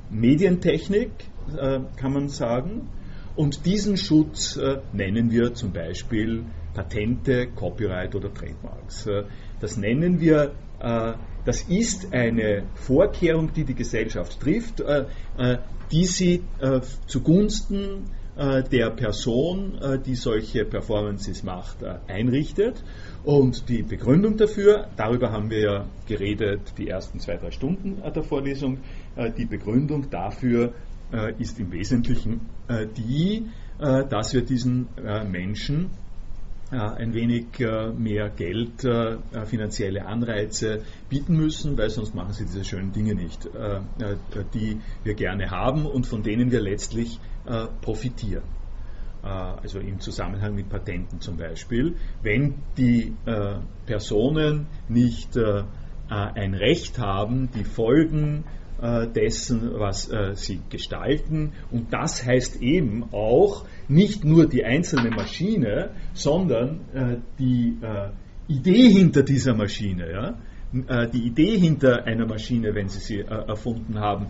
Medientechnik, 0.09 1.11
äh, 1.55 1.82
kann 1.97 2.13
man 2.13 2.30
sagen. 2.30 2.89
Und 3.38 3.65
diesen 3.65 3.95
Schutz 3.95 4.57
äh, 4.57 4.79
nennen 4.91 5.31
wir 5.31 5.53
zum 5.53 5.71
Beispiel 5.71 6.43
Patente, 6.73 7.47
Copyright 7.55 8.13
oder 8.13 8.33
Trademarks. 8.33 9.07
das 9.59 9.77
nennen 9.77 10.19
wir 10.19 10.51
das 11.47 11.61
ist 11.61 12.13
eine 12.13 12.63
Vorkehrung, 12.75 13.53
die 13.53 13.63
die 13.63 13.73
Gesellschaft 13.73 14.38
trifft, 14.41 14.81
äh, 14.81 15.05
äh, 15.38 15.57
die 15.91 16.03
sie 16.03 16.43
äh, 16.59 16.81
zugunsten 17.07 18.11
der 18.39 18.91
Person, 18.91 19.79
die 20.05 20.13
solche 20.13 20.63
Performances 20.63 21.41
macht, 21.41 21.77
einrichtet. 22.07 22.83
Und 23.23 23.67
die 23.67 23.81
Begründung 23.81 24.38
dafür, 24.38 24.89
darüber 24.95 25.31
haben 25.31 25.49
wir 25.49 25.59
ja 25.59 25.85
geredet, 26.07 26.61
die 26.77 26.88
ersten 26.88 27.19
zwei, 27.19 27.38
drei 27.38 27.49
Stunden 27.49 27.99
der 28.13 28.21
Vorlesung, 28.21 28.77
die 29.39 29.45
Begründung 29.45 30.11
dafür 30.11 30.75
ist 31.38 31.60
im 31.60 31.72
Wesentlichen 31.72 32.41
die, 32.97 33.45
dass 33.80 34.34
wir 34.34 34.41
diesen 34.43 34.88
Menschen 35.30 35.89
ein 36.72 37.14
wenig 37.14 37.60
äh, 37.60 37.91
mehr 37.91 38.30
Geld, 38.30 38.84
äh, 38.84 39.18
finanzielle 39.45 40.05
Anreize 40.05 40.82
bieten 41.10 41.38
müssen, 41.38 41.78
weil 41.78 41.89
sonst 41.89 42.14
machen 42.14 42.34
sie 42.34 42.45
diese 42.45 42.66
schönen 42.66 42.91
Dinge 42.91 43.16
nicht, 43.16 43.45
äh, 43.45 43.80
die 44.53 44.80
wir 45.03 45.14
gerne 45.14 45.49
haben 45.49 45.86
und 45.86 46.05
von 46.05 46.24
denen 46.24 46.51
wir 46.51 46.62
letztlich 46.62 47.20
profitieren. 47.82 48.43
Also 49.22 49.80
im 49.80 50.01
Zusammenhang 50.01 50.53
mit 50.53 50.68
Patenten 50.68 51.22
zum 51.22 51.38
Beispiel. 51.38 51.95
Wenn 52.22 52.55
die 52.78 53.14
Personen 53.86 54.68
nicht 54.89 55.38
ein 56.10 56.53
Recht 56.53 56.99
haben, 56.99 57.49
die 57.55 57.64
Folgen 57.64 58.43
äh, 58.43 58.66
dessen, 58.80 59.71
was 59.73 60.11
äh, 60.11 60.36
sie 60.36 60.59
gestalten. 60.69 61.53
Und 61.71 61.93
das 61.93 62.25
heißt 62.25 62.61
eben 62.61 63.05
auch 63.11 63.65
nicht 63.88 64.23
nur 64.23 64.47
die 64.47 64.65
einzelne 64.65 65.09
Maschine, 65.09 65.91
sondern 66.13 66.82
äh, 66.93 67.17
die 67.39 67.78
äh, 67.82 68.09
Idee 68.47 68.89
hinter 68.89 69.23
dieser 69.23 69.55
Maschine. 69.55 70.11
Ja? 70.11 70.38
Äh, 70.88 71.09
die 71.09 71.25
Idee 71.25 71.57
hinter 71.57 72.05
einer 72.05 72.28
Maschine, 72.28 72.75
wenn 72.75 72.89
Sie 72.89 72.99
sie 72.99 73.19
äh, 73.19 73.47
erfunden 73.47 73.99
haben, 73.99 74.28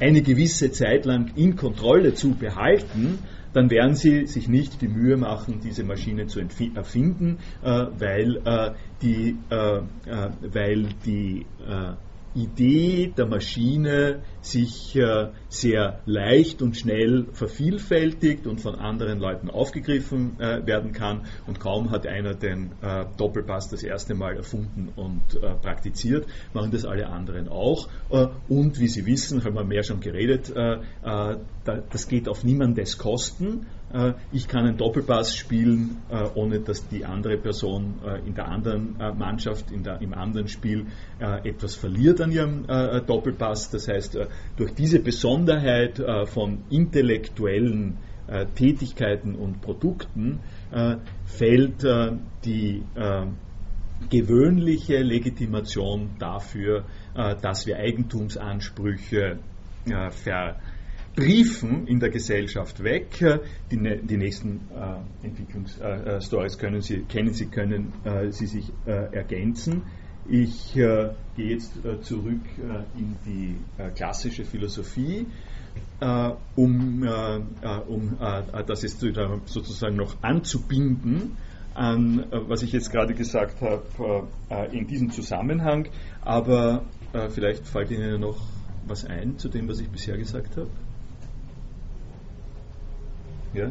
eine 0.00 0.22
gewisse 0.22 0.70
Zeit 0.72 1.04
lang 1.04 1.32
in 1.36 1.56
Kontrolle 1.56 2.14
zu 2.14 2.34
behalten, 2.34 3.18
dann 3.52 3.70
werden 3.70 3.94
Sie 3.94 4.26
sich 4.26 4.48
nicht 4.48 4.80
die 4.82 4.88
Mühe 4.88 5.16
machen, 5.16 5.60
diese 5.62 5.84
Maschine 5.84 6.26
zu 6.26 6.40
erfinden, 6.74 7.38
weil 7.62 8.74
die, 9.00 9.36
weil 9.48 10.88
die 11.06 11.46
Idee 12.42 13.12
der 13.16 13.26
Maschine 13.26 14.22
sich 14.40 14.96
äh, 14.96 15.28
sehr 15.48 16.00
leicht 16.06 16.62
und 16.62 16.76
schnell 16.76 17.26
vervielfältigt 17.32 18.46
und 18.46 18.60
von 18.60 18.76
anderen 18.76 19.18
Leuten 19.18 19.50
aufgegriffen 19.50 20.38
äh, 20.38 20.64
werden 20.66 20.92
kann. 20.92 21.26
Und 21.46 21.60
kaum 21.60 21.90
hat 21.90 22.06
einer 22.06 22.34
den 22.34 22.72
äh, 22.80 23.04
Doppelpass 23.16 23.68
das 23.68 23.82
erste 23.82 24.14
Mal 24.14 24.36
erfunden 24.36 24.90
und 24.94 25.22
äh, 25.34 25.54
praktiziert, 25.54 26.26
machen 26.52 26.70
das 26.70 26.84
alle 26.84 27.08
anderen 27.08 27.48
auch. 27.48 27.88
Äh, 28.10 28.28
und 28.48 28.78
wie 28.78 28.88
Sie 28.88 29.06
wissen, 29.06 29.44
haben 29.44 29.54
wir 29.54 29.64
mehr 29.64 29.82
schon 29.82 30.00
geredet, 30.00 30.50
äh, 30.54 30.78
das 31.64 32.08
geht 32.08 32.28
auf 32.28 32.44
niemandes 32.44 32.98
Kosten. 32.98 33.66
Äh, 33.92 34.14
ich 34.32 34.48
kann 34.48 34.66
einen 34.66 34.76
Doppelpass 34.76 35.34
spielen, 35.36 36.02
äh, 36.10 36.24
ohne 36.34 36.60
dass 36.60 36.86
die 36.88 37.04
andere 37.04 37.38
Person 37.38 37.94
äh, 38.04 38.26
in 38.26 38.34
der 38.34 38.48
anderen 38.48 38.96
Mannschaft, 39.16 39.70
in 39.70 39.82
der, 39.82 40.00
im 40.00 40.14
anderen 40.14 40.48
Spiel 40.48 40.86
etwas 41.18 41.74
verliert 41.74 42.20
an 42.20 42.30
ihrem 42.30 42.66
Doppelpass. 43.06 43.70
Das 43.70 43.88
heißt, 43.88 44.18
durch 44.56 44.74
diese 44.74 45.00
Besonderheit 45.00 46.02
von 46.26 46.64
intellektuellen 46.70 47.98
Tätigkeiten 48.54 49.34
und 49.34 49.60
Produkten 49.60 50.40
fällt 51.24 51.84
die 52.44 52.82
gewöhnliche 54.10 54.98
Legitimation 55.02 56.10
dafür, 56.18 56.84
dass 57.14 57.66
wir 57.66 57.76
Eigentumsansprüche 57.76 59.38
ver 60.10 60.56
Briefen 61.14 61.86
in 61.86 62.00
der 62.00 62.10
Gesellschaft 62.10 62.82
weg. 62.82 63.18
Die, 63.70 63.76
die 63.76 64.16
nächsten 64.16 64.60
äh, 64.70 65.26
Entwicklungsstories 65.26 66.54
äh, 66.54 66.58
können 66.58 66.80
Sie, 66.80 67.02
kennen 67.02 67.32
Sie, 67.32 67.46
können 67.46 67.92
äh, 68.04 68.30
Sie 68.30 68.46
sich 68.46 68.70
äh, 68.86 69.14
ergänzen. 69.14 69.82
Ich 70.28 70.76
äh, 70.76 71.10
gehe 71.36 71.50
jetzt 71.50 71.84
äh, 71.84 72.00
zurück 72.02 72.42
in 72.96 73.16
die 73.24 73.56
klassische 73.94 74.44
Philosophie, 74.44 75.26
um, 76.56 77.08
um 77.86 78.18
das 78.66 78.82
jetzt 78.82 79.00
sozusagen 79.00 79.96
noch 79.96 80.22
anzubinden 80.22 81.36
an, 81.74 82.26
was 82.30 82.62
ich 82.62 82.72
jetzt 82.72 82.90
gerade 82.90 83.14
gesagt 83.14 83.62
habe, 83.62 84.28
in 84.72 84.86
diesem 84.86 85.10
Zusammenhang. 85.10 85.88
Aber 86.20 86.84
vielleicht 87.30 87.66
fällt 87.66 87.90
Ihnen 87.90 88.20
noch 88.20 88.40
was 88.86 89.04
ein 89.04 89.38
zu 89.38 89.48
dem, 89.48 89.68
was 89.68 89.80
ich 89.80 89.88
bisher 89.88 90.16
gesagt 90.16 90.56
habe? 90.56 90.68
Ja? 93.54 93.66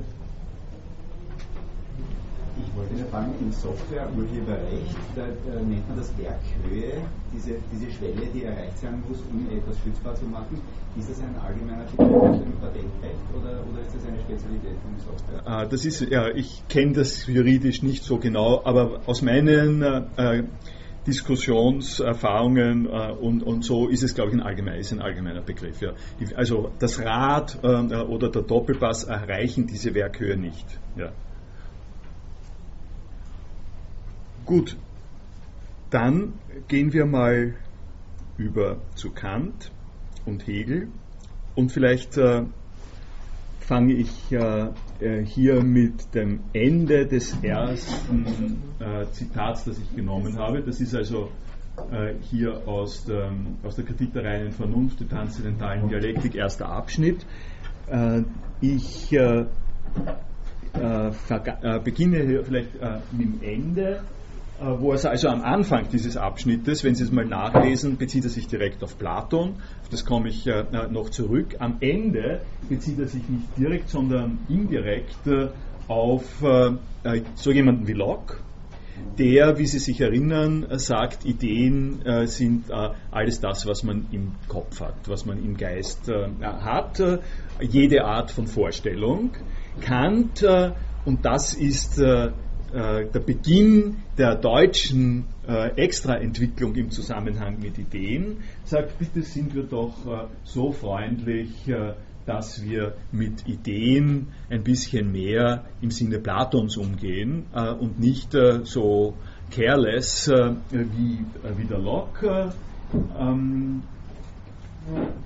Ich 2.59 2.75
wollte 2.75 3.05
fragen, 3.11 3.33
im 3.39 3.51
Software-Urheberrecht, 3.51 4.97
da, 5.15 5.21
da, 5.45 5.61
nennt 5.61 5.87
man 5.87 5.97
das 5.97 6.11
Werkhöhe, 6.17 7.01
diese, 7.31 7.55
diese 7.71 7.91
Schwelle, 7.91 8.25
die 8.33 8.43
erreicht 8.43 8.79
sein 8.79 9.03
muss, 9.07 9.19
um 9.31 9.45
etwas 9.55 9.77
schützbar 9.79 10.15
zu 10.15 10.25
machen. 10.25 10.59
Ist 10.97 11.09
das 11.09 11.19
ein 11.19 11.35
allgemeiner 11.37 11.83
Begriff 11.83 12.41
im 12.43 12.59
Patentrecht 12.59 13.21
oder, 13.37 13.63
oder 13.71 13.81
ist 13.85 13.95
das 13.95 14.05
eine 14.07 14.19
Spezialität 14.21 14.77
vom 14.81 14.97
Software? 15.05 15.41
Ah, 15.45 15.65
das 15.65 15.85
ist, 15.85 16.01
ja, 16.01 16.29
ich 16.29 16.67
kenne 16.67 16.93
das 16.93 17.27
juridisch 17.27 17.83
nicht 17.83 18.03
so 18.03 18.17
genau, 18.17 18.63
aber 18.65 19.01
aus 19.05 19.21
meinen 19.21 19.83
äh, 19.83 20.43
Diskussionserfahrungen 21.07 22.85
äh, 22.85 23.11
und, 23.13 23.41
und 23.41 23.63
so 23.63 23.87
ist 23.87 24.03
es, 24.03 24.13
glaube 24.13 24.31
ich, 24.31 24.35
ein 24.35 24.43
allgemeiner, 24.43 24.77
ist 24.77 24.91
ein 24.91 25.01
allgemeiner 25.01 25.41
Begriff. 25.41 25.81
Ja. 25.81 25.93
Die, 26.19 26.35
also 26.35 26.71
das 26.79 26.99
Rad 26.99 27.59
äh, 27.63 27.67
oder 27.67 28.29
der 28.29 28.41
Doppelpass 28.41 29.05
erreichen 29.05 29.67
diese 29.67 29.95
Werkhöhe 29.95 30.35
nicht. 30.35 30.65
Ja. 30.97 31.13
Gut, 34.45 34.77
dann 35.89 36.33
gehen 36.67 36.91
wir 36.93 37.05
mal 37.05 37.55
über 38.37 38.77
zu 38.95 39.11
und 40.25 40.45
Hegel 40.45 40.89
und 41.55 41.71
vielleicht 41.71 42.17
äh, 42.17 42.43
fange 43.59 43.93
ich 43.93 44.09
äh, 44.99 45.23
hier 45.23 45.63
mit 45.63 46.13
dem 46.15 46.39
Ende 46.53 47.05
des 47.05 47.37
ersten 47.43 48.25
äh, 48.79 49.05
Zitats, 49.11 49.65
das 49.65 49.77
ich 49.77 49.95
genommen 49.95 50.37
habe. 50.37 50.61
Das 50.61 50.81
ist 50.81 50.95
also 50.95 51.29
äh, 51.91 52.13
hier 52.21 52.67
aus 52.67 53.05
der, 53.05 53.31
aus 53.63 53.75
der 53.75 53.85
Kritik 53.85 54.13
der 54.13 54.23
reinen 54.23 54.51
Vernunft, 54.51 54.99
der 54.99 55.09
transzendentalen 55.09 55.87
Dialektik, 55.87 56.35
erster 56.35 56.69
Abschnitt. 56.69 57.25
Äh, 57.87 58.23
ich 58.59 59.13
äh, 59.13 59.45
beginne 61.83 62.23
hier 62.23 62.43
vielleicht 62.43 62.69
mit 63.11 63.21
dem 63.21 63.39
Ende 63.41 64.01
wo 64.59 64.91
er 64.91 65.09
also 65.09 65.27
am 65.27 65.43
Anfang 65.43 65.87
dieses 65.91 66.17
Abschnittes, 66.17 66.83
wenn 66.83 66.95
Sie 66.95 67.03
es 67.03 67.11
mal 67.11 67.25
nachlesen, 67.25 67.97
bezieht 67.97 68.23
er 68.23 68.29
sich 68.29 68.47
direkt 68.47 68.83
auf 68.83 68.97
Platon, 68.97 69.55
auf 69.83 69.89
das 69.91 70.03
komme 70.03 70.29
ich 70.29 70.47
äh, 70.47 70.63
noch 70.89 71.09
zurück. 71.09 71.55
Am 71.59 71.77
Ende 71.79 72.41
bezieht 72.67 72.99
er 72.99 73.07
sich 73.07 73.27
nicht 73.29 73.55
direkt, 73.57 73.89
sondern 73.89 74.39
indirekt 74.49 75.27
äh, 75.27 75.49
auf 75.87 76.43
so 77.35 77.51
jemanden 77.51 77.87
wie 77.87 77.93
Locke, 77.93 78.37
der, 79.17 79.57
wie 79.57 79.65
Sie 79.65 79.79
sich 79.79 80.01
erinnern, 80.01 80.65
sagt, 80.71 81.23
Ideen 81.23 82.01
sind 82.25 82.65
alles 83.09 83.39
das, 83.39 83.65
was 83.65 83.83
man 83.83 84.07
im 84.11 84.33
Kopf 84.49 84.81
hat, 84.81 85.07
was 85.07 85.25
man 85.25 85.41
im 85.41 85.55
Geist 85.55 86.11
hat, 86.41 87.01
jede 87.61 88.03
Art 88.03 88.31
von 88.31 88.47
Vorstellung. 88.47 89.31
Kant, 89.79 90.45
und 91.05 91.23
das 91.23 91.53
ist 91.53 92.01
äh, 92.73 93.05
der 93.05 93.19
Beginn 93.19 93.97
der 94.17 94.35
deutschen 94.35 95.25
äh, 95.47 95.69
Extraentwicklung 95.75 96.75
im 96.75 96.91
Zusammenhang 96.91 97.59
mit 97.59 97.77
Ideen, 97.77 98.37
sagt, 98.65 98.99
bitte 98.99 99.21
sind 99.21 99.55
wir 99.55 99.63
doch 99.63 100.05
äh, 100.05 100.27
so 100.43 100.71
freundlich, 100.71 101.67
äh, 101.67 101.93
dass 102.25 102.61
wir 102.61 102.93
mit 103.11 103.47
Ideen 103.47 104.27
ein 104.49 104.63
bisschen 104.63 105.11
mehr 105.11 105.63
im 105.81 105.91
Sinne 105.91 106.19
Platons 106.19 106.75
umgehen 106.75 107.45
äh, 107.53 107.71
und 107.71 107.99
nicht 107.99 108.35
so 108.63 109.13
careless 109.49 110.29
wie, 110.29 111.19
wie 111.57 111.65
der 111.69 111.79
Locke. 111.79 112.51
Ähm, 113.17 113.81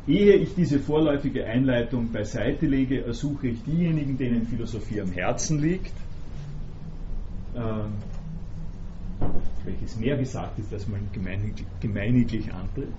Ehe 0.08 0.36
ich 0.36 0.56
diese 0.56 0.80
vorläufige 0.80 1.46
Einleitung 1.46 2.12
beiseite 2.12 2.66
lege, 2.66 3.06
ersuche 3.06 3.50
ich 3.50 3.64
diejenigen, 3.64 4.18
denen 4.18 4.48
Philosophie 4.48 5.02
am 5.02 5.12
Herzen 5.12 5.60
liegt, 5.60 5.94
welches 9.64 9.98
mehr 9.98 10.18
gesagt 10.18 10.58
ist, 10.60 10.74
als 10.74 10.88
man 10.88 11.02
gemeiniglich 11.82 12.54
antritt. 12.54 12.94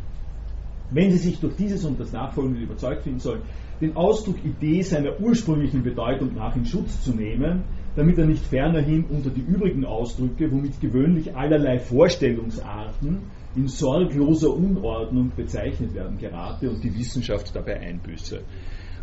Wenn 0.90 1.10
Sie 1.10 1.18
sich 1.18 1.40
durch 1.40 1.56
dieses 1.56 1.84
und 1.84 1.98
das 1.98 2.12
Nachfolgende 2.12 2.60
überzeugt 2.60 3.02
finden 3.02 3.20
sollen, 3.20 3.42
den 3.80 3.96
Ausdruck 3.96 4.36
Idee 4.44 4.82
seiner 4.82 5.18
ursprünglichen 5.18 5.82
Bedeutung 5.82 6.34
nach 6.34 6.54
in 6.54 6.66
Schutz 6.66 7.02
zu 7.02 7.12
nehmen, 7.12 7.62
damit 7.96 8.18
er 8.18 8.26
nicht 8.26 8.44
fernerhin 8.44 9.04
unter 9.04 9.30
die 9.30 9.40
übrigen 9.40 9.84
Ausdrücke, 9.84 10.50
womit 10.50 10.80
gewöhnlich 10.80 11.34
allerlei 11.34 11.78
Vorstellungsarten 11.78 13.18
in 13.54 13.68
sorgloser 13.68 14.54
Unordnung 14.54 15.32
bezeichnet 15.34 15.94
werden, 15.94 16.18
gerate 16.18 16.70
und 16.70 16.82
die 16.84 16.94
Wissenschaft 16.94 17.54
dabei 17.54 17.80
einbüße. 17.80 18.40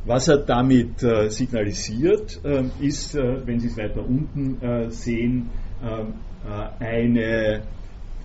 Was 0.10 0.28
er 0.28 0.38
damit 0.40 1.04
äh, 1.04 1.30
signalisiert, 1.30 2.40
äh, 2.44 2.64
ist, 2.80 3.14
äh, 3.14 3.46
wenn 3.46 3.60
Sie 3.60 3.68
es 3.68 3.78
weiter 3.78 4.04
unten 4.04 4.60
äh, 4.60 4.90
sehen, 4.90 5.52
äh, 5.84 6.02
äh, 6.02 6.84
eine 6.84 7.62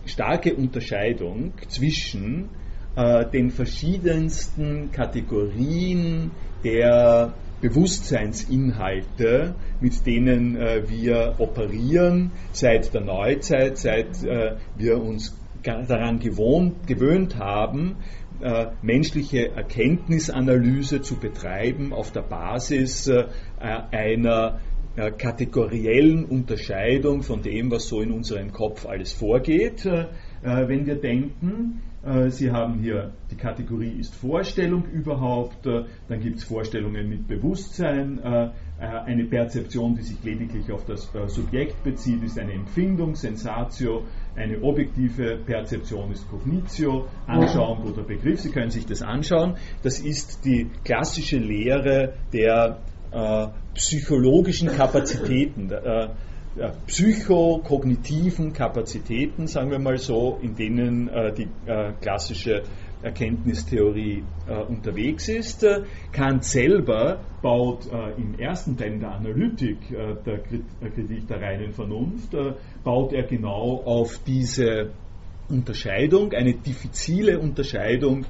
starke 0.06 0.54
Unterscheidung 0.54 1.52
zwischen 1.68 2.48
den 3.32 3.50
verschiedensten 3.50 4.92
Kategorien 4.92 6.30
der 6.62 7.34
Bewusstseinsinhalte, 7.60 9.56
mit 9.80 10.06
denen 10.06 10.54
wir 10.54 11.34
operieren 11.38 12.30
seit 12.52 12.94
der 12.94 13.00
Neuzeit, 13.00 13.78
seit 13.78 14.22
wir 14.22 15.02
uns 15.02 15.36
daran 15.64 16.20
gewohnt, 16.20 16.86
gewöhnt 16.86 17.36
haben, 17.36 17.96
äh, 18.40 18.66
menschliche 18.82 19.52
Erkenntnisanalyse 19.52 21.02
zu 21.02 21.16
betreiben 21.16 21.92
auf 21.92 22.12
der 22.12 22.22
Basis 22.22 23.08
äh, 23.08 23.24
einer 23.60 24.60
äh, 24.96 25.10
kategoriellen 25.10 26.24
Unterscheidung 26.24 27.22
von 27.22 27.42
dem, 27.42 27.70
was 27.70 27.88
so 27.88 28.00
in 28.00 28.12
unserem 28.12 28.52
Kopf 28.52 28.86
alles 28.86 29.12
vorgeht. 29.12 29.86
Äh, 29.86 30.06
wenn 30.42 30.86
wir 30.86 30.96
denken, 30.96 31.82
äh, 32.04 32.30
Sie 32.30 32.50
haben 32.50 32.80
hier 32.80 33.12
die 33.30 33.36
Kategorie 33.36 33.98
ist 33.98 34.14
Vorstellung 34.14 34.84
überhaupt, 34.92 35.66
äh, 35.66 35.84
dann 36.08 36.20
gibt 36.20 36.38
es 36.38 36.44
Vorstellungen 36.44 37.08
mit 37.08 37.26
Bewusstsein, 37.26 38.18
äh, 38.22 38.50
eine 38.78 39.24
Perzeption, 39.24 39.94
die 39.94 40.02
sich 40.02 40.22
lediglich 40.24 40.70
auf 40.72 40.84
das 40.84 41.10
Subjekt 41.26 41.84
bezieht, 41.84 42.22
ist 42.24 42.38
eine 42.38 42.52
Empfindung, 42.52 43.14
Sensatio, 43.14 44.02
eine 44.36 44.60
objektive 44.62 45.38
Perzeption 45.46 46.10
ist 46.10 46.28
Cognitio, 46.28 47.06
Anschauung 47.26 47.84
oder 47.84 48.02
Begriff, 48.02 48.40
Sie 48.40 48.50
können 48.50 48.70
sich 48.70 48.84
das 48.84 49.02
anschauen. 49.02 49.56
Das 49.82 50.00
ist 50.00 50.44
die 50.44 50.70
klassische 50.82 51.38
Lehre 51.38 52.14
der 52.32 52.80
äh, 53.12 53.46
psychologischen 53.74 54.68
Kapazitäten, 54.68 55.70
äh, 55.70 56.08
psychokognitiven 56.86 58.52
Kapazitäten, 58.52 59.46
sagen 59.46 59.70
wir 59.70 59.78
mal 59.78 59.98
so, 59.98 60.38
in 60.42 60.54
denen 60.54 61.08
äh, 61.08 61.32
die 61.32 61.48
äh, 61.66 61.92
klassische 62.00 62.62
Erkenntnistheorie 63.04 64.24
äh, 64.48 64.62
unterwegs 64.62 65.28
ist. 65.28 65.66
Kant 66.12 66.44
selber 66.44 67.20
baut 67.42 67.86
äh, 67.86 68.20
im 68.20 68.38
ersten 68.38 68.76
Teil 68.76 68.98
der 68.98 69.12
Analytik 69.12 69.90
äh, 69.90 70.14
der 70.24 70.38
Kritik 70.38 71.28
der 71.28 71.40
reinen 71.40 71.72
Vernunft, 71.72 72.34
äh, 72.34 72.54
baut 72.82 73.12
er 73.12 73.24
genau 73.24 73.82
auf 73.84 74.18
diese 74.26 74.90
Unterscheidung, 75.48 76.32
eine 76.32 76.54
diffizile 76.54 77.38
Unterscheidung 77.38 78.24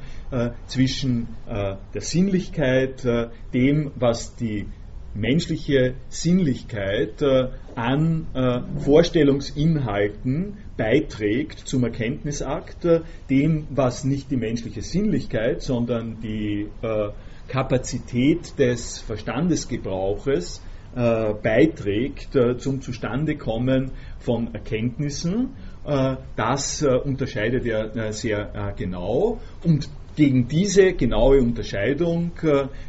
zwischen 0.66 1.28
der 1.46 2.00
Sinnlichkeit, 2.00 3.06
dem, 3.52 3.92
was 3.94 4.34
die 4.34 4.66
menschliche 5.14 5.94
Sinnlichkeit 6.08 7.22
äh, 7.22 7.48
an 7.76 8.26
äh, 8.34 8.60
Vorstellungsinhalten 8.80 10.58
beiträgt 10.76 11.60
zum 11.60 11.84
Erkenntnisakt, 11.84 12.84
äh, 12.84 13.00
dem, 13.30 13.66
was 13.70 14.04
nicht 14.04 14.30
die 14.30 14.36
menschliche 14.36 14.82
Sinnlichkeit, 14.82 15.62
sondern 15.62 16.20
die 16.20 16.68
äh, 16.82 17.08
Kapazität 17.48 18.58
des 18.58 19.00
Verstandesgebrauches 19.00 20.62
äh, 20.96 21.34
beiträgt 21.34 22.34
äh, 22.36 22.56
zum 22.56 22.80
Zustandekommen 22.80 23.90
von 24.18 24.54
Erkenntnissen. 24.54 25.50
das 26.34 26.82
unterscheidet 26.82 27.66
er 27.66 28.10
sehr 28.14 28.72
genau 28.74 29.38
und 29.62 29.90
gegen 30.16 30.48
diese 30.48 30.94
genaue 30.94 31.42
Unterscheidung 31.42 32.32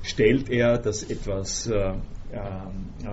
stellt 0.01 0.49
er 0.49 0.77
das 0.77 1.03
etwas 1.03 1.69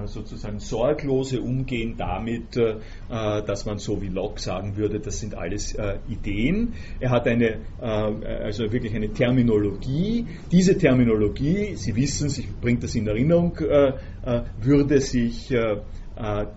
sozusagen 0.06 0.58
sorglose 0.58 1.40
Umgehen 1.40 1.96
damit, 1.96 2.56
äh, 2.56 2.76
dass 3.08 3.66
man 3.66 3.78
so 3.78 4.00
wie 4.02 4.08
Locke 4.08 4.40
sagen 4.40 4.76
würde, 4.76 5.00
das 5.00 5.20
sind 5.20 5.34
alles 5.34 5.74
äh, 5.74 5.98
Ideen. 6.08 6.74
Er 7.00 7.10
hat 7.10 7.26
eine, 7.26 7.58
äh, 7.80 7.84
also 7.84 8.72
wirklich 8.72 8.94
eine 8.94 9.12
Terminologie. 9.12 10.26
Diese 10.50 10.76
Terminologie, 10.76 11.74
Sie 11.76 11.94
wissen, 11.96 12.28
ich 12.28 12.48
bringe 12.60 12.80
das 12.80 12.94
in 12.94 13.06
Erinnerung, 13.06 13.58
würde 14.60 15.00
sich 15.00 15.52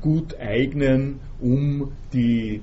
gut 0.02 0.40
eignen, 0.40 1.20
um 1.40 1.94
die 2.14 2.62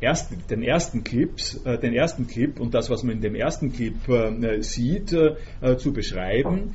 Erst, 0.00 0.50
den 0.50 0.62
ersten 0.62 1.02
Clips, 1.02 1.64
äh, 1.64 1.78
den 1.78 1.94
ersten 1.94 2.26
Clip 2.26 2.60
und 2.60 2.74
das, 2.74 2.90
was 2.90 3.04
man 3.04 3.16
in 3.16 3.22
dem 3.22 3.34
ersten 3.34 3.72
Clip 3.72 3.94
äh, 4.06 4.60
sieht, 4.60 5.14
äh, 5.14 5.76
zu 5.78 5.94
beschreiben. 5.94 6.74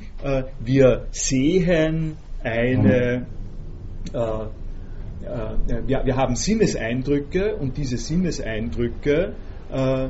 wir 0.58 1.06
sehen 1.12 2.16
eine, 2.42 3.26
äh, 4.12 4.18
äh, 4.18 4.46
wir, 5.86 6.16
haben 6.16 6.36
Sinneseindrücke 6.36 7.56
und 7.56 7.76
diese 7.76 7.98
Sinneseindrücke 7.98 9.34
äh, 9.72 10.08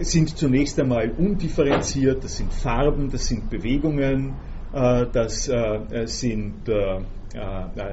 sind 0.00 0.36
zunächst 0.36 0.78
einmal 0.78 1.10
undifferenziert, 1.10 2.22
das 2.22 2.36
sind 2.36 2.52
Farben, 2.52 3.10
das 3.10 3.26
sind 3.26 3.48
Bewegungen, 3.50 4.34
äh, 4.72 5.06
das 5.12 5.48
äh, 5.48 6.06
sind, 6.06 6.68
äh, 6.68 7.00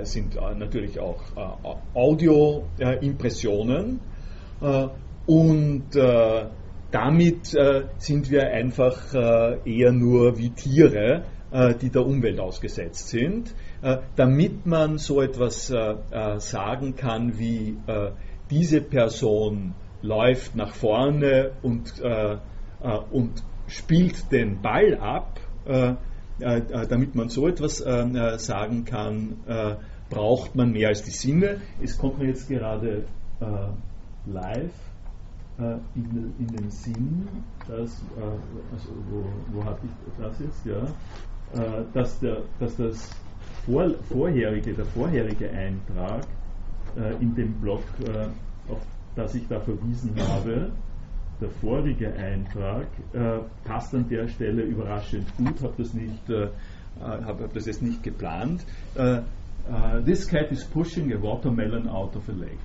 sind 0.03 0.35
natürlich 0.57 0.99
auch 0.99 1.21
Audioimpressionen. 1.93 3.99
Und 5.25 5.83
damit 6.91 7.57
sind 7.97 8.31
wir 8.31 8.47
einfach 8.47 9.13
eher 9.65 9.91
nur 9.91 10.37
wie 10.37 10.51
Tiere, 10.51 11.23
die 11.53 11.89
der 11.89 12.05
Umwelt 12.05 12.39
ausgesetzt 12.39 13.09
sind, 13.09 13.53
äh, 13.83 13.97
damit 14.15 14.65
man 14.65 14.97
so 14.97 15.21
etwas 15.21 15.69
äh, 15.69 15.95
sagen 16.39 16.95
kann 16.95 17.37
wie 17.37 17.77
diese 18.49 18.81
Person 18.81 19.75
läuft 20.01 20.55
nach 20.55 20.73
vorne 20.73 21.51
und, 21.61 22.01
und 23.11 23.43
spielt 23.67 24.31
den 24.31 24.61
Ball 24.61 24.97
ab, 24.97 25.39
damit 25.65 27.15
man 27.15 27.29
so 27.29 27.47
etwas 27.47 27.77
sagen 27.77 28.85
kann, 28.85 29.37
braucht 30.09 30.55
man 30.55 30.71
mehr 30.71 30.89
als 30.89 31.03
die 31.03 31.11
Sinne. 31.11 31.61
Es 31.81 31.97
kommt 31.97 32.19
mir 32.19 32.27
jetzt 32.27 32.47
gerade 32.47 33.05
live 34.27 34.73
in, 35.95 36.33
in, 36.37 36.47
den 36.47 36.69
Sinn, 36.69 37.27
dass, 37.67 38.03
also 38.71 38.89
wo, 39.09 39.23
wo 39.53 39.65
hatte 39.65 39.81
ich 39.85 40.23
das 40.23 40.39
jetzt, 40.39 40.65
ja, 40.65 40.85
äh, 41.53 41.83
dass, 41.93 42.19
der, 42.19 42.37
dass 42.59 42.75
das 42.77 43.09
vor, 43.65 43.93
vorherige, 44.09 44.73
der 44.73 44.85
vorherige 44.85 45.49
Eintrag 45.51 46.25
äh, 46.97 47.21
in 47.21 47.35
dem 47.35 47.53
Blog, 47.61 47.83
äh, 48.03 48.27
auf 48.71 48.81
das 49.15 49.35
ich 49.35 49.47
da 49.47 49.59
verwiesen 49.59 50.15
habe, 50.17 50.71
der 51.39 51.49
vorige 51.49 52.11
Eintrag 52.13 52.87
passt 53.65 53.93
an 53.93 54.07
der 54.07 54.27
Stelle 54.27 54.61
überraschend 54.61 55.25
gut, 55.35 55.61
habe 55.61 55.73
das 55.77 55.93
nicht, 55.93 56.29
habe 57.01 57.25
hab 57.25 57.53
das 57.53 57.65
jetzt 57.65 57.81
nicht 57.81 58.01
geplant. 58.01 58.63
this 60.05 60.27
cat 60.27 60.51
is 60.51 60.63
pushing 60.63 61.11
a 61.11 61.21
watermelon 61.21 61.87
out 61.89 62.15
of 62.15 62.29
a 62.29 62.31
lake. 62.31 62.57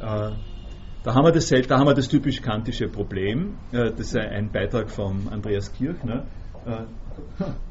Da 0.00 1.14
haben, 1.14 1.32
das, 1.32 1.48
da 1.48 1.78
haben 1.78 1.86
wir 1.86 1.94
das 1.94 2.08
typisch 2.08 2.42
kantische 2.42 2.88
Problem. 2.88 3.54
Das 3.70 4.00
ist 4.00 4.16
ein 4.16 4.50
Beitrag 4.50 4.90
von 4.90 5.28
Andreas 5.30 5.72
Kirchner 5.72 6.24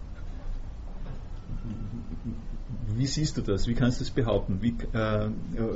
wie 2.97 3.05
siehst 3.05 3.37
du 3.37 3.41
das? 3.41 3.67
Wie 3.67 3.73
kannst 3.73 3.99
du 3.99 4.03
das 4.03 4.11
behaupten? 4.11 4.59
Wie, 4.61 4.69
äh, 4.93 5.29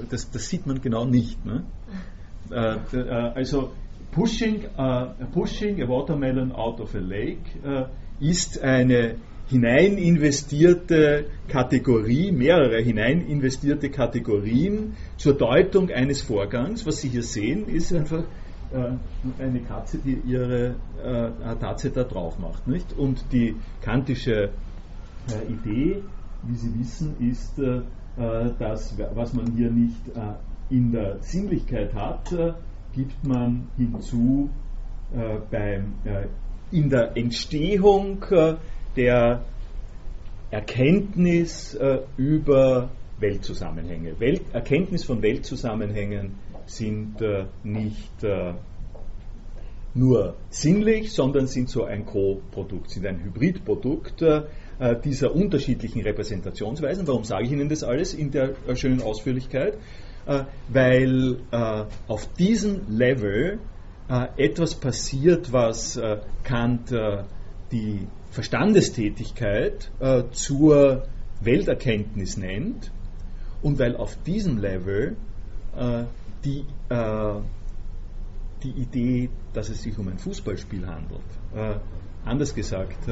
das, 0.10 0.30
das, 0.32 0.50
sieht 0.50 0.66
man 0.66 0.82
genau 0.82 1.06
nicht. 1.06 1.46
Ne? 1.46 1.64
Äh, 2.52 2.78
äh, 2.98 3.32
also 3.36 3.72
pushing, 4.12 4.66
uh, 4.78 5.14
pushing 5.32 5.82
a 5.82 5.88
watermelon 5.88 6.52
out 6.52 6.80
of 6.82 6.96
a 6.96 7.00
lake 7.00 7.40
uh, 7.64 7.86
ist 8.20 8.62
eine 8.62 9.16
hineininvestierte 9.48 11.26
Kategorie, 11.48 12.32
mehrere 12.32 12.82
hineininvestierte 12.82 13.90
Kategorien 13.90 14.96
zur 15.18 15.34
Deutung 15.34 15.90
eines 15.90 16.22
Vorgangs. 16.22 16.86
Was 16.86 17.02
Sie 17.02 17.10
hier 17.10 17.24
sehen, 17.24 17.68
ist 17.68 17.94
einfach 17.94 18.24
äh, 18.72 19.44
eine 19.44 19.60
Katze, 19.62 19.98
die 19.98 20.22
ihre 20.26 20.76
äh, 21.04 21.56
Tatze 21.60 21.90
da 21.90 22.04
drauf 22.04 22.40
macht. 22.40 22.68
Nicht? 22.68 22.98
Und 22.98 23.26
die 23.34 23.56
kantische 23.82 24.52
äh, 25.28 25.52
Idee 25.52 26.02
wie 26.44 26.56
Sie 26.56 26.80
wissen, 26.80 27.16
ist, 27.20 27.60
äh, 27.60 27.78
äh, 28.18 28.52
dass 28.60 28.98
was 29.16 29.34
man 29.34 29.56
hier 29.56 29.70
nicht 29.70 30.08
äh, 30.16 30.74
in 30.74 30.92
der 30.92 31.18
Sinnlichkeit 31.22 31.94
hat, 31.94 32.34
gibt 32.94 33.26
man 33.26 33.68
hinzu 33.78 34.50
beim, 35.52 35.96
in 36.72 36.90
der 36.90 37.18
Entstehung 37.18 38.24
der 38.96 39.42
Erkenntnis 40.50 41.78
über 42.16 42.90
Weltzusammenhänge. 43.20 44.18
Welt, 44.22 44.44
Erkenntnis 44.54 45.04
von 45.04 45.22
Weltzusammenhängen 45.22 46.36
sind 46.68 47.18
nicht 47.66 48.26
nur 49.94 50.36
sinnlich, 50.50 51.12
sondern 51.12 51.48
sind 51.48 51.68
so 51.70 51.84
ein 51.84 52.06
Co-Produkt, 52.06 52.92
sind 52.92 53.06
ein 53.06 53.22
Hybridprodukt 53.22 54.24
äh, 54.82 55.00
dieser 55.00 55.36
unterschiedlichen 55.36 56.02
Repräsentationsweisen. 56.02 57.08
Warum 57.08 57.24
sage 57.24 57.46
ich 57.46 57.52
Ihnen 57.52 57.70
das 57.70 57.84
alles 57.84 58.16
in 58.16 58.32
der 58.32 58.56
äh, 58.68 58.76
schönen 58.76 59.04
Ausführlichkeit? 59.04 59.78
Äh, 60.26 60.46
weil 60.70 61.38
auf 62.08 62.34
diesem 62.34 62.82
Level 62.90 63.60
etwas 64.38 64.76
passiert, 64.76 65.54
was 65.54 66.00
Kant 66.44 66.94
die 67.72 68.08
Verstandestätigkeit 68.30 69.90
zur 70.32 71.08
Welterkenntnis 71.42 72.38
nennt 72.38 72.92
und 73.62 73.80
weil 73.80 73.96
auf 73.96 74.16
diesem 74.24 74.58
Level 74.58 75.16
die, 76.44 76.66
die 78.64 78.70
Idee, 78.70 79.30
dass 79.54 79.70
es 79.70 79.82
sich 79.82 79.98
um 79.98 80.08
ein 80.10 80.20
Fußballspiel 80.20 80.86
handelt, 80.86 81.80
anders 82.26 82.54
gesagt, 82.54 83.10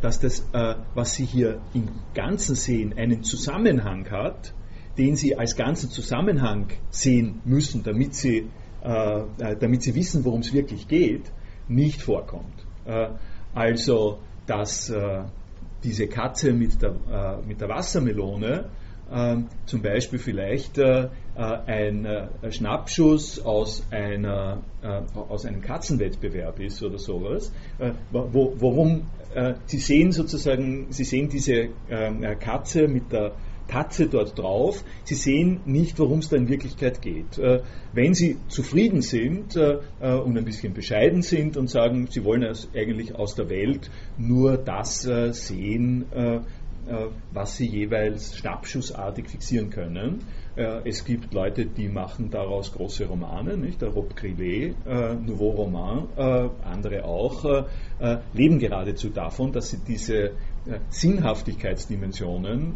dass 0.00 0.20
das, 0.20 0.40
äh, 0.52 0.74
was 0.94 1.14
Sie 1.14 1.24
hier 1.24 1.60
im 1.74 1.88
Ganzen 2.14 2.54
sehen, 2.54 2.94
einen 2.96 3.22
Zusammenhang 3.22 4.10
hat, 4.10 4.54
den 4.98 5.16
Sie 5.16 5.36
als 5.36 5.56
ganzen 5.56 5.90
Zusammenhang 5.90 6.68
sehen 6.90 7.40
müssen, 7.44 7.82
damit 7.82 8.14
Sie 8.14 8.48
äh, 8.82 9.56
damit 9.58 9.82
sie 9.82 9.94
wissen, 9.96 10.24
worum 10.24 10.40
es 10.40 10.52
wirklich 10.52 10.86
geht, 10.86 11.32
nicht 11.66 12.02
vorkommt. 12.02 12.64
also, 13.52 14.20
dass 14.46 14.92
diese 15.82 16.06
Katze 16.06 16.52
mit 16.52 16.80
der, 16.80 17.42
mit 17.44 17.60
der 17.60 17.68
Wassermelone 17.68 18.70
zum 19.66 19.82
Beispiel 19.82 20.18
vielleicht 20.18 20.78
äh, 20.78 21.08
ein 21.66 22.06
äh, 22.06 22.50
Schnappschuss 22.50 23.44
aus, 23.44 23.86
einer, 23.90 24.62
äh, 24.82 25.00
aus 25.14 25.44
einem 25.44 25.60
Katzenwettbewerb 25.60 26.60
ist 26.60 26.82
oder 26.82 26.98
sowas. 26.98 27.52
Äh, 27.78 27.92
wo, 28.10 28.54
worum 28.56 29.02
äh, 29.34 29.54
Sie 29.66 29.78
sehen 29.78 30.12
sozusagen, 30.12 30.86
Sie 30.90 31.04
sehen 31.04 31.28
diese 31.28 31.68
ähm, 31.90 32.22
Katze 32.40 32.88
mit 32.88 33.12
der 33.12 33.32
Tatze 33.68 34.06
dort 34.06 34.38
drauf. 34.38 34.82
Sie 35.04 35.14
sehen 35.14 35.60
nicht, 35.66 35.98
worum 35.98 36.20
es 36.20 36.28
da 36.28 36.36
in 36.36 36.48
Wirklichkeit 36.48 37.02
geht. 37.02 37.36
Äh, 37.38 37.62
wenn 37.92 38.14
Sie 38.14 38.38
zufrieden 38.48 39.02
sind 39.02 39.56
und 39.56 40.38
ein 40.38 40.44
bisschen 40.44 40.72
bescheiden 40.72 41.22
sind 41.22 41.56
und 41.56 41.68
sagen, 41.68 42.06
Sie 42.10 42.24
wollen 42.24 42.46
eigentlich 42.74 43.14
aus 43.14 43.34
der 43.34 43.48
Welt 43.48 43.90
nur 44.18 44.56
das 44.56 45.00
sehen, 45.32 46.04
äh, 46.12 46.40
was 47.32 47.56
sie 47.56 47.66
jeweils 47.66 48.36
schnappschussartig 48.36 49.28
fixieren 49.28 49.70
können. 49.70 50.20
Äh, 50.56 50.88
es 50.88 51.04
gibt 51.04 51.34
Leute, 51.34 51.66
die 51.66 51.88
machen 51.88 52.30
daraus 52.30 52.72
große 52.72 53.06
Romane, 53.06 53.56
nicht? 53.56 53.82
der 53.82 53.90
Rob 53.90 54.16
Grillet, 54.16 54.74
äh, 54.86 55.14
Nouveau 55.14 55.50
Roman, 55.50 56.08
andere 56.64 57.04
auch, 57.04 57.66
leben 58.32 58.58
geradezu 58.58 59.08
davon, 59.08 59.52
dass 59.52 59.70
sie 59.70 59.78
diese 59.78 60.32
Sinnhaftigkeitsdimensionen 60.90 62.74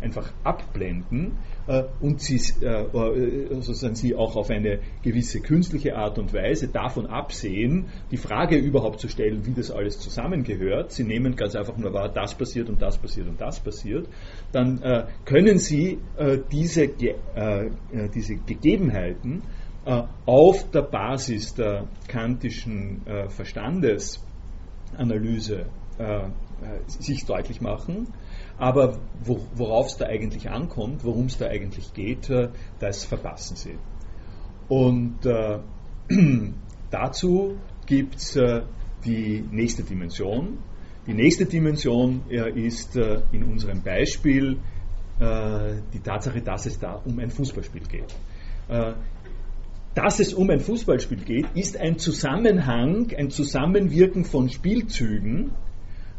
einfach 0.00 0.32
abblenden 0.44 1.26
äh, 1.26 1.57
und 2.00 2.22
sie, 2.22 2.40
äh, 2.64 2.84
äh, 2.84 3.60
sozusagen 3.60 3.94
sie 3.94 4.14
auch 4.14 4.36
auf 4.36 4.48
eine 4.48 4.78
gewisse 5.02 5.40
künstliche 5.40 5.96
Art 5.96 6.18
und 6.18 6.32
Weise 6.32 6.68
davon 6.68 7.04
absehen, 7.06 7.88
die 8.10 8.16
Frage 8.16 8.56
überhaupt 8.56 9.00
zu 9.00 9.08
stellen, 9.08 9.44
wie 9.44 9.52
das 9.52 9.70
alles 9.70 9.98
zusammengehört. 9.98 10.92
Sie 10.92 11.04
nehmen 11.04 11.36
ganz 11.36 11.54
einfach 11.54 11.76
nur 11.76 11.92
wahr, 11.92 12.08
das 12.08 12.34
passiert 12.34 12.70
und 12.70 12.80
das 12.80 12.96
passiert 12.96 13.28
und 13.28 13.38
das 13.38 13.60
passiert. 13.60 14.08
Dann 14.52 14.80
können 15.26 15.58
sie 15.58 15.98
diese, 16.50 16.88
diese 18.14 18.36
Gegebenheiten 18.36 19.42
auf 20.24 20.70
der 20.70 20.82
Basis 20.82 21.52
der 21.54 21.86
kantischen 22.08 23.02
Verstandesanalyse 23.28 25.66
sich 26.86 27.26
deutlich 27.26 27.60
machen 27.60 28.08
aber 28.58 28.98
worauf 29.24 29.86
es 29.86 29.96
da 29.96 30.06
eigentlich 30.06 30.50
ankommt, 30.50 31.04
worum 31.04 31.26
es 31.26 31.38
da 31.38 31.46
eigentlich 31.46 31.94
geht, 31.94 32.28
äh, 32.28 32.48
das 32.80 33.04
verpassen 33.04 33.56
sie. 33.56 33.78
Und 34.68 35.24
äh, 35.24 35.60
dazu 36.90 37.56
gibt 37.86 38.16
es 38.16 38.36
äh, 38.36 38.62
die 39.04 39.44
nächste 39.50 39.82
Dimension. 39.82 40.58
Die 41.06 41.14
nächste 41.14 41.46
Dimension 41.46 42.22
äh, 42.28 42.50
ist 42.50 42.96
äh, 42.96 43.22
in 43.32 43.44
unserem 43.44 43.82
Beispiel 43.82 44.58
äh, 45.20 45.76
die 45.94 46.00
Tatsache, 46.00 46.42
dass 46.42 46.66
es 46.66 46.78
da 46.78 47.00
um 47.04 47.18
ein 47.18 47.30
Fußballspiel 47.30 47.82
geht. 47.88 48.14
dass 49.94 50.20
es 50.20 50.34
um 50.34 50.50
ein 50.50 50.60
Fußballspiel 50.60 51.24
geht, 51.24 51.46
ist 51.54 51.78
ein 51.78 51.98
Zusammenhang, 51.98 53.10
ein 53.16 53.30
Zusammenwirken 53.30 54.26
von 54.26 54.50
Spielzügen, 54.50 55.52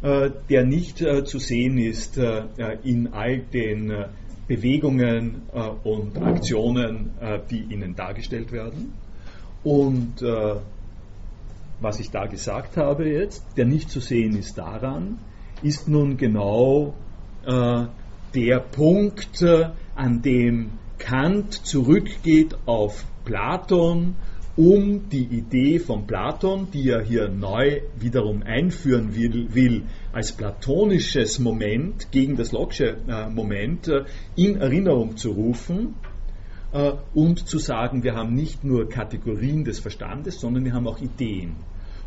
der 0.02 0.64
nicht 0.66 1.02
äh, 1.02 1.26
zu 1.26 1.40
sehen 1.40 1.78
ist 1.78 2.18
äh, 2.18 2.44
in 2.84 3.12
all 3.14 3.40
den 3.40 3.92
Bewegungen 4.48 5.44
und 5.84 6.18
Aktionen, 6.18 7.12
die 7.52 7.72
ihnen 7.72 7.96
dargestellt 7.96 8.52
werden. 8.52 8.94
Und 9.64 10.24
was 11.80 12.00
ich 12.00 12.10
da 12.10 12.26
gesagt 12.26 12.76
habe 12.76 13.08
jetzt, 13.08 13.46
der 13.58 13.66
nicht 13.66 13.92
zu 13.92 14.00
sehen 14.00 14.36
ist 14.36 14.58
daran, 14.58 15.20
ist 15.62 15.88
nun 15.88 16.18
genau 16.18 16.96
der 17.46 18.60
Punkt, 18.72 19.46
an 19.94 20.22
dem 20.24 20.72
Kant 20.98 21.54
zurückgeht 21.54 22.58
auf 22.66 23.06
Platon 23.26 24.16
um 24.60 25.08
die 25.08 25.24
Idee 25.24 25.80
von 25.80 26.06
Platon, 26.06 26.68
die 26.74 26.90
er 26.90 27.02
hier 27.02 27.30
neu 27.30 27.80
wiederum 27.98 28.44
einführen 28.44 29.16
will, 29.16 29.48
will 29.56 29.84
als 30.12 30.34
platonisches 30.34 31.40
Moment 31.40 32.12
gegen 32.12 32.36
das 32.36 32.52
Locke'sche 32.52 32.98
äh, 33.08 33.30
Moment 33.30 33.88
äh, 33.88 34.04
in 34.36 34.58
Erinnerung 34.58 35.16
zu 35.16 35.32
rufen 35.32 35.96
äh, 36.74 36.92
und 37.14 37.48
zu 37.48 37.58
sagen, 37.58 38.04
wir 38.04 38.16
haben 38.16 38.36
nicht 38.36 38.66
nur 38.66 38.90
Kategorien 38.90 39.64
des 39.64 39.80
Verstandes, 39.80 40.42
sondern 40.42 40.66
wir 40.66 40.74
haben 40.74 40.88
auch 40.88 41.00
Ideen. 41.00 41.56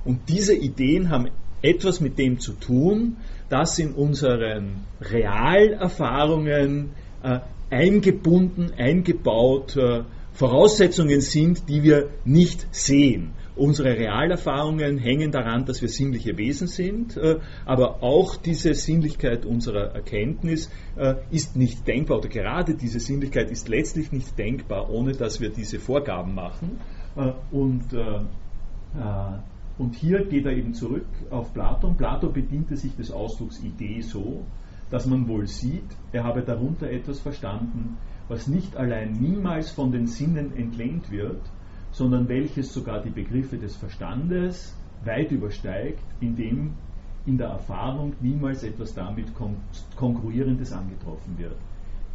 Und 0.05 0.29
diese 0.29 0.55
Ideen 0.55 1.09
haben 1.09 1.29
etwas 1.63 2.03
mit 2.03 2.19
dem 2.19 2.39
zu 2.39 2.53
tun, 2.53 3.17
das 3.49 3.79
in 3.79 3.93
unseren 3.93 4.85
Realerfahrungen 5.01 6.91
äh, 7.23 7.39
eingebunden, 7.71 8.73
eingebaut 8.77 9.75
äh, 9.79 10.03
Voraussetzungen 10.33 11.21
sind, 11.21 11.69
die 11.69 11.83
wir 11.83 12.09
nicht 12.25 12.67
sehen. 12.71 13.33
Unsere 13.55 13.91
Realerfahrungen 13.99 14.97
hängen 14.97 15.31
daran, 15.31 15.67
dass 15.67 15.83
wir 15.83 15.89
sinnliche 15.91 16.39
Wesen 16.39 16.69
sind, 16.69 17.19
äh, 17.19 17.39
aber 17.67 18.03
auch 18.03 18.37
diese 18.37 18.73
Sinnlichkeit 18.73 19.45
unserer 19.45 19.95
Erkenntnis 19.95 20.71
äh, 20.97 21.17
ist 21.31 21.55
nicht 21.55 21.87
denkbar 21.87 22.19
oder 22.19 22.31
gerade 22.31 22.75
diese 22.75 22.99
Sinnlichkeit 22.99 23.51
ist 23.51 23.69
letztlich 23.69 24.11
nicht 24.11 24.39
denkbar, 24.39 24.89
ohne 24.89 25.13
dass 25.13 25.43
wir 25.43 25.51
diese 25.51 25.79
Vorgaben 25.81 26.35
machen. 26.35 26.81
Äh, 27.15 27.33
und, 27.51 27.95
und 29.79 29.95
hier 29.95 30.27
geht 30.27 30.45
er 30.45 30.53
eben 30.53 30.75
zurück 30.75 31.07
auf 31.31 31.53
Platon. 31.55 31.97
Platon 31.97 32.33
bediente 32.33 32.77
sich 32.77 32.95
des 32.95 33.11
Ausdrucks 33.11 33.63
Idee 33.63 34.01
so, 34.03 34.45
dass 34.91 35.07
man 35.07 35.27
wohl 35.29 35.47
sieht, 35.47 35.89
er 36.13 36.25
habe 36.25 36.43
darunter 36.43 36.91
etwas 36.91 37.21
verstanden, 37.21 37.97
was 38.33 38.47
nicht 38.47 38.77
allein 38.77 39.13
niemals 39.13 39.71
von 39.71 39.93
den 39.93 40.07
Sinnen 40.07 40.57
entlehnt 40.57 41.11
wird, 41.11 41.43
sondern 41.91 42.29
welches 42.29 42.73
sogar 42.73 43.03
die 43.03 43.11
Begriffe 43.11 43.59
des 43.59 43.77
Verstandes 43.77 44.75
weit 45.05 45.31
übersteigt, 45.31 46.03
indem 46.21 46.73
in 47.27 47.37
der 47.37 47.49
Erfahrung 47.49 48.15
niemals 48.21 48.63
etwas 48.63 48.95
damit 48.95 49.27
Konkurrierendes 49.97 50.73
angetroffen 50.73 51.37
wird. 51.37 51.57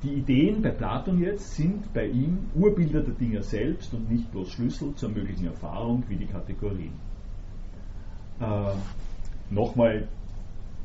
Die 0.01 0.13
Ideen 0.13 0.63
bei 0.63 0.71
Platon 0.71 1.19
jetzt 1.19 1.55
sind 1.55 1.93
bei 1.93 2.07
ihm 2.07 2.39
Urbilder 2.55 3.01
der 3.01 3.13
Dinge 3.13 3.43
selbst 3.43 3.93
und 3.93 4.09
nicht 4.09 4.31
bloß 4.31 4.49
Schlüssel 4.49 4.95
zur 4.95 5.09
möglichen 5.09 5.45
Erfahrung 5.45 6.03
wie 6.07 6.15
die 6.15 6.25
Kategorien. 6.25 6.93
Äh, 8.39 8.73
Nochmal 9.49 10.07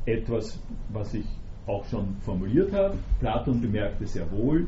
etwas, 0.05 0.57
was 0.89 1.13
ich 1.13 1.25
auch 1.65 1.85
schon 1.85 2.15
formuliert 2.21 2.71
habe. 2.71 2.97
Platon 3.19 3.59
bemerkte 3.59 4.05
sehr 4.05 4.31
wohl, 4.31 4.67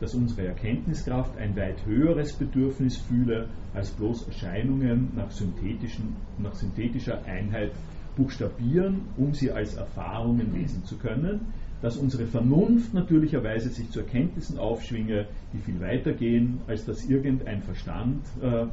dass 0.00 0.14
unsere 0.14 0.46
Erkenntniskraft 0.46 1.36
ein 1.38 1.56
weit 1.56 1.84
höheres 1.86 2.32
Bedürfnis 2.32 2.96
fühle, 2.96 3.48
als 3.74 3.90
bloß 3.90 4.28
Erscheinungen 4.28 5.12
nach, 5.14 5.30
nach 6.38 6.54
synthetischer 6.54 7.24
Einheit 7.24 7.72
buchstabieren, 8.16 9.02
um 9.16 9.34
sie 9.34 9.52
als 9.52 9.74
Erfahrungen 9.74 10.52
lesen 10.54 10.84
zu 10.84 10.96
können, 10.96 11.52
dass 11.82 11.96
unsere 11.96 12.26
Vernunft 12.26 12.94
natürlicherweise 12.94 13.68
sich 13.68 13.90
zu 13.90 14.00
Erkenntnissen 14.00 14.58
aufschwinge, 14.58 15.26
die 15.52 15.58
viel 15.58 15.80
weiter 15.80 16.12
gehen, 16.12 16.60
als 16.66 16.86
dass 16.86 17.04
irgendein 17.04 17.62
Verstand 17.62 18.22
äh, 18.40 18.66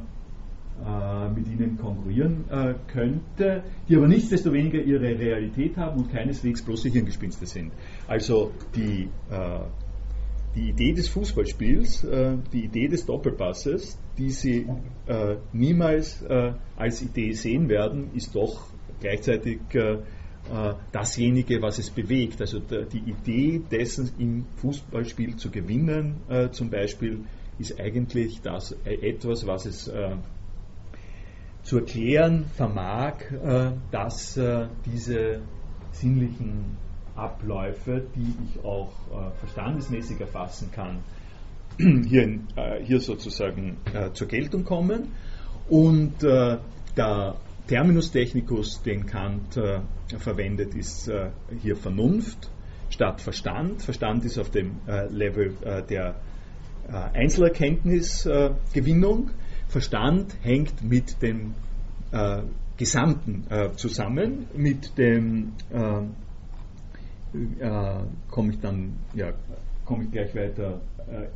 äh, 0.84 1.28
mit 1.28 1.46
ihnen 1.46 1.78
konkurrieren 1.78 2.44
äh, 2.50 2.74
könnte, 2.88 3.62
die 3.88 3.96
aber 3.96 4.08
nichtsdestoweniger 4.08 4.80
ihre 4.80 5.18
Realität 5.18 5.76
haben 5.76 6.00
und 6.00 6.10
keineswegs 6.10 6.62
bloße 6.62 6.88
Hirngespinste 6.88 7.46
sind. 7.46 7.72
Also 8.08 8.50
die 8.74 9.08
äh, 9.30 9.60
die 10.54 10.70
Idee 10.70 10.92
des 10.92 11.08
Fußballspiels, 11.08 12.04
äh, 12.04 12.36
die 12.52 12.64
Idee 12.64 12.88
des 12.88 13.06
Doppelpasses, 13.06 13.98
die 14.16 14.30
sie 14.30 14.66
äh, 15.06 15.36
niemals 15.52 16.22
äh, 16.22 16.52
als 16.76 17.02
Idee 17.02 17.32
sehen 17.32 17.68
werden, 17.68 18.10
ist 18.14 18.34
doch 18.34 18.68
gleichzeitig 19.00 19.60
äh, 19.72 19.94
äh, 19.94 19.98
dasjenige, 20.92 21.60
was 21.60 21.78
es 21.78 21.90
bewegt. 21.90 22.40
Also 22.40 22.60
die 22.60 23.10
Idee 23.10 23.62
dessen 23.70 24.10
im 24.18 24.46
Fußballspiel 24.56 25.36
zu 25.36 25.50
gewinnen, 25.50 26.16
äh, 26.28 26.50
zum 26.50 26.70
Beispiel, 26.70 27.20
ist 27.58 27.78
eigentlich 27.80 28.40
das 28.42 28.74
etwas, 28.84 29.46
was 29.46 29.64
es 29.66 29.88
zu 31.62 31.78
erklären 31.78 32.46
vermag, 32.56 33.18
dass 33.92 34.40
diese 34.84 35.40
sinnlichen 35.92 36.76
Abläufe, 37.16 38.06
die 38.14 38.34
ich 38.46 38.64
auch 38.64 38.92
äh, 39.10 39.32
verstandesmäßig 39.38 40.20
erfassen 40.20 40.70
kann, 40.72 40.98
hier, 41.78 42.40
äh, 42.56 42.84
hier 42.84 43.00
sozusagen 43.00 43.78
äh, 43.92 44.12
zur 44.12 44.28
Geltung 44.28 44.64
kommen. 44.64 45.12
Und 45.68 46.22
äh, 46.22 46.58
der 46.96 47.34
Terminus 47.66 48.10
technicus, 48.10 48.82
den 48.82 49.06
Kant 49.06 49.56
äh, 49.56 49.80
verwendet, 50.18 50.74
ist 50.74 51.08
äh, 51.08 51.30
hier 51.62 51.76
Vernunft 51.76 52.50
statt 52.90 53.18
Verstand. 53.20 53.82
Verstand 53.82 54.24
ist 54.24 54.38
auf 54.38 54.50
dem 54.50 54.76
Level 55.08 55.56
der 55.88 56.14
Einzelerkenntnisgewinnung. 56.86 59.30
Verstand 59.66 60.36
hängt 60.42 60.84
mit 60.84 61.20
dem 61.20 61.54
Gesamten 62.76 63.46
äh, 63.50 63.70
zusammen, 63.76 64.46
mit 64.56 64.98
dem 64.98 65.52
äh, 65.70 66.02
äh 67.34 68.04
komme 68.30 68.52
ich 68.52 68.60
dann, 68.60 68.94
ja, 69.14 69.32
komme 69.84 70.04
ich 70.04 70.10
gleich 70.10 70.34
weiter 70.34 70.80
äh, 71.08 71.28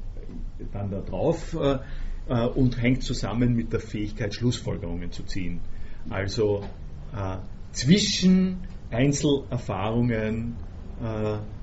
dann 0.73 0.91
da 0.91 1.01
drauf 1.01 1.55
äh, 1.55 2.47
und 2.47 2.81
hängt 2.81 3.03
zusammen 3.03 3.55
mit 3.55 3.73
der 3.73 3.81
Fähigkeit, 3.81 4.35
Schlussfolgerungen 4.35 5.11
zu 5.11 5.23
ziehen. 5.25 5.61
Also 6.11 6.63
zwischen 7.73 8.59
Einzelerfahrungen 8.91 10.57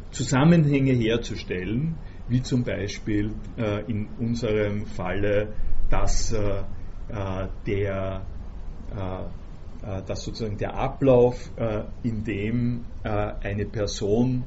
Zusammenhänge 0.09 0.93
herzustellen, 0.93 1.95
wie 2.27 2.41
zum 2.41 2.63
Beispiel 2.63 3.31
in 3.85 4.07
unserem 4.17 4.87
Falle, 4.87 5.53
dass 5.91 6.35
der 7.67 8.25
äh, 8.91 9.44
dass 10.05 10.23
sozusagen 10.23 10.57
der 10.57 10.75
Ablauf, 10.75 11.51
äh, 11.57 11.83
in 12.03 12.23
dem 12.23 12.85
äh, 13.03 13.09
eine 13.09 13.65
Person 13.65 14.43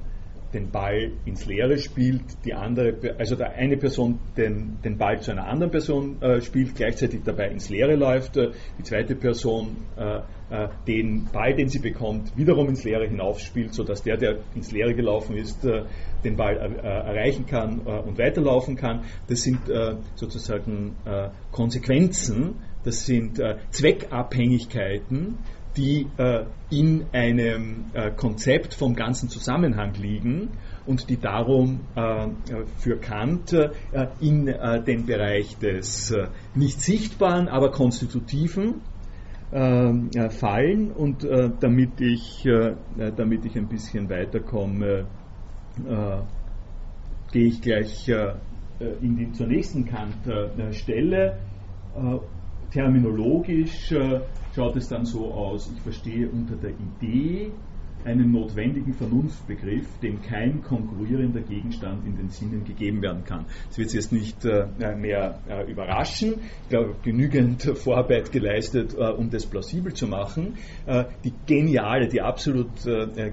den 0.53 0.71
Ball 0.71 1.13
ins 1.27 1.47
Leere 1.47 1.79
spielt, 1.79 2.23
die 2.45 2.55
andere, 2.55 3.17
also 3.19 3.37
der 3.37 3.53
eine 3.53 3.77
Person 3.77 4.19
den, 4.37 4.79
den 4.83 4.97
Ball 4.97 5.21
zu 5.21 5.31
einer 5.31 5.47
anderen 5.47 5.71
Person 5.71 6.23
äh, 6.23 6.41
spielt, 6.41 6.75
gleichzeitig 6.75 7.21
dabei 7.25 7.49
ins 7.49 7.69
Leere 7.69 7.97
läuft, 7.97 8.37
äh, 8.37 8.51
die 8.79 8.83
zweite 8.83 9.15
Person 9.15 9.77
äh, 9.97 10.21
den 10.87 11.27
Ball, 11.31 11.55
den 11.55 11.69
sie 11.69 11.81
bekommt, 11.81 12.35
wiederum 12.35 12.69
ins 12.69 12.83
Leere 12.83 13.07
hinaufspielt, 13.07 13.75
sodass 13.75 14.03
der, 14.03 14.17
der 14.17 14.39
ins 14.55 14.73
Leere 14.73 14.95
gelaufen 14.95 15.37
ist, 15.37 15.63
den 16.25 16.37
Ball 16.37 16.57
erreichen 16.57 17.45
kann 17.45 17.81
und 17.81 18.19
weiterlaufen 18.19 18.75
kann. 18.75 19.05
Das 19.27 19.43
sind 19.43 19.59
sozusagen 20.15 20.97
Konsequenzen 21.51 22.55
das 22.89 23.05
sind 23.05 23.39
äh, 23.39 23.59
Zweckabhängigkeiten, 23.71 25.37
die 25.77 26.07
äh, 26.17 26.47
in 26.71 27.05
einem 27.13 27.91
äh, 27.93 28.11
Konzept 28.13 28.73
vom 28.73 28.95
ganzen 28.95 29.29
Zusammenhang 29.29 29.93
liegen 29.93 30.53
und 30.87 31.11
die 31.11 31.19
darum 31.19 31.81
äh, 31.95 32.29
für 32.79 32.97
Kant 32.97 33.53
äh, 33.53 33.69
in 34.21 34.49
äh, 34.49 34.83
den 34.83 35.05
Bereich 35.05 35.59
des 35.59 36.15
nicht 36.55 36.81
sichtbaren, 36.81 37.49
aber 37.49 37.71
konstitutiven 37.71 38.81
fallen. 39.51 40.91
Und 40.93 41.27
damit, 41.61 42.03
ich, 42.03 42.47
damit 43.17 43.47
ich 43.47 43.57
ein 43.57 43.67
bisschen 43.67 44.11
weiterkomme, 44.11 45.07
gehe 47.33 47.47
ich 47.47 47.63
gleich 47.63 48.11
in 49.01 49.17
die, 49.17 49.33
zur 49.33 49.47
nächsten 49.47 49.87
Kant-Stelle 49.87 51.39
terminologisch 52.79 53.91
äh, 53.91 54.21
schaut 54.55 54.77
es 54.77 54.87
dann 54.89 55.05
so 55.05 55.35
aus, 55.35 55.69
ich 55.75 55.81
verstehe 55.83 56.29
unter 56.31 56.55
der 56.55 56.71
Idee 56.71 57.51
einen 58.05 58.33
notwendigen 58.33 58.95
Vernunftbegriff, 58.95 59.87
dem 60.01 60.23
kein 60.23 60.63
konkurrierender 60.63 61.41
Gegenstand 61.41 62.07
in 62.07 62.17
den 62.17 62.29
Sinnen 62.31 62.65
gegeben 62.65 63.03
werden 63.03 63.25
kann. 63.25 63.47
Das 63.69 63.79
wird 63.79 63.91
Sie 63.91 63.97
jetzt 63.97 64.13
nicht 64.13 64.45
äh, 64.45 64.67
mehr 64.97 65.41
äh, 65.49 65.71
überraschen. 65.71 66.35
Ich 66.63 66.69
glaube, 66.69 66.95
genügend 67.03 67.63
Vorarbeit 67.63 68.33
geleistet, 68.33 68.95
äh, 68.95 69.11
um 69.11 69.31
das 69.31 69.47
plausibel 69.47 69.93
zu 69.93 70.07
machen. 70.07 70.55
Die 71.25 71.33
geniale, 71.47 72.09
die 72.09 72.21
absolut 72.21 72.69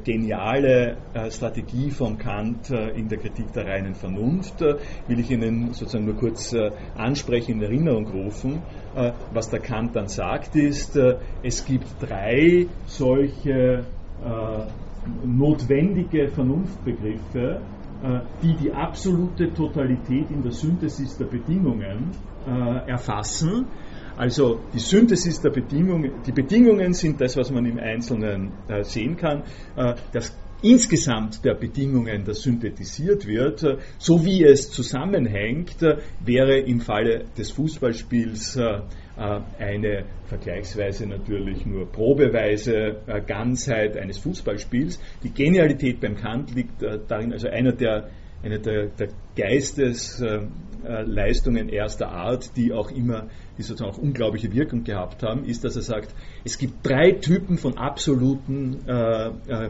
geniale 0.03 0.97
Strategie 1.30 1.89
von 1.91 2.18
Kant 2.18 2.70
in 2.70 3.07
der 3.07 3.18
Kritik 3.18 3.51
der 3.53 3.66
reinen 3.66 3.95
Vernunft 3.95 4.61
will 4.61 5.20
ich 5.20 5.32
Ihnen 5.32 5.74
sozusagen 5.74 6.05
nur 6.05 6.16
kurz 6.16 6.55
ansprechen, 6.95 7.53
in 7.53 7.61
Erinnerung 7.61 8.07
rufen. 8.07 8.61
was 9.32 9.49
der 9.49 9.59
Kant 9.59 9.95
dann 9.95 10.07
sagt, 10.07 10.55
ist, 10.55 10.99
es 11.43 11.66
gibt 11.66 11.88
drei 12.01 12.68
solche 12.88 13.86
notwendige 15.24 16.28
Vernunftbegriffe, 16.30 17.61
äh, 18.03 18.20
die 18.41 18.55
die 18.55 18.72
absolute 18.72 19.53
Totalität 19.53 20.30
in 20.32 20.41
der 20.41 20.51
Synthesis 20.51 21.18
der 21.18 21.26
Bedingungen 21.26 22.11
äh, 22.47 22.89
erfassen. 22.89 23.66
Also 24.18 24.59
die 24.74 24.80
Synthesis 24.80 25.41
der 25.41 25.49
Bedingungen, 25.49 26.11
die 26.26 26.32
Bedingungen 26.32 26.93
sind 26.93 27.20
das, 27.20 27.36
was 27.36 27.51
man 27.51 27.66
im 27.66 27.78
Einzelnen 27.78 28.53
sehen 28.84 29.18
kann. 29.18 29.43
das 30.13 30.34
insgesamt 30.62 31.43
der 31.43 31.53
Bedingungen, 31.53 32.24
das 32.26 32.41
synthetisiert 32.41 33.28
wird, 33.28 33.66
so 33.97 34.26
wie 34.26 34.43
es 34.43 34.72
zusammenhängt, 34.72 35.78
wäre 36.20 36.58
im 36.58 36.82
Falle 36.82 37.26
des 37.38 37.51
Fußballspiels 37.51 38.58
äh, 38.58 38.82
eine 39.60 40.06
vergleichsweise 40.26 41.08
natürlich 41.08 41.66
nur 41.66 41.89
probeweise 41.91 43.01
äh, 43.08 43.22
Ganzheit 43.22 43.95
eines 43.97 44.18
Fußballspiels. 44.18 44.99
Die 45.24 45.34
Genialität 45.34 46.01
beim 46.01 46.16
Kant 46.16 46.53
liegt 46.53 46.84
äh, 46.84 46.99
darin, 47.08 47.32
also 47.32 47.47
einer 47.47 47.72
der, 47.72 48.10
einer 48.43 48.59
der, 48.59 48.88
der 48.88 49.07
Geistesleistungen 49.36 51.69
erster 51.69 52.09
Art, 52.09 52.55
die 52.55 52.73
auch 52.73 52.91
immer, 52.91 53.27
die 53.57 53.63
sozusagen 53.63 53.91
auch 53.91 53.97
unglaubliche 53.97 54.53
Wirkung 54.53 54.83
gehabt 54.83 55.23
haben, 55.23 55.45
ist, 55.45 55.63
dass 55.63 55.75
er 55.75 55.81
sagt, 55.81 56.13
es 56.43 56.57
gibt 56.57 56.86
drei 56.86 57.13
Typen 57.13 57.57
von 57.57 57.77
absoluten 57.77 58.81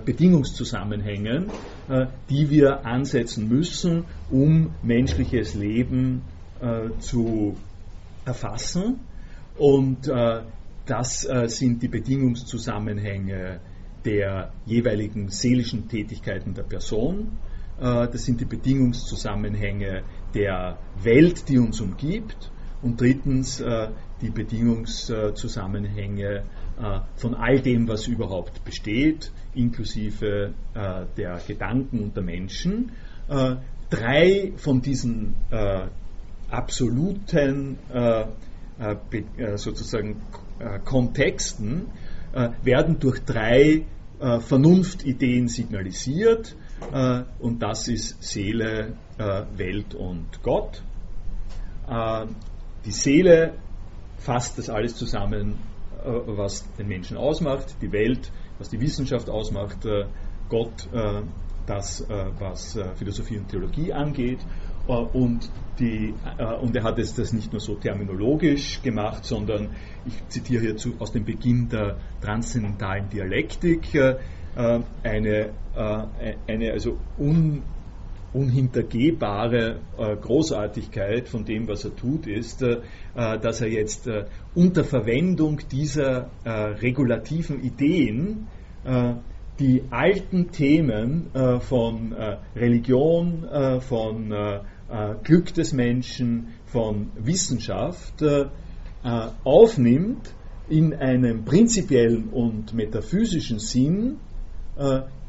Bedingungszusammenhängen, 0.05 1.51
die 2.29 2.49
wir 2.49 2.85
ansetzen 2.85 3.47
müssen, 3.47 4.03
um 4.29 4.71
menschliches 4.83 5.55
Leben 5.55 6.23
zu 6.99 7.55
erfassen 8.25 8.99
und 9.57 10.07
äh, 10.07 10.41
das 10.85 11.25
äh, 11.25 11.47
sind 11.47 11.81
die 11.81 11.87
Bedingungszusammenhänge 11.87 13.59
der 14.03 14.51
jeweiligen 14.65 15.29
seelischen 15.29 15.87
Tätigkeiten 15.87 16.53
der 16.53 16.63
Person. 16.63 17.37
Äh, 17.79 18.07
das 18.07 18.25
sind 18.25 18.41
die 18.41 18.45
Bedingungszusammenhänge 18.45 20.01
der 20.33 20.79
Welt, 21.01 21.47
die 21.49 21.59
uns 21.59 21.81
umgibt. 21.81 22.51
Und 22.81 22.99
drittens 23.01 23.59
äh, 23.61 23.89
die 24.21 24.29
Bedingungszusammenhänge 24.29 26.43
äh, 26.79 26.99
von 27.15 27.35
all 27.35 27.59
dem, 27.59 27.87
was 27.87 28.07
überhaupt 28.07 28.63
besteht, 28.63 29.31
inklusive 29.53 30.53
der 30.75 31.39
Gedanken 31.47 32.03
und 32.03 32.15
der 32.17 32.23
Menschen. 32.23 32.91
drei 33.89 34.51
von 34.57 34.81
diesen 34.81 35.33
absoluten 36.51 37.77
sozusagen 39.55 40.21
Kontexten 40.83 41.85
werden 42.63 42.99
durch 42.99 43.23
drei 43.23 43.85
Vernunftideen 44.19 45.47
signalisiert 45.47 46.57
und 47.39 47.61
das 47.61 47.87
ist 47.87 48.23
Seele, 48.23 48.93
Welt 49.17 49.95
und 49.95 50.41
Gott. 50.43 50.81
Die 52.85 52.91
Seele 52.91 53.53
fasst 54.17 54.57
das 54.57 54.69
alles 54.69 54.95
zusammen, 54.95 55.57
was 56.03 56.65
den 56.77 56.87
Menschen 56.87 57.17
ausmacht, 57.17 57.75
die 57.81 57.91
Welt, 57.91 58.31
was 58.59 58.69
die 58.69 58.79
Wissenschaft 58.79 59.29
ausmacht, 59.29 59.79
Gott, 60.49 60.87
das, 61.65 62.05
was 62.07 62.77
Philosophie 62.95 63.37
und 63.37 63.49
Theologie 63.49 63.91
angeht 63.91 64.39
äh, 64.87 64.91
und, 64.91 65.49
die, 65.79 66.13
äh, 66.37 66.43
und 66.55 66.75
er 66.75 66.83
hat 66.83 66.99
es 66.99 67.15
das 67.15 67.33
nicht 67.33 67.51
nur 67.51 67.59
so 67.59 67.75
terminologisch 67.75 68.81
gemacht, 68.81 69.25
sondern 69.25 69.69
ich 70.05 70.27
zitiere 70.29 70.61
hierzu 70.61 70.95
aus 70.99 71.11
dem 71.11 71.25
Beginn 71.25 71.69
der 71.69 71.97
transzendentalen 72.21 73.09
Dialektik 73.09 73.93
äh, 74.55 74.79
eine, 75.03 75.49
eine 76.47 76.71
also 76.71 76.97
un, 77.19 77.63
unhintergehbare 78.33 79.79
Großartigkeit 80.21 81.27
von 81.27 81.43
dem, 81.43 81.67
was 81.67 81.83
er 81.83 81.95
tut, 81.95 82.27
ist, 82.27 82.63
dass 83.13 83.61
er 83.61 83.67
jetzt 83.67 84.09
unter 84.53 84.85
Verwendung 84.85 85.59
dieser 85.69 86.29
regulativen 86.45 87.61
Ideen 87.61 88.47
die 89.59 89.83
alten 89.89 90.51
Themen 90.51 91.29
von 91.59 92.15
Religion, 92.55 93.45
von 93.81 94.31
äh, 94.87 95.15
Glück 95.23 95.53
des 95.53 95.73
Menschen, 95.73 96.49
von 96.65 97.11
Wissenschaft 97.15 98.21
äh, 98.21 98.41
äh, 98.41 99.27
aufnimmt 99.43 100.33
in 100.69 100.93
einem 100.93 101.43
prinzipiellen 101.43 102.29
und 102.29 102.73
metaphysischen 102.73 103.59
Sinn, 103.59 104.17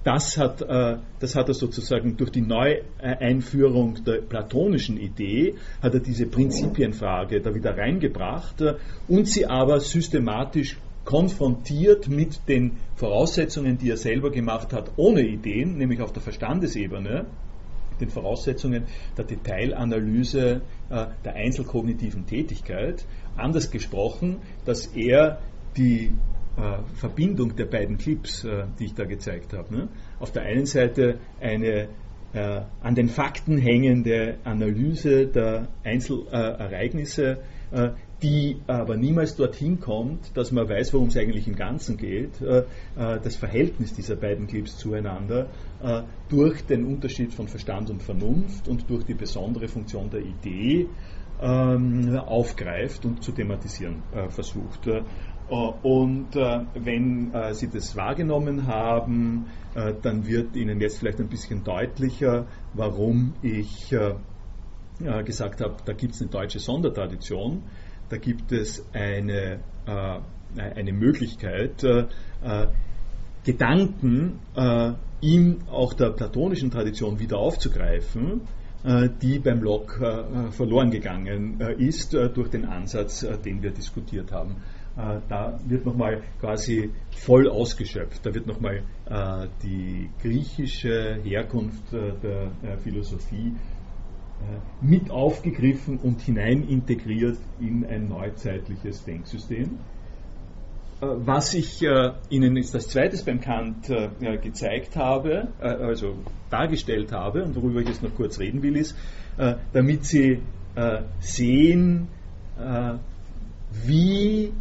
das 0.05 0.39
hat, 0.39 0.61
das 0.61 1.35
hat 1.35 1.49
er 1.49 1.55
sozusagen 1.55 2.17
durch 2.17 2.31
die 2.31 2.41
Neueinführung 2.41 4.03
der 4.05 4.21
platonischen 4.23 4.97
Idee, 4.99 5.55
hat 5.83 5.95
er 5.95 6.01
diese 6.01 6.27
Prinzipienfrage 6.27 7.41
da 7.41 7.55
wieder 7.55 7.77
reingebracht 7.77 8.63
und 9.09 9.29
sie 9.29 9.47
aber 9.47 9.81
systematisch 9.81 10.79
konfrontiert 11.07 12.09
mit 12.09 12.47
den 12.49 12.73
Voraussetzungen, 12.97 13.79
die 13.79 13.91
er 13.91 13.97
selber 13.97 14.31
gemacht 14.31 14.75
hat, 14.75 14.91
ohne 14.97 15.23
Ideen, 15.23 15.79
nämlich 15.79 16.03
auf 16.03 16.13
der 16.13 16.21
Verstandesebene, 16.21 17.27
den 18.01 18.11
Voraussetzungen 18.11 18.85
der 19.17 19.25
Detailanalyse 19.25 20.61
äh, 20.91 21.07
der 21.25 21.35
einzelkognitiven 21.35 22.27
Tätigkeit. 22.27 23.07
Anders 23.37 23.71
gesprochen, 23.71 24.39
dass 24.67 24.89
er 24.89 25.39
die 25.77 26.07
äh, 26.07 26.11
Verbindung 26.95 27.55
der 27.57 27.67
beiden 27.67 27.99
Clips, 27.99 28.45
äh, 28.45 28.65
die 28.79 28.87
ich 28.87 28.95
da 28.95 29.05
gezeigt 29.05 29.53
habe, 29.53 29.75
ne? 29.75 29.89
auf 30.19 30.33
der 30.33 30.43
einen 30.43 30.67
Seite 30.67 31.19
eine 31.41 31.89
äh, 32.33 32.63
an 32.83 32.95
den 32.95 33.09
Fakten 33.09 33.59
hängende 33.59 34.39
Analyse 34.45 35.27
der 35.27 35.69
Einzelereignisse, 35.85 37.39
äh, 37.71 37.91
die 38.23 38.57
aber 38.67 38.97
niemals 38.97 39.37
dorthin 39.37 39.81
kommt, 39.81 40.37
dass 40.37 40.51
man 40.51 40.69
weiß, 40.69 40.95
worum 40.95 41.09
es 41.09 41.17
eigentlich 41.17 41.47
im 41.47 41.57
Ganzen 41.57 41.97
geht, 41.97 42.41
äh, 42.41 42.61
äh, 42.61 42.65
das 42.97 43.37
Verhältnis 43.37 43.93
dieser 43.93 44.17
beiden 44.17 44.47
Clips 44.47 44.79
zueinander, 44.79 45.49
äh, 45.83 46.03
durch 46.29 46.65
den 46.65 46.85
Unterschied 46.87 47.35
von 47.35 47.49
Verstand 47.49 47.91
und 47.91 48.03
Vernunft 48.03 48.69
und 48.69 48.89
durch 48.89 49.05
die 49.05 49.15
besondere 49.15 49.69
Funktion 49.69 50.11
der 50.11 50.21
Idee 50.21 50.89
ähm, 51.41 52.17
aufgreift 52.17 53.05
und 53.05 53.23
zu 53.23 53.33
thematisieren 53.33 54.03
versucht. 54.31 54.89
Und 55.49 56.35
wenn 56.35 57.33
Sie 57.53 57.69
das 57.69 57.95
wahrgenommen 57.97 58.67
haben, 58.67 59.47
dann 59.75 60.27
wird 60.27 60.57
Ihnen 60.57 60.81
jetzt 60.81 60.99
vielleicht 60.99 61.21
ein 61.21 61.29
bisschen 61.29 61.63
deutlicher, 61.63 62.47
warum 62.75 63.35
ich 63.43 63.95
gesagt 64.99 65.61
habe, 65.61 65.77
da 65.85 65.93
gibt 65.93 66.15
es 66.15 66.21
eine 66.23 66.31
deutsche 66.31 66.59
Sondertradition 66.59 67.63
da 68.09 68.19
gibt 68.19 68.53
es 68.53 68.85
eine, 68.93 69.61
äh, 69.87 70.21
eine 70.57 70.93
Möglichkeit, 70.93 71.83
äh, 71.85 72.07
äh 72.43 72.67
Gedanken 73.45 74.41
äh, 74.57 74.95
in 75.21 75.59
auch 75.71 75.93
der 75.93 76.11
platonischen 76.11 76.73
Tradition 76.73 77.21
wieder 77.21 77.39
aufzugreifen, 77.39 78.41
äh, 78.83 79.09
die 79.23 79.39
beim 79.39 79.63
Locke 79.63 80.05
äh, 80.05 80.51
verloren 80.51 80.91
gegangen 80.91 81.61
ist 81.79 82.13
durch 82.13 82.51
den 82.51 82.65
Ansatz, 82.65 83.25
den 83.45 83.63
wir 83.63 83.71
diskutiert 83.71 84.33
haben. 84.33 84.57
Da 84.97 85.61
wird 85.67 85.85
nochmal 85.85 86.23
quasi 86.41 86.91
voll 87.11 87.49
ausgeschöpft. 87.49 88.25
Da 88.25 88.35
wird 88.35 88.47
nochmal 88.47 88.83
die 89.63 90.09
griechische 90.23 91.21
Herkunft 91.23 91.93
der 91.93 92.79
Philosophie 92.83 93.53
äh, 94.37 94.85
mit 94.85 95.11
aufgegriffen 95.11 95.99
und 95.99 96.21
hinein 96.21 96.69
integriert 96.69 97.39
in 97.59 97.87
ein 97.87 98.09
neuzeitliches 98.09 99.03
Denksystem. 99.05 99.79
Äh, 101.01 101.07
was 101.07 101.55
ich 101.55 101.83
äh, 101.83 102.13
Ihnen 102.29 102.57
jetzt 102.57 102.75
als 102.75 102.89
zweites 102.89 103.25
beim 103.25 103.41
Kant 103.41 103.89
gezeigt 104.43 104.95
habe, 104.97 105.49
also 105.59 106.17
dargestellt 106.51 107.13
habe 107.13 107.45
und 107.45 107.57
worüber 107.57 107.81
ich 107.81 107.89
jetzt 107.89 108.03
noch 108.03 108.15
kurz 108.15 108.39
reden 108.39 108.63
will, 108.63 108.77
ist, 108.77 108.95
damit 109.73 110.05
Sie 110.05 110.41
sehen, 111.21 112.09
wie 113.87 114.53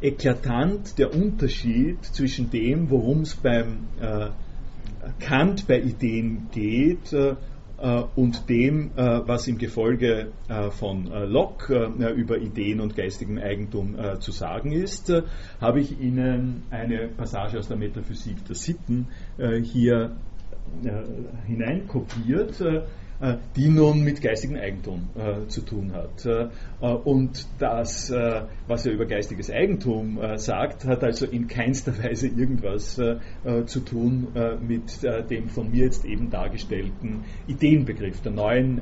eklatant 0.00 0.98
der 0.98 1.14
Unterschied 1.14 2.04
zwischen 2.04 2.50
dem, 2.50 2.90
worum 2.90 3.20
es 3.20 3.36
beim 3.36 3.86
Kant 5.20 5.66
bei 5.68 5.80
Ideen 5.80 6.48
geht, 6.52 7.12
äh, 7.82 8.02
und 8.14 8.48
dem, 8.48 8.92
äh, 8.94 9.26
was 9.26 9.48
im 9.48 9.58
Gefolge 9.58 10.28
äh, 10.48 10.70
von 10.70 11.06
Locke 11.06 11.92
über 12.16 12.38
Ideen 12.38 12.80
und 12.80 12.94
geistigem 12.94 13.38
Eigentum 13.38 13.96
zu 14.20 14.30
sagen 14.30 14.72
ist, 14.72 15.12
habe 15.60 15.80
ich 15.80 16.00
Ihnen 16.00 16.62
eine 16.70 17.08
Passage 17.08 17.58
aus 17.58 17.68
der 17.68 17.76
Metaphysik 17.76 18.44
der 18.46 18.54
Sitten 18.54 19.08
hier 19.62 20.12
hineinkopiert 21.46 22.60
äh, 22.60 22.82
die 23.56 23.68
nun 23.68 24.02
mit 24.02 24.20
geistigem 24.20 24.56
Eigentum 24.56 25.08
äh, 25.14 25.46
zu 25.46 25.60
tun 25.60 25.92
hat. 25.92 26.26
Äh, 26.26 26.48
und 26.86 27.46
das, 27.58 28.10
äh, 28.10 28.42
was 28.66 28.84
er 28.84 28.92
über 28.92 29.06
geistiges 29.06 29.48
Eigentum 29.50 30.20
äh, 30.20 30.38
sagt, 30.38 30.84
hat 30.84 31.04
also 31.04 31.26
in 31.26 31.46
keinster 31.46 31.96
Weise 32.02 32.26
irgendwas 32.26 32.98
äh, 32.98 33.16
zu 33.66 33.80
tun 33.80 34.28
mit 34.66 35.02
dem 35.30 35.48
von 35.48 35.70
mir 35.70 35.84
jetzt 35.84 36.04
eben 36.04 36.30
dargestellten 36.30 37.24
Ideenbegriff, 37.46 38.20
der 38.20 38.32
neuen 38.32 38.80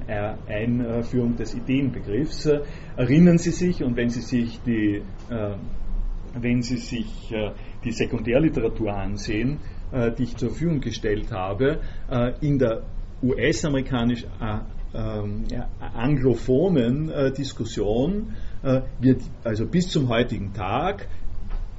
Einführung 0.49 1.37
des 1.37 1.55
Ideenbegriffs. 1.55 2.49
erinnern 2.97 3.39
Sie 3.39 3.51
sich, 3.51 3.83
und 3.83 3.97
wenn 3.97 4.11
Sie 4.11 4.21
sich 4.21 4.61
die, 4.63 5.03
wenn 6.35 6.63
Sie 6.63 6.77
sich 6.77 7.35
die 7.85 7.93
Sekundärliteratur 7.93 8.93
ansehen, 8.93 9.59
die 10.19 10.23
ich 10.23 10.37
zur 10.37 10.51
Verfügung 10.51 10.81
gestellt 10.81 11.33
habe, 11.33 11.81
in 12.41 12.59
der 12.59 12.83
US-amerikanisch 13.23 14.25
äh, 14.25 14.59
ähm, 14.93 15.45
anglophonen 15.95 17.11
äh, 17.11 17.33
Diskussion 17.33 18.35
äh, 18.63 18.83
wird 18.99 19.23
also 19.45 19.67
bis 19.67 19.89
zum 19.89 20.09
heutigen 20.09 20.53
Tag 20.53 21.09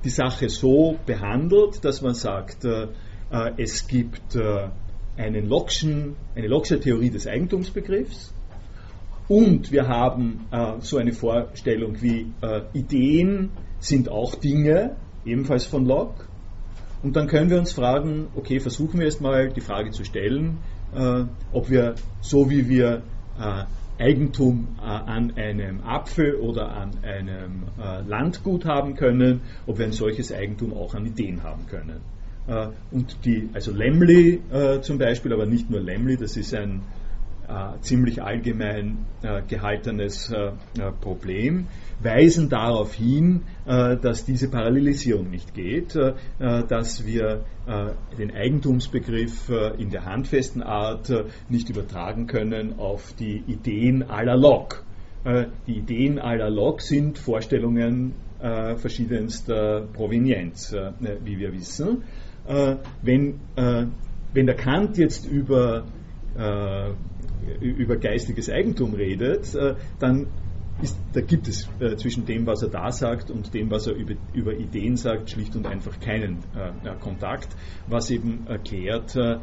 die 0.04 0.10
Sache 0.10 0.50
so 0.50 0.98
behandelt, 1.06 1.84
dass 1.84 2.02
man 2.02 2.14
sagt, 2.14 2.66
äh, 2.66 2.88
äh, 3.32 3.52
es 3.58 3.88
gibt 3.88 4.36
äh, 4.36 4.70
einen 5.18 5.48
Lockschen, 5.48 6.16
eine 6.36 6.48
Locksche 6.48 6.80
Theorie 6.80 7.10
des 7.10 7.28
Eigentumsbegriffs 7.28 8.34
und 9.28 9.72
wir 9.72 9.88
haben 9.88 10.48
so 10.80 10.98
eine 10.98 11.14
Vorstellung 11.14 12.02
wie 12.02 12.34
Ideen 12.74 13.52
sind 13.80 14.10
auch 14.10 14.36
Dinge, 14.36 14.98
ebenfalls 15.26 15.66
von 15.66 15.86
Locke. 15.86 16.26
Und 17.02 17.16
dann 17.16 17.28
können 17.28 17.50
wir 17.50 17.58
uns 17.58 17.72
fragen, 17.72 18.28
okay, 18.36 18.60
versuchen 18.60 19.00
wir 19.00 19.06
erstmal 19.06 19.50
die 19.50 19.62
Frage 19.62 19.92
zu 19.92 20.04
stellen, 20.04 20.58
äh, 20.96 21.24
ob 21.52 21.70
wir, 21.70 21.96
so 22.22 22.50
wie 22.50 22.68
wir 22.70 23.02
äh, 23.40 23.64
Eigentum 24.02 24.68
äh, 24.80 24.84
an 24.84 25.34
einem 25.36 25.82
Apfel 25.84 26.36
oder 26.36 26.72
an 26.72 26.92
einem 27.04 27.64
äh, 27.80 28.02
Landgut 28.08 28.66
haben 28.66 28.96
können, 28.96 29.42
ob 29.68 29.78
wir 29.78 29.86
ein 29.86 29.92
solches 29.92 30.32
Eigentum 30.32 30.74
auch 30.74 30.96
an 30.96 31.06
Ideen 31.06 31.44
haben 31.44 31.68
können. 31.68 32.02
Äh, 32.48 32.68
und 32.92 33.18
die, 33.26 33.50
also 33.54 33.72
Lemley 33.72 34.42
äh, 34.52 34.82
zum 34.82 34.98
Beispiel, 34.98 35.34
aber 35.34 35.46
nicht 35.46 35.70
nur 35.70 35.82
Lemley, 35.82 36.18
das 36.18 36.36
ist 36.36 36.54
ein 36.54 36.82
ziemlich 37.82 38.22
allgemein 38.22 39.06
gehaltenes 39.48 40.34
Problem, 41.02 41.68
weisen 42.04 42.50
darauf 42.50 42.94
hin, 42.94 43.44
äh, 43.66 43.98
dass 43.98 44.26
diese 44.26 44.50
Parallelisierung 44.50 45.30
nicht 45.30 45.54
geht, 45.54 45.96
äh, 45.96 46.14
dass 46.40 47.06
wir 47.06 47.46
äh, 47.68 47.92
den 48.18 48.32
Eigentumsbegriff 48.32 49.52
in 49.78 49.90
der 49.90 50.06
handfesten 50.06 50.64
Art 50.64 51.12
nicht 51.50 51.70
übertragen 51.70 52.28
können 52.28 52.80
auf 52.80 53.14
die 53.14 53.44
Ideen 53.48 54.04
aller 54.04 54.38
Locke. 54.38 54.78
Die 55.68 55.78
Ideen 55.78 56.18
aller 56.18 56.50
Locke 56.50 56.82
sind 56.82 57.20
Vorstellungen 57.20 58.16
verschiedenster 58.40 59.88
Provenienz, 59.94 60.76
wie 61.24 61.38
wir 61.38 61.54
wissen. 61.54 62.04
Wenn, 63.04 63.40
wenn 63.56 64.46
der 64.48 64.56
Kant 64.56 64.98
jetzt 64.98 65.28
über 65.30 65.86
über 67.60 67.98
geistiges 67.98 68.50
Eigentum 68.50 68.94
redet, 68.94 69.56
dann 70.00 70.28
ist, 70.82 70.98
da 71.14 71.22
gibt 71.22 71.48
es 71.48 71.70
äh, 71.80 71.96
zwischen 71.96 72.26
dem, 72.26 72.46
was 72.46 72.64
er 72.64 72.70
da 72.70 72.92
sagt 72.92 73.30
und 73.30 73.54
dem, 73.54 73.70
was 73.70 73.88
er 73.88 73.94
über, 73.94 74.16
über 74.34 74.54
Ideen 74.54 74.98
sagt, 74.98 75.30
schlicht 75.30 75.56
und 75.56 75.68
einfach 75.68 76.00
keinen 76.00 76.40
äh, 76.56 76.96
Kontakt, 77.00 77.50
was 77.88 78.10
eben 78.10 78.48
erklärt 78.48 79.16
äh, 79.16 79.38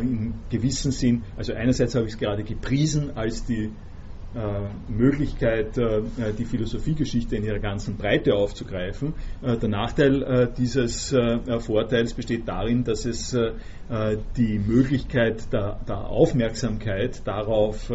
in 0.00 0.34
gewissem 0.50 0.90
Sinn, 0.90 1.22
also 1.36 1.52
einerseits 1.52 1.94
habe 1.94 2.06
ich 2.06 2.14
es 2.14 2.18
gerade 2.18 2.42
gepriesen 2.42 3.16
als 3.16 3.44
die 3.44 3.64
äh, 3.64 3.70
Möglichkeit, 4.88 5.76
äh, 5.76 6.02
die 6.38 6.44
Philosophiegeschichte 6.44 7.36
in 7.36 7.44
ihrer 7.44 7.58
ganzen 7.58 7.96
Breite 7.96 8.34
aufzugreifen. 8.34 9.14
Äh, 9.42 9.56
der 9.56 9.68
Nachteil 9.68 10.50
dieses 10.56 11.14
Vorteils 11.58 12.14
besteht 12.14 12.46
darin, 12.46 12.84
dass 12.84 13.04
es 13.04 13.36
die 14.36 14.58
Möglichkeit 14.58 15.52
der, 15.52 16.08
Aufmerksamkeit 16.08 17.26
darauf 17.26 17.90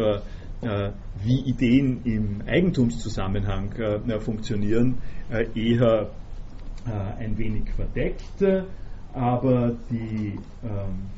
äh, 0.62 0.90
wie 1.22 1.40
Ideen 1.40 2.00
im 2.04 2.42
Eigentumszusammenhang 2.46 3.72
äh, 3.72 4.18
funktionieren, 4.20 4.98
äh, 5.30 5.46
eher 5.54 6.10
ein 7.18 7.36
wenig 7.36 7.68
verdeckt. 7.74 8.42
Aber 9.12 9.74
die 9.90 10.38
ähm, 10.62 11.10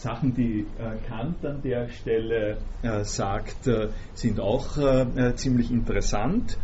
Sachen, 0.00 0.34
die 0.34 0.66
Kant 1.08 1.44
an 1.44 1.62
der 1.62 1.88
Stelle 1.88 2.58
sagt, 3.02 3.68
sind 4.14 4.40
auch 4.40 4.76
ziemlich 5.34 5.70
interessant. 5.70 6.56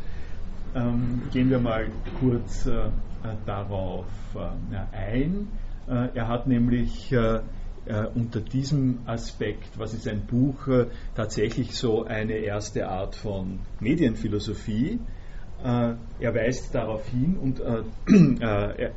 Ähm, 0.75 1.23
gehen 1.33 1.51
wir 1.51 1.59
mal 1.59 1.89
kurz 2.21 2.69
darauf 3.47 4.07
ein. 4.93 5.49
Er 5.87 6.29
hat 6.29 6.47
nämlich 6.47 7.15
äh, 7.87 8.07
unter 8.15 8.41
diesem 8.41 8.99
Aspekt, 9.07 9.79
was 9.79 9.95
ist 9.95 10.09
ein 10.09 10.27
Buch, 10.27 10.67
äh, 10.67 10.87
tatsächlich 11.15 11.77
so 11.77 12.05
eine 12.05 12.35
erste 12.35 12.89
Art 12.89 13.15
von 13.15 13.61
Medienphilosophie. 13.79 14.99
Äh, 15.65 15.95
er 16.19 16.35
weist 16.35 16.75
darauf 16.75 17.09
hin 17.09 17.37
und 17.41 17.61
äh, 17.61 17.83
äh, 18.85 18.91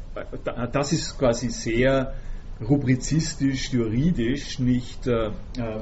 das 0.71 0.91
ist 0.91 1.17
quasi 1.19 1.49
sehr 1.49 2.13
rubrizistisch, 2.67 3.71
juridisch, 3.71 4.59
nicht 4.59 5.07
äh, 5.07 5.31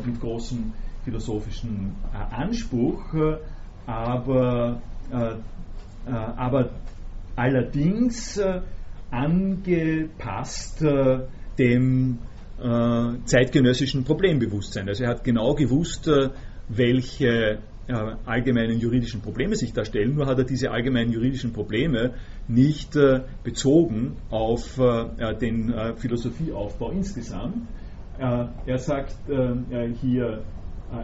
mit 0.06 0.20
großem 0.20 0.74
philosophischen 1.04 1.96
Anspruch, 2.32 3.02
aber, 3.86 4.82
aber 6.06 6.70
allerdings 7.38 8.38
angepasst 9.10 10.84
dem 11.58 12.18
zeitgenössischen 13.24 14.04
Problembewusstsein. 14.04 14.90
Also 14.90 15.06
er 15.06 15.12
hat 15.12 15.24
genau 15.24 15.54
gewusst, 15.54 16.12
welche 16.68 17.60
äh, 17.88 17.94
allgemeinen 18.26 18.80
juridischen 18.80 19.22
Probleme 19.22 19.56
sich 19.56 19.72
da 19.72 19.86
stellen, 19.86 20.16
nur 20.16 20.26
hat 20.26 20.38
er 20.38 20.44
diese 20.44 20.72
allgemeinen 20.72 21.10
juridischen 21.14 21.54
Probleme 21.54 22.16
nicht 22.50 22.98
äh, 22.98 23.22
bezogen 23.46 24.18
auf 24.30 24.78
äh, 24.78 25.36
den 25.36 25.74
Philosophieaufbau 25.96 26.92
insgesamt. 26.92 27.68
er 28.18 28.78
sagt 28.78 29.16
hier, 30.02 30.44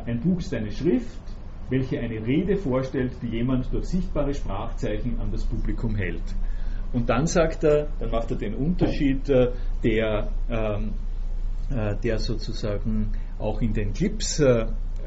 ein 0.05 0.19
Buch 0.19 0.39
ist 0.39 0.53
eine 0.53 0.71
Schrift, 0.71 1.21
welche 1.69 1.99
eine 1.99 2.25
Rede 2.25 2.57
vorstellt, 2.57 3.13
die 3.21 3.27
jemand 3.27 3.71
durch 3.71 3.85
sichtbare 3.85 4.33
Sprachzeichen 4.33 5.19
an 5.19 5.31
das 5.31 5.45
Publikum 5.45 5.95
hält. 5.95 6.23
Und 6.91 7.09
dann 7.09 7.27
sagt 7.27 7.63
er, 7.63 7.87
dann 7.99 8.11
macht 8.11 8.31
er 8.31 8.37
den 8.37 8.55
Unterschied, 8.55 9.29
der, 9.83 10.29
ähm, 10.49 10.93
der 12.03 12.19
sozusagen 12.19 13.11
auch 13.39 13.61
in 13.61 13.73
den 13.73 13.93
Clips 13.93 14.41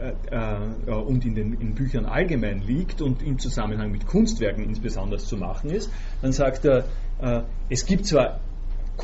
äh, 0.00 0.90
äh, 0.90 0.92
und 0.92 1.24
in 1.24 1.34
den 1.34 1.52
in 1.54 1.74
Büchern 1.74 2.06
allgemein 2.06 2.60
liegt 2.60 3.00
und 3.02 3.22
im 3.22 3.38
Zusammenhang 3.38 3.90
mit 3.90 4.06
Kunstwerken 4.06 4.64
insbesondere 4.64 5.20
zu 5.20 5.36
machen 5.36 5.70
ist, 5.70 5.90
dann 6.22 6.32
sagt 6.32 6.64
er, 6.64 6.84
äh, 7.20 7.42
es 7.68 7.86
gibt 7.86 8.06
zwar 8.06 8.40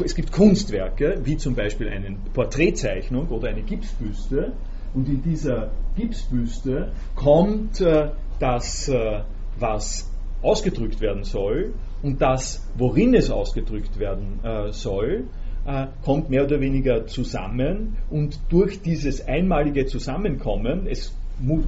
es 0.03 0.15
gibt 0.15 0.33
Kunstwerke, 0.33 1.21
wie 1.25 1.37
zum 1.37 1.55
Beispiel 1.55 1.91
eine 1.91 2.17
Porträtzeichnung 2.33 3.29
oder 3.29 3.49
eine 3.49 3.61
Gipsbüste, 3.61 4.55
und 4.95 5.09
in 5.09 5.23
dieser 5.23 5.71
Gipsbüste 5.97 6.93
kommt 7.15 7.81
äh, 7.81 8.11
das, 8.39 8.89
äh, 8.89 9.23
was 9.59 10.11
ausgedrückt 10.43 11.01
werden 11.01 11.25
soll 11.25 11.75
und 12.03 12.21
das, 12.21 12.67
worin 12.77 13.15
es 13.15 13.31
ausgedrückt 13.31 13.99
werden 13.99 14.41
äh, 14.43 14.73
soll, 14.73 15.25
kommt 16.05 16.29
mehr 16.29 16.45
oder 16.45 16.61
weniger 16.61 17.07
zusammen 17.07 17.97
und 18.11 18.39
durch 18.49 18.83
dieses 18.83 19.27
einmalige 19.27 19.87
Zusammenkommen, 19.87 20.89
es, 20.89 21.17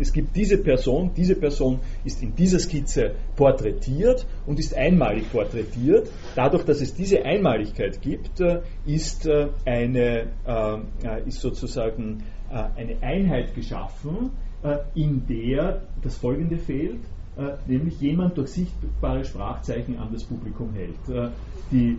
es 0.01 0.13
gibt 0.13 0.35
diese 0.35 0.59
Person, 0.59 1.13
diese 1.17 1.37
Person 1.37 1.79
ist 2.05 2.23
in 2.23 2.35
dieser 2.35 2.59
Skizze 2.59 3.13
porträtiert 3.37 4.27
und 4.47 4.59
ist 4.59 4.75
einmalig 4.75 5.31
porträtiert. 5.31 6.11
Dadurch, 6.35 6.65
dass 6.65 6.81
es 6.81 6.95
diese 6.95 7.25
Einmaligkeit 7.25 8.01
gibt, 8.03 8.41
äh, 8.41 8.63
ist, 8.85 9.27
äh, 9.27 9.49
eine, 9.65 10.27
ist 11.27 11.41
sozusagen 11.41 12.25
eine 12.51 13.03
Einheit 13.03 13.55
geschaffen, 13.55 14.31
in 14.95 15.27
der 15.27 15.83
das 16.03 16.17
Folgende 16.17 16.57
fehlt, 16.57 17.01
nämlich 17.67 18.01
jemand 18.01 18.39
durch 18.39 18.51
sichtbare 18.51 19.25
Sprachzeichen 19.25 19.99
an 19.99 20.11
das 20.13 20.25
Publikum 20.25 20.73
hält. 20.73 21.33
Die 21.73 21.91
äh, 21.91 21.97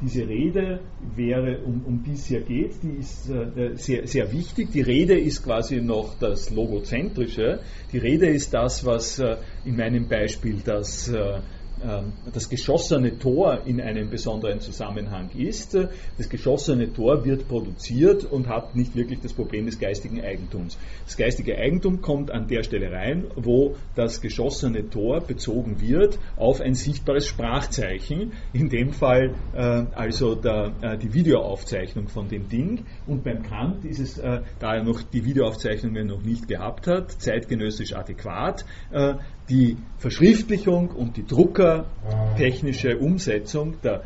diese 0.00 0.28
Rede 0.28 0.80
wäre, 1.14 1.58
um, 1.64 1.82
um 1.86 2.02
die 2.02 2.12
es 2.12 2.26
hier 2.26 2.40
geht, 2.40 2.82
die 2.82 2.98
ist 2.98 3.30
äh, 3.30 3.76
sehr, 3.76 4.06
sehr 4.06 4.32
wichtig. 4.32 4.72
Die 4.72 4.80
Rede 4.80 5.18
ist 5.18 5.44
quasi 5.44 5.80
noch 5.80 6.18
das 6.18 6.50
Logozentrische. 6.50 7.60
Die 7.92 7.98
Rede 7.98 8.26
ist 8.26 8.52
das, 8.52 8.84
was 8.84 9.18
äh, 9.18 9.36
in 9.64 9.76
meinem 9.76 10.08
Beispiel 10.08 10.60
das 10.64 11.08
ähm, 11.08 11.42
das 12.32 12.48
geschossene 12.48 13.18
Tor 13.18 13.62
in 13.66 13.80
einem 13.80 14.10
besonderen 14.10 14.60
Zusammenhang 14.60 15.30
ist. 15.36 15.76
Das 16.18 16.28
geschossene 16.28 16.92
Tor 16.92 17.24
wird 17.24 17.48
produziert 17.48 18.24
und 18.24 18.48
hat 18.48 18.74
nicht 18.76 18.94
wirklich 18.94 19.20
das 19.20 19.32
Problem 19.32 19.66
des 19.66 19.78
geistigen 19.78 20.20
Eigentums. 20.20 20.78
Das 21.04 21.16
geistige 21.16 21.56
Eigentum 21.56 22.00
kommt 22.00 22.30
an 22.30 22.48
der 22.48 22.62
Stelle 22.62 22.90
rein, 22.90 23.26
wo 23.36 23.76
das 23.94 24.20
geschossene 24.20 24.88
Tor 24.90 25.20
bezogen 25.20 25.80
wird 25.80 26.18
auf 26.36 26.60
ein 26.60 26.74
sichtbares 26.74 27.26
Sprachzeichen, 27.26 28.32
in 28.52 28.68
dem 28.68 28.92
Fall 28.92 29.34
äh, 29.54 29.84
also 29.94 30.34
der, 30.34 30.72
äh, 30.80 30.98
die 30.98 31.12
Videoaufzeichnung 31.12 32.08
von 32.08 32.28
dem 32.28 32.48
Ding. 32.48 32.84
Und 33.06 33.24
beim 33.24 33.42
Kant 33.42 33.84
ist 33.84 33.98
es, 33.98 34.18
äh, 34.18 34.42
da 34.58 34.74
er 34.74 34.84
noch 34.84 35.02
die 35.02 35.24
Videoaufzeichnungen 35.24 36.06
noch 36.06 36.22
nicht 36.22 36.48
gehabt 36.48 36.86
hat, 36.86 37.12
zeitgenössisch 37.12 37.94
adäquat, 37.94 38.64
äh, 38.90 39.14
die 39.48 39.76
Verschriftlichung 39.98 40.90
und 40.90 41.16
die 41.16 41.26
druckertechnische 41.26 42.98
Umsetzung 42.98 43.80
der 43.82 44.02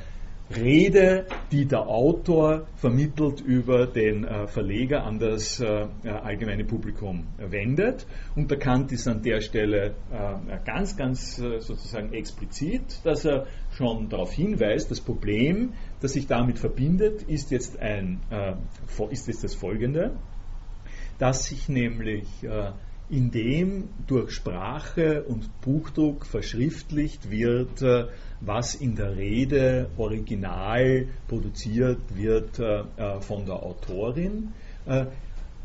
Rede, 0.55 1.27
die 1.51 1.67
der 1.67 1.89
Autor 1.89 2.69
vermittelt 2.77 3.41
über 3.41 3.87
den 3.87 4.25
äh, 4.25 4.47
Verleger 4.47 5.03
an 5.05 5.19
das 5.19 5.59
äh, 5.59 5.89
allgemeine 6.05 6.65
Publikum 6.65 7.27
wendet. 7.37 8.07
Und 8.37 8.51
der 8.51 8.59
Kant 8.59 8.93
ist 8.93 9.09
an 9.09 9.23
der 9.23 9.41
Stelle 9.41 9.97
äh, 10.13 10.59
ganz, 10.65 10.97
ganz 10.97 11.41
äh, 11.41 11.59
sozusagen 11.59 12.13
explizit, 12.13 13.01
dass 13.03 13.25
er 13.25 13.47
schon 13.73 14.09
darauf 14.09 14.33
hinweist, 14.33 14.89
das 14.91 15.01
Problem, 15.01 15.73
das 16.01 16.13
sich 16.13 16.29
damit 16.29 16.61
verbindet, 16.61 17.23
ist 17.25 17.51
jetzt, 17.51 17.81
ein, 17.81 18.21
äh, 18.31 18.55
ist 19.11 19.27
jetzt 19.27 19.43
das 19.43 19.55
folgende, 19.55 20.17
dass 21.19 21.47
sich 21.47 21.69
nämlich 21.69 22.29
äh, 22.45 22.71
indem 23.09 23.89
durch 24.07 24.33
Sprache 24.33 25.23
und 25.23 25.49
Buchdruck 25.61 26.27
verschriftlicht 26.27 27.31
wird, 27.31 27.83
äh, 27.83 28.07
was 28.41 28.75
in 28.75 28.97
der 28.97 29.17
Rede 29.17 29.89
original 29.97 31.07
produziert 31.29 32.01
wird 32.15 32.59
äh, 32.59 32.81
äh, 32.97 33.21
von 33.21 33.47
der 33.47 33.63
Autorin, 33.63 34.53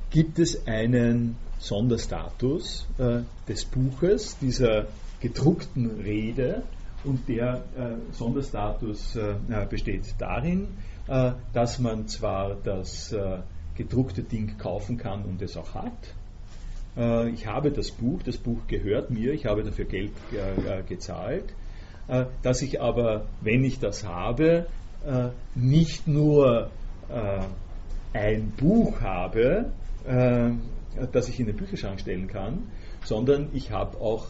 gibt 0.09 0.39
es 0.39 0.65
einen 0.65 1.35
Sonderstatus 1.59 2.87
des 3.47 3.65
Buches, 3.65 4.35
dieser 4.39 4.87
gedruckten 5.19 6.01
Rede, 6.01 6.63
und 7.03 7.29
der 7.29 7.63
Sonderstatus 8.13 9.15
besteht 9.69 10.15
darin, 10.17 10.69
dass 11.53 11.77
man 11.77 12.07
zwar 12.07 12.55
das 12.63 13.13
gedruckte 13.75 14.23
Ding 14.23 14.57
kaufen 14.57 14.97
kann 14.97 15.23
und 15.23 15.39
es 15.43 15.55
auch 15.55 15.75
hat, 15.75 16.15
ich 16.95 17.47
habe 17.47 17.71
das 17.71 17.91
Buch, 17.91 18.21
das 18.23 18.37
Buch 18.37 18.67
gehört 18.67 19.11
mir, 19.11 19.31
ich 19.31 19.45
habe 19.45 19.63
dafür 19.63 19.85
Geld 19.85 20.11
äh, 20.33 20.83
gezahlt, 20.83 21.53
äh, 22.09 22.25
dass 22.41 22.61
ich 22.61 22.81
aber, 22.81 23.27
wenn 23.41 23.63
ich 23.63 23.79
das 23.79 24.05
habe, 24.05 24.67
nicht 25.55 26.07
nur 26.07 26.69
ein 28.13 28.51
Buch 28.55 29.01
habe, 29.01 29.71
das 30.05 31.27
ich 31.27 31.39
in 31.39 31.47
den 31.47 31.55
Bücherschrank 31.55 31.99
stellen 31.99 32.27
kann, 32.27 32.67
sondern 33.03 33.49
ich 33.53 33.71
habe 33.71 33.99
auch 33.99 34.27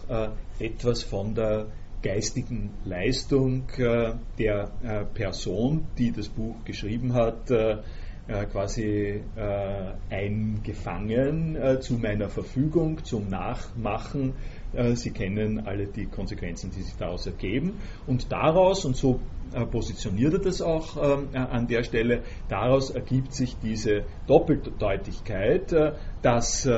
etwas 0.60 1.04
von 1.04 1.36
der 1.36 1.66
geistigen 2.02 2.70
Leistung 2.86 3.64
der 3.78 4.72
Person, 5.14 5.88
die 5.98 6.14
das 6.14 6.30
Buch 6.30 6.56
geschrieben 6.64 7.16
hat, 7.16 7.52
äh, 7.52 7.80
quasi 8.28 9.22
äh, 9.36 9.94
eingefangen 10.10 11.56
äh, 11.56 11.80
zu 11.80 11.96
meiner 11.96 12.30
Verfügung 12.30 13.04
zum 13.04 13.30
Nachmachen. 13.30 14.34
Äh, 14.74 14.96
Sie 14.96 15.12
kennen 15.12 15.66
alle 15.66 15.88
die 15.88 16.06
Konsequenzen, 16.06 16.72
die 16.72 16.82
sich 16.82 16.96
daraus 16.96 17.26
ergeben. 17.26 17.74
Und 18.08 18.32
daraus, 18.32 18.86
und 18.86 18.96
so 18.96 19.20
äh, 19.54 19.66
positioniert 19.66 20.34
er 20.34 20.40
das 20.40 20.62
auch 20.62 20.98
ähm, 20.98 21.30
an 21.34 21.68
der 21.68 21.84
Stelle, 21.84 22.22
daraus 22.48 22.90
ergibt 22.92 23.34
sich 23.34 23.58
diese 23.58 24.04
Doppeldeutigkeit, 24.28 25.76
dass 26.22 26.70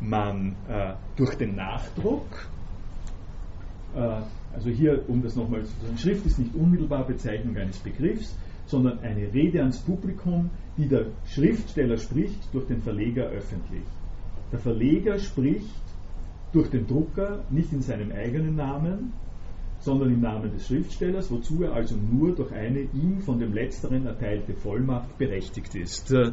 man 0.00 0.56
durch 1.16 1.36
den 1.36 1.54
Nachdruck, 1.54 2.26
also 3.94 4.70
hier, 4.70 5.08
um 5.08 5.22
das 5.22 5.36
nochmal 5.36 5.64
zu 5.64 5.72
sagen, 5.80 5.96
Schrift 5.96 6.26
ist 6.26 6.38
nicht 6.38 6.54
unmittelbar 6.54 7.06
Bezeichnung 7.06 7.56
eines 7.56 7.78
Begriffs, 7.78 8.36
sondern 8.66 8.98
eine 9.00 9.32
Rede 9.32 9.60
ans 9.60 9.78
Publikum, 9.78 10.50
die 10.78 10.88
der 10.88 11.06
Schriftsteller 11.26 11.98
spricht 11.98 12.54
durch 12.54 12.66
den 12.66 12.80
Verleger 12.80 13.24
öffentlich. 13.24 13.82
Der 14.52 14.60
Verleger 14.60 15.18
spricht 15.18 15.82
durch 16.52 16.70
den 16.70 16.86
Drucker 16.86 17.44
nicht 17.50 17.72
in 17.72 17.82
seinem 17.82 18.12
eigenen 18.12 18.56
Namen, 18.56 19.12
sondern 19.80 20.12
im 20.12 20.20
Namen 20.20 20.52
des 20.52 20.66
Schriftstellers, 20.66 21.30
wozu 21.30 21.64
er 21.64 21.72
also 21.72 21.96
nur 21.96 22.34
durch 22.34 22.52
eine 22.52 22.80
ihm 22.80 23.20
von 23.20 23.38
dem 23.38 23.52
Letzteren 23.52 24.06
erteilte 24.06 24.54
Vollmacht 24.54 25.18
berechtigt 25.18 25.74
ist. 25.74 26.12
Äh, 26.12 26.32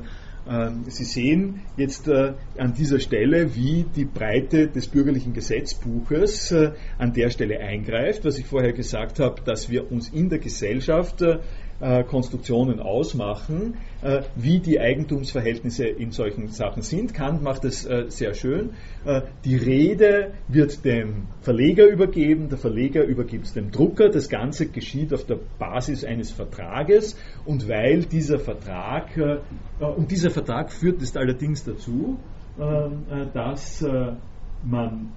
Sie 0.87 1.03
sehen 1.03 1.61
jetzt 1.75 2.07
äh, 2.07 2.33
an 2.57 2.73
dieser 2.73 2.99
Stelle, 2.99 3.55
wie 3.55 3.85
die 3.95 4.05
Breite 4.05 4.67
des 4.67 4.87
bürgerlichen 4.87 5.33
Gesetzbuches 5.33 6.51
äh, 6.51 6.71
an 6.99 7.13
der 7.13 7.31
Stelle 7.31 7.59
eingreift, 7.59 8.25
was 8.25 8.37
ich 8.37 8.45
vorher 8.45 8.73
gesagt 8.73 9.19
habe, 9.19 9.41
dass 9.43 9.69
wir 9.69 9.91
uns 9.91 10.09
in 10.09 10.29
der 10.29 10.39
Gesellschaft 10.39 11.23
äh, 11.79 12.03
Konstruktionen 12.03 12.79
ausmachen, 12.79 13.75
äh, 14.01 14.21
wie 14.35 14.59
die 14.59 14.79
Eigentumsverhältnisse 14.79 15.85
in 15.85 16.11
solchen 16.11 16.47
Sachen 16.47 16.81
sind. 16.81 17.13
Kant 17.13 17.41
macht 17.41 17.65
es 17.65 17.85
äh, 17.85 18.05
sehr 18.07 18.33
schön. 18.33 18.71
Äh, 19.03 19.23
die 19.43 19.57
Rede 19.57 20.33
wird 20.47 20.85
dem 20.85 21.27
Verleger 21.41 21.87
übergeben, 21.87 22.49
der 22.49 22.57
Verleger 22.57 23.03
übergibt 23.03 23.45
es 23.45 23.53
dem 23.53 23.71
Drucker. 23.71 24.09
Das 24.09 24.29
Ganze 24.29 24.67
geschieht 24.67 25.13
auf 25.13 25.25
der 25.25 25.39
Basis 25.59 26.05
eines 26.05 26.31
Vertrages 26.31 27.17
und 27.45 27.67
weil 27.67 28.05
dieser 28.05 28.39
Vertrag, 28.39 29.17
äh, 29.17 29.39
und 29.83 30.11
dieser 30.11 30.29
Vertrag 30.29 30.71
führt 30.71 31.01
es 31.01 31.15
allerdings 31.17 31.63
dazu, 31.63 32.17
dass 33.33 33.85
man 34.63 35.11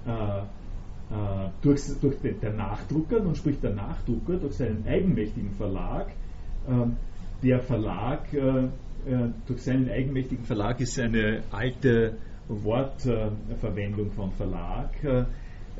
durch, 1.61 1.81
durch 2.01 2.17
den, 2.17 2.39
der 2.41 2.51
Nachdrucker, 2.51 3.21
nun 3.21 3.35
spricht 3.35 3.63
der 3.63 3.73
Nachdrucker 3.73 4.35
durch 4.35 4.55
seinen 4.55 4.85
eigenmächtigen 4.85 5.51
Verlag, 5.53 6.07
der 7.43 7.59
Verlag, 7.61 8.33
äh, 8.33 8.65
äh, 9.05 9.29
durch 9.47 9.61
seinen 9.61 9.89
eigenmächtigen 9.89 10.45
Verlag 10.45 10.79
ist 10.81 10.99
eine 10.99 11.43
alte 11.51 12.17
Wortverwendung 12.47 14.11
von 14.11 14.31
Verlag. 14.31 14.91
Äh, 15.03 15.25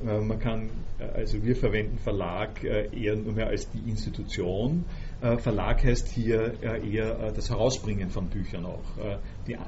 man 0.02 0.40
kann, 0.40 0.70
also 0.98 1.44
wir 1.44 1.58
verwenden 1.58 1.98
Verlag 1.98 2.64
eher 2.64 3.18
nur 3.18 3.34
mehr 3.34 3.48
als 3.48 3.70
die 3.70 3.90
Institution. 3.90 4.86
Verlag 5.20 5.84
heißt 5.84 6.08
hier 6.08 6.54
eher 6.64 7.34
das 7.34 7.50
Herausbringen 7.50 8.10
von 8.10 8.30
Büchern 8.30 8.66
auch, 8.66 8.80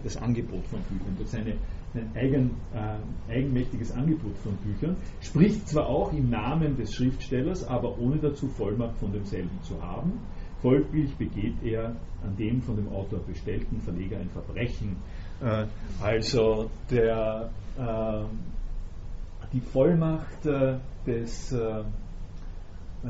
das 0.05 0.15
Angebot 0.15 0.65
von 0.67 0.79
Büchern. 0.83 1.17
Durch 1.17 1.31
seine 1.31 1.55
ein 1.93 2.11
eigen, 2.15 2.51
eigenmächtiges 3.29 3.91
Angebot 3.91 4.37
von 4.37 4.55
Büchern, 4.55 4.95
spricht 5.19 5.67
zwar 5.67 5.87
auch 5.87 6.13
im 6.13 6.29
Namen 6.29 6.77
des 6.77 6.93
Schriftstellers, 6.93 7.67
aber 7.67 7.99
ohne 7.99 8.15
dazu 8.15 8.47
Vollmacht 8.47 8.99
von 8.99 9.11
demselben 9.11 9.59
zu 9.63 9.81
haben. 9.81 10.13
Folglich 10.61 11.15
begeht 11.15 11.55
er 11.63 11.95
an 12.23 12.37
dem 12.37 12.61
von 12.61 12.75
dem 12.75 12.89
Autor 12.89 13.19
bestellten 13.19 13.81
Verleger 13.81 14.17
ein 14.17 14.29
Verbrechen. 14.29 14.97
Äh, 15.41 15.65
also 16.01 16.69
der, 16.89 17.49
äh, 17.77 18.23
die 19.53 19.61
Vollmacht 19.61 20.45
äh, 20.45 20.77
des 21.05 21.51
äh, 21.51 21.83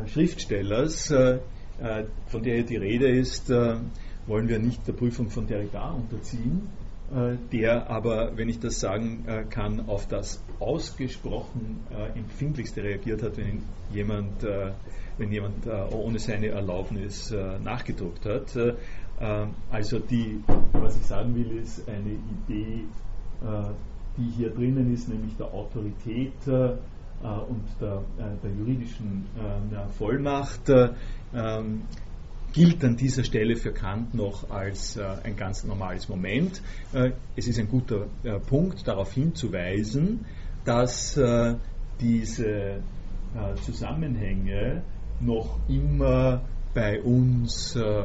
Schriftstellers, 0.08 1.12
äh, 1.12 1.40
äh, 1.82 2.06
von 2.28 2.42
der 2.42 2.56
hier 2.56 2.66
die 2.66 2.78
Rede 2.78 3.10
ist, 3.10 3.50
wollen 3.50 4.48
wir 4.48 4.60
nicht 4.60 4.88
der 4.88 4.94
Prüfung 4.94 5.30
von 5.30 5.48
Derrida 5.48 5.92
unterziehen 5.92 6.70
der 7.52 7.90
aber, 7.90 8.38
wenn 8.38 8.48
ich 8.48 8.60
das 8.60 8.80
sagen 8.80 9.26
äh, 9.28 9.44
kann, 9.44 9.88
auf 9.88 10.08
das 10.08 10.42
ausgesprochen 10.60 11.80
äh, 11.92 12.18
empfindlichste 12.18 12.84
reagiert 12.84 13.22
hat, 13.24 13.38
wenn 13.38 13.64
jemand, 13.92 14.44
wenn 15.18 15.32
jemand 15.32 15.68
ohne 15.92 16.18
seine 16.18 16.48
Erlaubnis 16.48 17.36
nachgedruckt 17.62 18.26
hat. 18.26 18.58
Also 19.70 20.00
die, 20.00 20.42
was 20.72 20.96
ich 20.96 21.06
sagen 21.06 21.36
will, 21.36 21.58
ist 21.58 21.88
eine 21.90 22.14
Idee, 22.14 22.86
die 24.18 24.30
hier 24.38 24.50
drinnen 24.52 24.94
ist, 24.94 25.10
nämlich 25.10 25.36
der 25.36 25.54
Autorität 25.54 26.48
und 26.48 27.66
der, 27.82 28.02
der 28.42 28.52
juridischen 28.58 29.26
Vollmacht. 29.98 30.72
Gilt 32.54 32.84
an 32.84 32.98
dieser 32.98 33.24
Stelle 33.24 33.56
für 33.56 33.72
Kant 33.72 34.14
noch 34.14 34.50
als 34.50 34.98
äh, 34.98 35.06
ein 35.24 35.38
ganz 35.38 35.64
normales 35.64 36.10
Moment. 36.10 36.62
Äh, 36.92 37.12
es 37.38 37.48
ist 37.48 37.58
ein 37.58 37.70
guter 37.70 38.08
äh, 38.24 38.40
Punkt, 38.40 38.86
darauf 38.86 39.14
hinzuweisen, 39.14 40.26
dass 40.66 41.16
äh, 41.16 41.56
diese 42.02 42.50
äh, 42.50 43.56
Zusammenhänge 43.64 44.84
noch 45.22 45.60
immer 45.70 46.42
bei 46.74 47.02
uns 47.02 47.78
äh, 47.78 48.04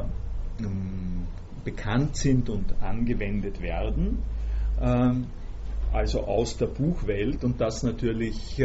ähm, 0.59 1.27
bekannt 1.65 2.15
sind 2.15 2.49
und 2.49 2.81
angewendet 2.81 3.61
werden, 3.61 4.19
ähm, 4.81 5.25
also 5.91 6.21
aus 6.21 6.55
der 6.55 6.67
Buchwelt 6.67 7.43
und 7.43 7.59
dass 7.59 7.83
natürlich 7.83 8.61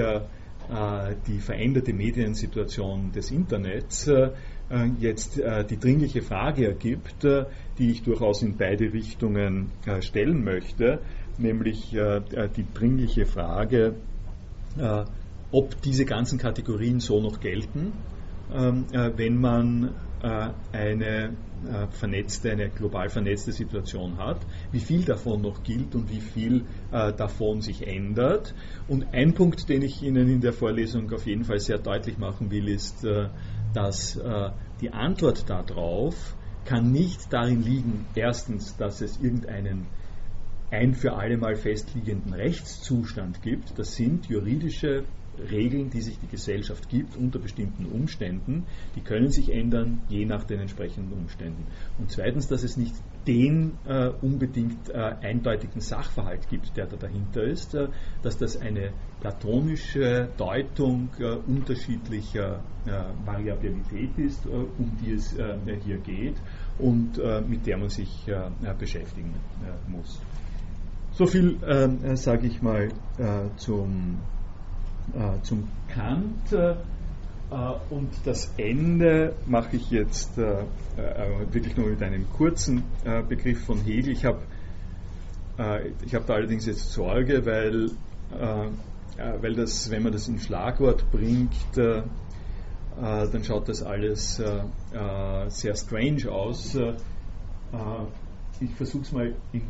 die 1.27 1.39
veränderte 1.39 1.93
Mediensituation 1.93 3.11
des 3.11 3.31
Internets 3.33 4.07
äh, 4.07 4.31
jetzt 4.99 5.39
äh, 5.39 5.65
die 5.65 5.79
dringliche 5.79 6.23
Frage 6.23 6.67
ergibt, 6.67 7.25
äh, 7.25 7.45
die 7.79 7.91
ich 7.91 8.03
durchaus 8.03 8.43
in 8.43 8.57
beide 8.57 8.93
Richtungen 8.93 9.71
stellen 10.01 10.45
möchte, 10.45 11.01
nämlich 11.39 11.91
die 11.93 12.67
dringliche 12.75 13.25
Frage, 13.25 13.95
ob 15.51 15.81
diese 15.81 16.05
ganzen 16.05 16.39
Kategorien 16.39 17.01
so 17.01 17.21
noch 17.21 17.41
gelten, 17.41 17.93
ähm, 18.55 18.85
wenn 19.17 19.41
man 19.41 19.95
eine 20.21 21.35
vernetzte, 21.91 22.53
eine 22.53 22.69
global 22.69 23.09
vernetzte 23.09 23.51
Situation 23.51 24.19
hat, 24.19 24.39
wie 24.71 24.81
viel 24.81 25.05
davon 25.05 25.41
noch 25.43 25.65
gilt 25.65 25.95
und 25.97 26.11
wie 26.11 26.21
viel 26.21 26.65
davon 26.91 27.63
sich 27.63 27.87
ändert. 27.87 28.55
Und 28.87 29.07
ein 29.13 29.35
Punkt, 29.35 29.69
den 29.69 29.83
ich 29.83 30.03
Ihnen 30.03 30.29
in 30.29 30.41
der 30.41 30.53
Vorlesung 30.53 31.11
auf 31.13 31.27
jeden 31.27 31.45
Fall 31.45 31.59
sehr 31.59 31.79
deutlich 31.79 32.19
machen 32.19 32.53
will, 32.53 32.69
ist, 32.69 33.05
dass 33.73 34.17
äh, 34.17 34.51
die 34.81 34.93
Antwort 34.93 35.49
darauf 35.49 36.37
kann 36.65 36.93
nicht 36.93 37.33
darin 37.33 37.63
liegen, 37.63 38.07
erstens, 38.15 38.77
dass 38.77 39.01
es 39.01 39.21
irgendeinen 39.21 39.87
ein 40.71 40.95
für 40.95 41.13
alle 41.13 41.37
Mal 41.37 41.55
festliegenden 41.55 42.33
Rechtszustand 42.33 43.43
gibt. 43.43 43.79
Das 43.79 43.95
sind 43.95 44.27
juridische 44.27 45.05
Regeln, 45.51 45.91
die 45.91 46.01
sich 46.01 46.19
die 46.19 46.29
Gesellschaft 46.29 46.89
gibt 46.89 47.17
unter 47.17 47.39
bestimmten 47.39 47.87
Umständen. 47.87 48.65
Die 48.97 49.03
können 49.03 49.31
sich 49.31 49.51
ändern, 49.51 50.01
je 50.09 50.25
nach 50.25 50.45
den 50.45 50.61
entsprechenden 50.61 51.13
Umständen. 51.13 51.67
Und 51.99 52.11
zweitens, 52.11 52.49
dass 52.49 52.63
es 52.63 52.77
nicht 52.77 52.95
den 53.27 53.79
äh, 53.87 54.09
unbedingt 54.21 54.89
äh, 54.89 54.97
eindeutigen 55.23 55.81
Sachverhalt 55.81 56.49
gibt, 56.49 56.77
der 56.77 56.87
da 56.87 56.97
dahinter 56.97 57.43
ist, 57.43 57.75
äh, 57.75 57.89
dass 58.23 58.37
das 58.37 58.57
eine 58.57 58.93
platonische 59.21 60.29
Deutung 60.37 61.11
äh, 61.19 61.37
unterschiedlicher 61.47 62.61
äh, 62.87 63.27
Variabilität 63.27 64.19
ist, 64.19 64.47
äh, 64.47 64.51
um 64.51 64.97
die 65.01 65.13
es 65.13 65.37
hier 65.85 65.99
geht 65.99 66.37
und 66.79 67.21
mit 67.49 67.67
der 67.67 67.79
man 67.79 67.89
sich 67.89 68.27
beschäftigen 68.79 69.35
muss. 69.89 70.21
So 71.13 71.27
viel, 71.27 71.59
ähm, 71.67 72.17
sage 72.17 72.47
ich 72.47 72.61
mal, 72.63 72.89
zum, 73.57 74.19
zum 75.43 75.69
Kant. 75.89 76.55
Und 77.91 78.11
das 78.25 78.51
Ende 78.57 79.35
mache 79.47 79.77
ich 79.77 79.91
jetzt 79.91 80.39
wirklich 80.39 81.77
nur 81.77 81.89
mit 81.89 82.03
einem 82.03 82.31
kurzen 82.31 82.85
Begriff 83.29 83.65
von 83.65 83.79
Hegel. 83.79 84.13
Ich 84.13 84.25
habe 84.25 84.41
ich 86.03 86.15
hab 86.15 86.27
da 86.27 86.35
allerdings 86.35 86.65
jetzt 86.65 86.93
Sorge, 86.93 87.45
weil 87.45 87.91
weil 89.17 89.55
das, 89.55 89.91
wenn 89.91 90.03
man 90.03 90.13
das 90.13 90.29
in 90.29 90.39
Schlagwort 90.39 91.11
bringt, 91.11 91.77
äh, 91.77 91.99
äh, 91.99 92.03
dann 92.97 93.45
schaut 93.45 93.69
das 93.69 93.83
alles 93.83 94.39
äh, 94.39 95.49
sehr 95.49 95.75
strange 95.75 96.31
aus. 96.31 96.77
ich 98.61 98.71
versuche 98.75 99.03
es 99.03 99.13
mal 99.13 99.35
in, 99.53 99.63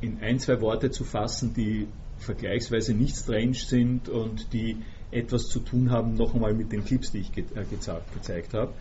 in 0.00 0.20
ein, 0.20 0.38
zwei 0.38 0.60
Worte 0.60 0.90
zu 0.90 1.04
fassen, 1.04 1.54
die 1.54 1.88
vergleichsweise 2.18 2.94
nicht 2.94 3.16
strange 3.16 3.54
sind 3.54 4.08
und 4.08 4.52
die 4.52 4.76
etwas 5.14 5.44
zu 5.44 5.60
tun 5.60 5.90
haben, 5.90 6.14
noch 6.14 6.34
einmal 6.34 6.54
mit 6.54 6.72
den 6.72 6.84
Clips, 6.84 7.12
die 7.12 7.18
ich 7.18 7.32
ge 7.32 7.44
äh, 7.54 7.64
gezeigt 7.64 8.54
habe. 8.54 8.72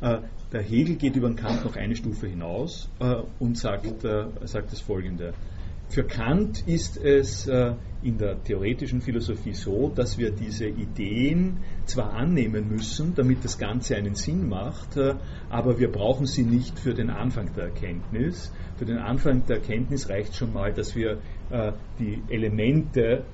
Äh, 0.00 0.18
der 0.52 0.62
Hegel 0.62 0.96
geht 0.96 1.16
über 1.16 1.28
den 1.28 1.36
Kant 1.36 1.64
noch 1.64 1.76
eine 1.76 1.96
Stufe 1.96 2.26
hinaus 2.26 2.88
äh, 3.00 3.16
und 3.38 3.56
sagt, 3.56 4.02
sagt 4.44 4.72
das 4.72 4.80
folgende. 4.80 5.32
Für 5.88 6.04
Kant 6.04 6.66
ist 6.66 6.96
es 6.96 7.46
äh, 7.46 7.74
in 8.02 8.18
der 8.18 8.42
theoretischen 8.42 9.00
Philosophie 9.00 9.54
so, 9.54 9.88
dass 9.88 10.18
wir 10.18 10.30
diese 10.30 10.66
Ideen 10.66 11.58
zwar 11.84 12.12
annehmen 12.12 12.68
müssen, 12.68 13.14
damit 13.14 13.44
das 13.44 13.56
Ganze 13.56 13.96
einen 13.96 14.14
Sinn 14.16 14.48
macht, 14.48 14.96
äh, 14.96 15.14
aber 15.48 15.78
wir 15.78 15.90
brauchen 15.90 16.26
sie 16.26 16.42
nicht 16.42 16.78
für 16.78 16.92
den 16.92 17.08
Anfang 17.08 17.54
der 17.54 17.66
Erkenntnis. 17.66 18.52
Für 18.76 18.84
den 18.84 18.98
Anfang 18.98 19.46
der 19.46 19.56
Erkenntnis 19.56 20.10
reicht 20.10 20.34
schon 20.34 20.52
mal, 20.52 20.72
dass 20.72 20.96
wir 20.96 21.18
äh, 21.50 21.72
die 21.98 22.20
Elemente, 22.28 23.24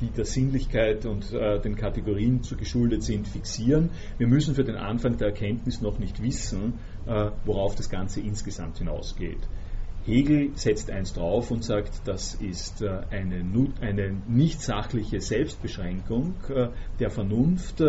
die 0.00 0.10
der 0.10 0.24
Sinnlichkeit 0.24 1.04
und 1.04 1.32
den 1.32 1.76
Kategorien 1.76 2.42
zu 2.42 2.56
geschuldet 2.56 3.02
sind, 3.02 3.28
fixieren. 3.28 3.90
Wir 4.16 4.26
müssen 4.26 4.54
für 4.54 4.64
den 4.64 4.76
Anfang 4.76 5.18
der 5.18 5.28
Erkenntnis 5.28 5.82
noch 5.82 5.98
nicht 5.98 6.22
wissen, 6.22 6.74
worauf 7.44 7.74
das 7.74 7.90
Ganze 7.90 8.20
insgesamt 8.20 8.78
hinausgeht. 8.78 9.40
Hegel 10.06 10.52
setzt 10.54 10.88
eins 10.88 11.12
drauf 11.14 11.50
und 11.50 11.64
sagt, 11.64 12.02
das 12.04 12.34
ist 12.34 12.80
äh, 12.80 13.00
eine, 13.10 13.44
eine 13.80 14.16
nicht 14.28 14.62
sachliche 14.62 15.20
Selbstbeschränkung 15.20 16.34
äh, 16.48 16.68
der 17.00 17.10
Vernunft. 17.10 17.82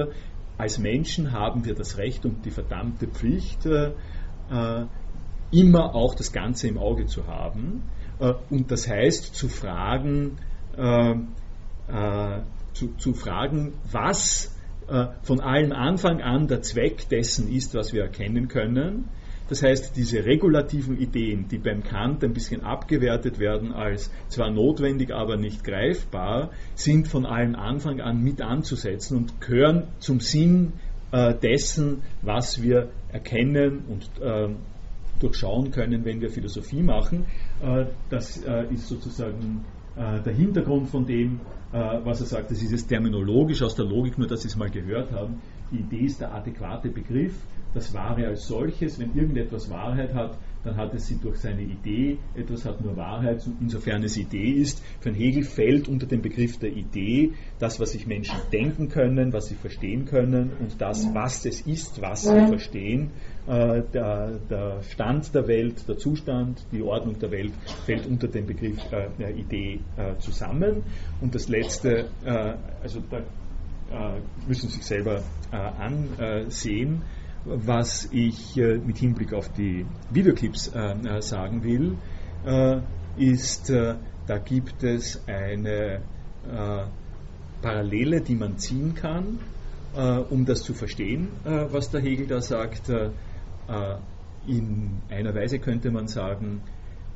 Als 0.58 0.80
Menschen 0.80 1.32
haben 1.32 1.64
wir 1.66 1.76
das 1.76 2.00
Recht 2.00 2.26
und 2.26 2.44
die 2.44 2.50
verdammte 2.50 3.08
Pflicht, 3.08 3.68
äh, 3.68 3.92
immer 5.52 5.94
auch 5.94 6.16
das 6.16 6.34
Ganze 6.34 6.68
im 6.68 6.80
Auge 6.80 7.06
zu 7.06 7.28
haben. 7.28 7.84
Und 8.50 8.72
das 8.72 8.88
heißt, 8.88 9.36
zu 9.36 9.48
fragen, 9.48 10.38
zu, 12.74 12.96
zu 12.98 13.14
fragen, 13.14 13.74
was 13.92 14.56
von 15.22 15.40
allem 15.40 15.72
Anfang 15.72 16.22
an 16.22 16.48
der 16.48 16.62
Zweck 16.64 17.08
dessen 17.10 17.50
ist, 17.50 17.76
was 17.76 17.94
wir 17.94 18.04
erkennen 18.04 18.48
können, 18.48 19.06
Das 19.50 19.64
heißt, 19.64 19.96
diese 19.96 20.26
regulativen 20.26 21.00
Ideen, 21.00 21.48
die 21.48 21.58
beim 21.58 21.84
Kant 21.84 22.24
ein 22.24 22.34
bisschen 22.34 22.64
abgewertet 22.64 23.40
werden 23.40 23.72
als 23.72 24.12
zwar 24.28 24.52
notwendig, 24.52 25.14
aber 25.14 25.38
nicht 25.38 25.64
greifbar, 25.64 26.52
sind 26.76 27.08
von 27.08 27.26
allem 27.26 27.56
Anfang 27.56 28.02
an 28.02 28.22
mit 28.22 28.42
anzusetzen 28.42 29.18
und 29.18 29.42
gehören 29.42 29.88
zum 30.00 30.20
Sinn 30.20 30.74
äh, 31.12 31.34
dessen, 31.34 32.02
was 32.22 32.62
wir 32.62 32.90
erkennen 33.12 33.84
und 33.88 34.22
äh, 34.22 34.50
durchschauen 35.20 35.72
können, 35.72 36.06
wenn 36.06 36.22
wir 36.22 36.30
Philosophie 36.30 36.82
machen. 36.82 37.26
Äh, 37.62 37.86
das 38.10 38.44
äh, 38.44 38.66
ist 38.74 38.88
sozusagen 38.88 39.66
äh, 39.96 40.22
der 40.22 40.34
Hintergrund 40.34 40.90
von 40.90 41.06
dem, 41.06 41.40
was 41.70 42.22
er 42.22 42.28
sagt. 42.28 42.50
Das 42.50 42.62
ist 42.62 42.72
jetzt 42.72 42.88
terminologisch 42.88 43.62
aus 43.62 43.76
der 43.76 43.84
Logik, 43.84 44.18
nur 44.18 44.26
dass 44.26 44.44
Sie 44.44 44.48
es 44.48 44.56
mal 44.56 44.70
gehört 44.70 45.12
haben. 45.12 45.42
Die 45.70 45.80
Idee 45.80 46.06
ist 46.06 46.22
der 46.22 46.34
adäquate 46.34 46.88
Begriff 46.88 47.34
das 47.74 47.94
Wahre 47.94 48.28
als 48.28 48.48
solches. 48.48 49.00
Wenn 49.00 49.16
irgendetwas 49.16 49.70
Wahrheit 49.70 50.14
hat, 50.14 50.38
dann 50.64 50.76
hat 50.76 50.94
es 50.94 51.08
sie 51.08 51.18
durch 51.18 51.38
seine 51.38 51.62
Idee. 51.62 52.18
Etwas 52.36 52.66
hat 52.66 52.82
nur 52.82 52.98
Wahrheit, 52.98 53.48
insofern 53.62 54.04
es 54.04 54.18
Idee 54.18 54.52
ist. 54.52 54.84
Für 55.00 55.12
Hegel 55.12 55.44
fällt 55.44 55.88
unter 55.88 56.06
den 56.06 56.22
Begriff 56.22 56.58
der 56.60 56.72
Idee 56.72 57.34
das, 57.60 57.80
was 57.80 57.92
sich 57.92 58.06
Menschen 58.06 58.38
denken 58.52 58.90
können, 58.90 59.32
was 59.34 59.48
sie 59.48 59.56
verstehen 59.56 60.06
können 60.06 60.52
und 60.60 60.82
das, 60.82 61.14
was 61.14 61.46
es 61.46 61.62
ist, 61.62 62.02
was 62.02 62.24
sie 62.24 62.48
verstehen. 62.48 63.12
Äh, 63.48 63.84
der, 63.94 64.40
der, 64.50 64.82
Stand 64.84 65.34
der 65.34 65.48
Welt, 65.48 65.88
der 65.88 65.98
Zustand, 65.98 66.66
die 66.72 66.82
Ordnung 66.82 67.18
der 67.18 67.32
Welt 67.32 67.54
fällt 67.86 68.06
unter 68.06 68.28
den 68.28 68.46
Begriff 68.46 68.78
äh, 68.92 69.08
der 69.18 69.36
Idee 69.36 69.80
äh, 69.96 70.18
zusammen. 70.18 70.84
Und 71.22 71.34
das 71.34 71.48
letzte, 71.48 72.10
äh, 72.26 72.56
also 72.82 73.02
da 73.10 73.20
äh, 73.20 74.20
müssen 74.46 74.68
Sie 74.68 74.78
sich 74.78 74.86
selber 74.86 75.22
äh, 75.52 75.56
ansehen 75.56 77.04
was 77.48 78.10
ich 78.12 78.58
äh, 78.58 78.78
mit 78.78 78.98
Hinblick 78.98 79.34
auf 79.34 79.50
die 79.54 79.86
Videoclips 80.12 80.68
äh, 80.70 80.92
äh, 80.92 81.22
sagen 81.22 81.64
will, 81.64 81.98
ist, 83.18 83.72
da 83.72 84.38
gibt 84.38 84.84
es 84.84 85.22
eine 85.28 86.02
Parallele, 87.62 88.22
die 88.22 88.36
man 88.36 88.58
ziehen 88.58 88.94
kann, 88.94 89.40
um 90.30 90.46
das 90.46 90.64
zu 90.64 90.74
verstehen, 90.74 91.28
was 91.44 91.90
der 91.90 92.00
Hegel 92.00 92.28
da 92.28 92.40
sagt. 92.40 92.90
in 94.48 95.02
einer 95.10 95.36
Weise 95.36 95.60
könnte 95.60 95.92
man 95.92 96.08
sagen, 96.08 96.62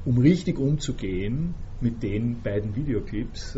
um 0.03 0.17
richtig 0.17 0.59
umzugehen 0.59 1.53
mit 1.79 2.03
den 2.03 2.41
beiden 2.41 2.75
Videoclips, 2.75 3.57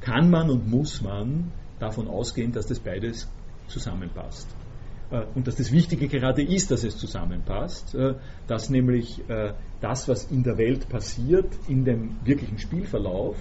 kann 0.00 0.30
man 0.30 0.48
und 0.48 0.70
muss 0.70 1.02
man 1.02 1.52
davon 1.80 2.08
ausgehen, 2.08 2.52
dass 2.52 2.66
das 2.66 2.78
beides 2.78 3.28
zusammenpasst. 3.66 4.48
Äh, 5.10 5.22
und 5.34 5.46
dass 5.46 5.56
das 5.56 5.72
Wichtige 5.72 6.08
gerade 6.08 6.42
ist, 6.42 6.70
dass 6.70 6.84
es 6.84 6.96
zusammenpasst, 6.96 7.94
äh, 7.94 8.14
dass 8.46 8.70
nämlich 8.70 9.28
äh, 9.28 9.52
das, 9.80 10.08
was 10.08 10.24
in 10.30 10.42
der 10.42 10.58
Welt 10.58 10.88
passiert, 10.88 11.46
in 11.68 11.84
dem 11.84 12.16
wirklichen 12.24 12.58
Spielverlauf, 12.58 13.36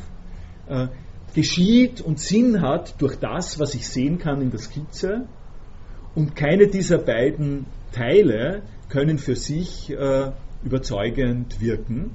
geschieht 1.33 2.01
und 2.01 2.19
Sinn 2.19 2.61
hat 2.61 3.01
durch 3.01 3.15
das, 3.15 3.57
was 3.57 3.73
ich 3.73 3.87
sehen 3.87 4.17
kann 4.17 4.41
in 4.41 4.51
der 4.51 4.59
Skizze. 4.59 5.25
Und 6.13 6.35
keine 6.35 6.67
dieser 6.67 6.97
beiden 6.97 7.67
Teile 7.93 8.63
können 8.89 9.17
für 9.17 9.37
sich 9.37 9.95
überzeugend 10.65 11.61
wirken. 11.61 12.11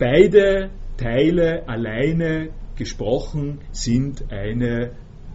Beide 0.00 0.70
Teile 0.96 1.68
alleine 1.68 2.48
gesprochen 2.74 3.60
sind 3.70 4.32
eine 4.32 4.90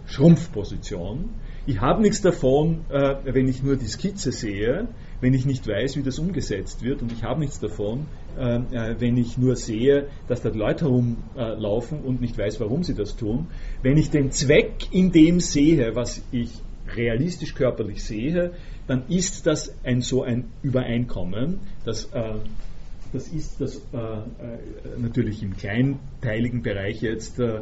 Schrumpfposition 0.05 1.29
ich 1.69 1.81
habe 1.81 2.01
nichts 2.01 2.21
davon, 2.21 2.85
äh, 2.89 3.15
wenn 3.25 3.47
ich 3.47 3.61
nur 3.61 3.75
die 3.75 3.85
Skizze 3.85 4.31
sehe, 4.31 4.87
wenn 5.21 5.35
ich 5.35 5.45
nicht 5.45 5.67
weiß, 5.67 5.97
wie 5.97 6.01
das 6.01 6.17
umgesetzt 6.17 6.81
wird. 6.81 7.03
Und 7.03 7.11
ich 7.11 7.23
habe 7.23 7.41
nichts 7.41 7.59
davon, 7.59 8.07
äh, 8.39 8.55
äh, 8.55 8.95
wenn 8.99 9.17
ich 9.17 9.37
nur 9.37 9.55
sehe, 9.55 10.07
dass 10.27 10.41
da 10.41 10.49
Leute 10.49 10.85
herumlaufen 10.85 11.99
und 12.01 12.21
nicht 12.21 12.35
weiß, 12.39 12.59
warum 12.59 12.81
sie 12.83 12.95
das 12.95 13.15
tun. 13.15 13.47
Wenn 13.83 13.97
ich 13.97 14.09
den 14.09 14.31
Zweck 14.31 14.91
in 14.91 15.11
dem 15.11 15.39
sehe, 15.39 15.95
was 15.95 16.23
ich 16.31 16.49
realistisch 16.95 17.53
körperlich 17.53 18.03
sehe, 18.03 18.53
dann 18.87 19.03
ist 19.07 19.45
das 19.45 19.71
ein 19.83 20.01
so 20.01 20.23
ein 20.23 20.45
Übereinkommen, 20.63 21.59
das 21.85 22.09
das 23.11 23.27
ist 23.27 23.59
das 23.59 23.77
äh, 23.91 24.99
natürlich 24.99 25.41
im 25.41 25.55
kleinteiligen 25.57 26.61
Bereich 26.61 27.01
jetzt 27.01 27.39
äh, 27.39 27.61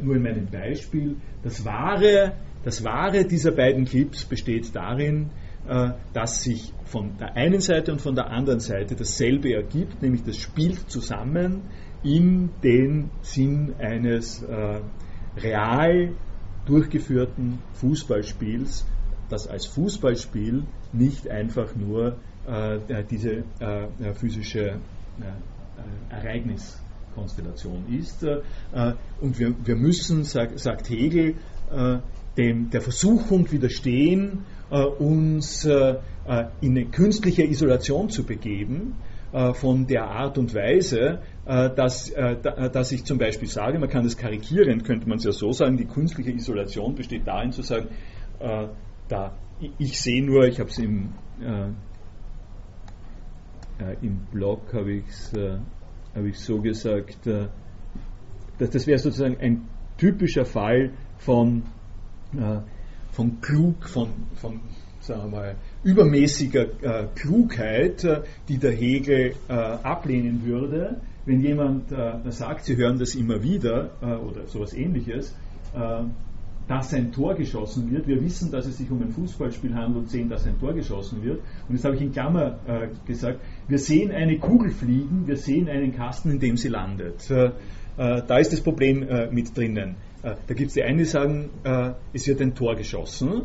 nur 0.00 0.16
in 0.16 0.22
meinem 0.22 0.46
Beispiel. 0.46 1.16
Das 1.42 1.64
wahre 1.64 2.32
das 2.64 2.82
Wahre 2.82 3.24
dieser 3.24 3.52
beiden 3.52 3.84
Clips 3.84 4.24
besteht 4.24 4.74
darin, 4.74 5.30
äh, 5.68 5.92
dass 6.12 6.42
sich 6.42 6.72
von 6.84 7.16
der 7.18 7.36
einen 7.36 7.60
Seite 7.60 7.92
und 7.92 8.00
von 8.00 8.14
der 8.14 8.30
anderen 8.30 8.60
Seite 8.60 8.96
dasselbe 8.96 9.54
ergibt, 9.54 10.02
nämlich 10.02 10.22
das 10.22 10.36
spielt 10.36 10.90
zusammen 10.90 11.62
in 12.02 12.50
den 12.62 13.10
Sinn 13.22 13.74
eines 13.78 14.42
äh, 14.42 14.80
real 15.38 16.12
durchgeführten 16.66 17.60
Fußballspiels, 17.74 18.86
das 19.30 19.48
als 19.48 19.66
Fußballspiel 19.66 20.64
nicht 20.92 21.28
einfach 21.28 21.74
nur 21.74 22.16
äh, 22.46 23.04
diese 23.10 23.44
physische 24.14 24.76
Ereigniskonstellation 26.10 27.84
ist. 27.98 28.24
und 29.20 29.38
wir, 29.38 29.54
wir 29.64 29.76
müssen, 29.76 30.24
sagt 30.24 30.90
Hegel, 30.90 31.36
dem, 32.36 32.70
der 32.70 32.80
Versuchung 32.80 33.50
widerstehen, 33.50 34.44
äh, 34.70 34.82
uns 34.82 35.64
äh, 35.64 35.96
äh, 36.26 36.44
in 36.60 36.76
eine 36.76 36.86
künstliche 36.86 37.44
Isolation 37.44 38.08
zu 38.08 38.24
begeben, 38.24 38.94
äh, 39.34 39.52
von 39.52 39.88
der 39.88 40.04
Art 40.04 40.38
und 40.38 40.54
Weise, 40.54 41.18
äh, 41.44 41.68
dass, 41.74 42.08
äh, 42.10 42.36
dass 42.70 42.92
ich 42.92 43.04
zum 43.04 43.18
Beispiel 43.18 43.48
sage, 43.48 43.80
man 43.80 43.88
kann 43.88 44.04
das 44.04 44.16
karikieren, 44.16 44.84
könnte 44.84 45.08
man 45.08 45.18
es 45.18 45.24
ja 45.24 45.32
so 45.32 45.50
sagen, 45.50 45.76
die 45.76 45.86
künstliche 45.86 46.30
Isolation 46.30 46.94
besteht 46.94 47.26
darin 47.26 47.50
zu 47.50 47.62
sagen, 47.62 47.88
da, 49.08 49.36
ich 49.78 50.00
sehe 50.00 50.24
nur, 50.24 50.44
ich 50.44 50.58
habe 50.60 50.68
es 50.68 50.78
im, 50.78 51.10
im 54.02 54.20
Blog, 54.32 54.72
habe 54.74 54.92
ich 54.92 55.06
es 55.06 55.32
hab 55.32 56.34
so 56.34 56.60
gesagt, 56.60 57.26
dass 57.26 58.70
das 58.70 58.86
wäre 58.86 58.98
sozusagen 58.98 59.38
ein 59.38 59.68
typischer 59.96 60.44
Fall 60.44 60.90
von 61.18 61.58
äh, 61.58 61.62
von 63.12 63.40
klug, 63.40 63.88
von, 63.88 64.08
von 64.34 64.60
sagen 65.04 65.30
wir 65.30 65.38
mal, 65.38 65.56
übermäßiger 65.82 66.62
äh, 66.82 67.06
Klugheit, 67.14 68.04
äh, 68.04 68.22
die 68.48 68.58
der 68.58 68.72
Hegel 68.72 69.34
äh, 69.48 69.52
ablehnen 69.52 70.44
würde, 70.44 71.00
wenn 71.26 71.40
jemand 71.40 71.92
äh, 71.92 72.30
sagt, 72.30 72.64
Sie 72.64 72.76
hören 72.76 72.98
das 72.98 73.14
immer 73.14 73.42
wieder 73.42 73.90
äh, 74.02 74.06
oder 74.06 74.46
sowas 74.46 74.74
ähnliches, 74.74 75.34
dass 76.68 76.94
ein 76.94 77.10
Tor 77.10 77.34
geschossen 77.34 77.90
wird. 77.90 78.06
Wir 78.06 78.22
wissen, 78.22 78.52
dass 78.52 78.64
es 78.64 78.76
sich 78.76 78.88
um 78.92 79.02
ein 79.02 79.10
Fußballspiel 79.10 79.74
handelt 79.74 80.04
und 80.04 80.08
sehen, 80.08 80.28
dass 80.28 80.46
ein 80.46 80.56
Tor 80.60 80.72
geschossen 80.72 81.20
wird. 81.24 81.40
Und 81.68 81.74
jetzt 81.74 81.84
habe 81.84 81.96
ich 81.96 82.02
in 82.02 82.12
Klammer 82.12 82.60
gesagt, 83.04 83.40
wir 83.66 83.78
sehen 83.78 84.12
eine 84.12 84.38
Kugel 84.38 84.70
fliegen, 84.70 85.26
wir 85.26 85.36
sehen 85.36 85.68
einen 85.68 85.96
Kasten, 85.96 86.30
in 86.30 86.38
dem 86.38 86.56
sie 86.56 86.68
landet. 86.68 87.28
da 87.28 88.38
ist 88.38 88.52
das 88.52 88.60
Problem 88.60 89.04
mit 89.32 89.56
drinnen. 89.56 89.96
Äh, 90.24 90.36
da 90.46 90.54
gibt 90.54 90.68
es 90.68 90.74
die 90.74 90.82
einen, 90.82 90.98
die 90.98 91.04
sagen, 91.04 91.50
äh, 91.64 91.92
es 92.14 92.26
wird 92.26 92.40
ein 92.40 92.54
Tor 92.54 92.74
geschossen 92.76 93.42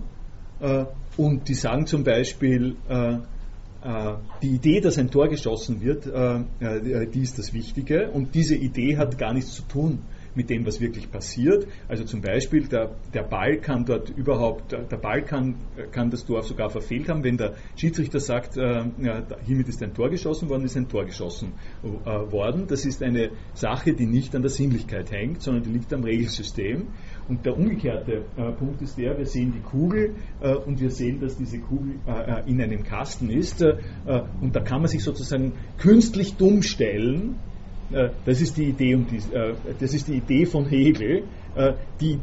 äh, 0.62 0.86
und 1.18 1.48
die 1.50 1.54
sagen 1.54 1.86
zum 1.86 2.04
Beispiel, 2.04 2.76
die 4.42 4.48
Idee, 4.48 4.82
dass 4.82 4.98
ein 4.98 5.10
Tor 5.10 5.30
geschossen 5.30 5.82
wird, 5.82 6.06
die 6.06 7.22
ist 7.22 7.40
das 7.40 7.54
Wichtige 7.54 8.10
und 8.10 8.36
diese 8.36 8.56
Idee 8.56 8.98
hat 8.98 9.18
gar 9.18 9.34
nichts 9.34 9.54
zu 9.54 9.62
tun 9.64 10.00
mit 10.36 10.50
dem, 10.50 10.66
was 10.66 10.80
wirklich 10.80 11.12
passiert. 11.12 11.68
Also 11.88 12.04
zum 12.04 12.22
Beispiel, 12.22 12.68
der, 12.68 12.96
der 13.14 13.24
Ball 13.24 13.58
kann 13.58 13.86
dort 13.86 14.10
überhaupt, 14.10 14.72
der 14.72 14.98
Ball 14.98 15.24
kann, 15.24 15.56
kann 15.92 16.10
das 16.10 16.26
Tor 16.26 16.44
sogar 16.44 16.70
verfehlt 16.70 17.10
haben, 17.10 17.24
wenn 17.24 17.38
der 17.38 17.56
Schiedsrichter 17.76 18.20
sagt, 18.20 18.58
äh, 18.58 18.86
ja, 19.02 19.24
hiermit 19.46 19.68
ist 19.68 19.82
ein 19.84 19.94
Tor 19.94 20.10
geschossen 20.10 20.50
worden, 20.50 20.64
ist 20.64 20.78
ein 20.78 20.88
Tor 20.88 21.06
geschossen 21.06 21.54
äh, 21.84 21.88
worden. 22.32 22.66
Das 22.68 22.86
ist 22.86 23.02
eine 23.04 23.32
Sache, 23.54 23.94
die 23.94 24.06
nicht 24.06 24.36
an 24.36 24.42
der 24.42 24.52
Sinnlichkeit 24.52 25.12
hängt, 25.12 25.42
sondern 25.42 25.64
die 25.64 25.72
liegt 25.72 25.94
am 25.94 26.04
Regelsystem. 26.04 26.88
Und 27.28 27.46
der 27.46 27.58
umgekehrte 27.58 28.26
äh, 28.38 28.52
Punkt 28.54 28.82
ist 28.82 28.98
der, 28.98 29.18
wir 29.18 29.26
sehen 29.26 29.54
die 29.56 29.62
Kugel 29.62 30.16
äh, 30.42 30.56
und 30.56 30.80
wir 30.80 30.90
sehen, 30.90 31.20
dass 31.20 31.38
diese 31.38 31.60
Kugel 31.60 31.96
äh, 32.08 32.12
äh 32.12 32.50
in 32.50 32.62
einem 32.62 32.84
Kasten 32.84 33.30
ist. 33.30 33.64
und 34.42 34.56
da 34.56 34.62
kann 34.62 34.80
man 34.82 34.88
sich 34.88 35.04
sozusagen 35.04 35.54
künstlich 35.78 36.36
dumm 36.36 36.64
stellen, 36.64 37.36
äh, 37.36 37.49
das 38.26 38.42
ist 38.42 38.58
die 38.58 38.66
Idee, 38.66 38.96
um 38.96 39.08
die, 39.08 39.18
äh, 39.18 39.54
das 39.80 39.94
ist 39.94 40.08
die 40.08 40.16
Idee 40.16 40.46
von 40.46 40.66
Hegel, 40.66 41.24
äh, 41.56 41.74
die 42.00 42.20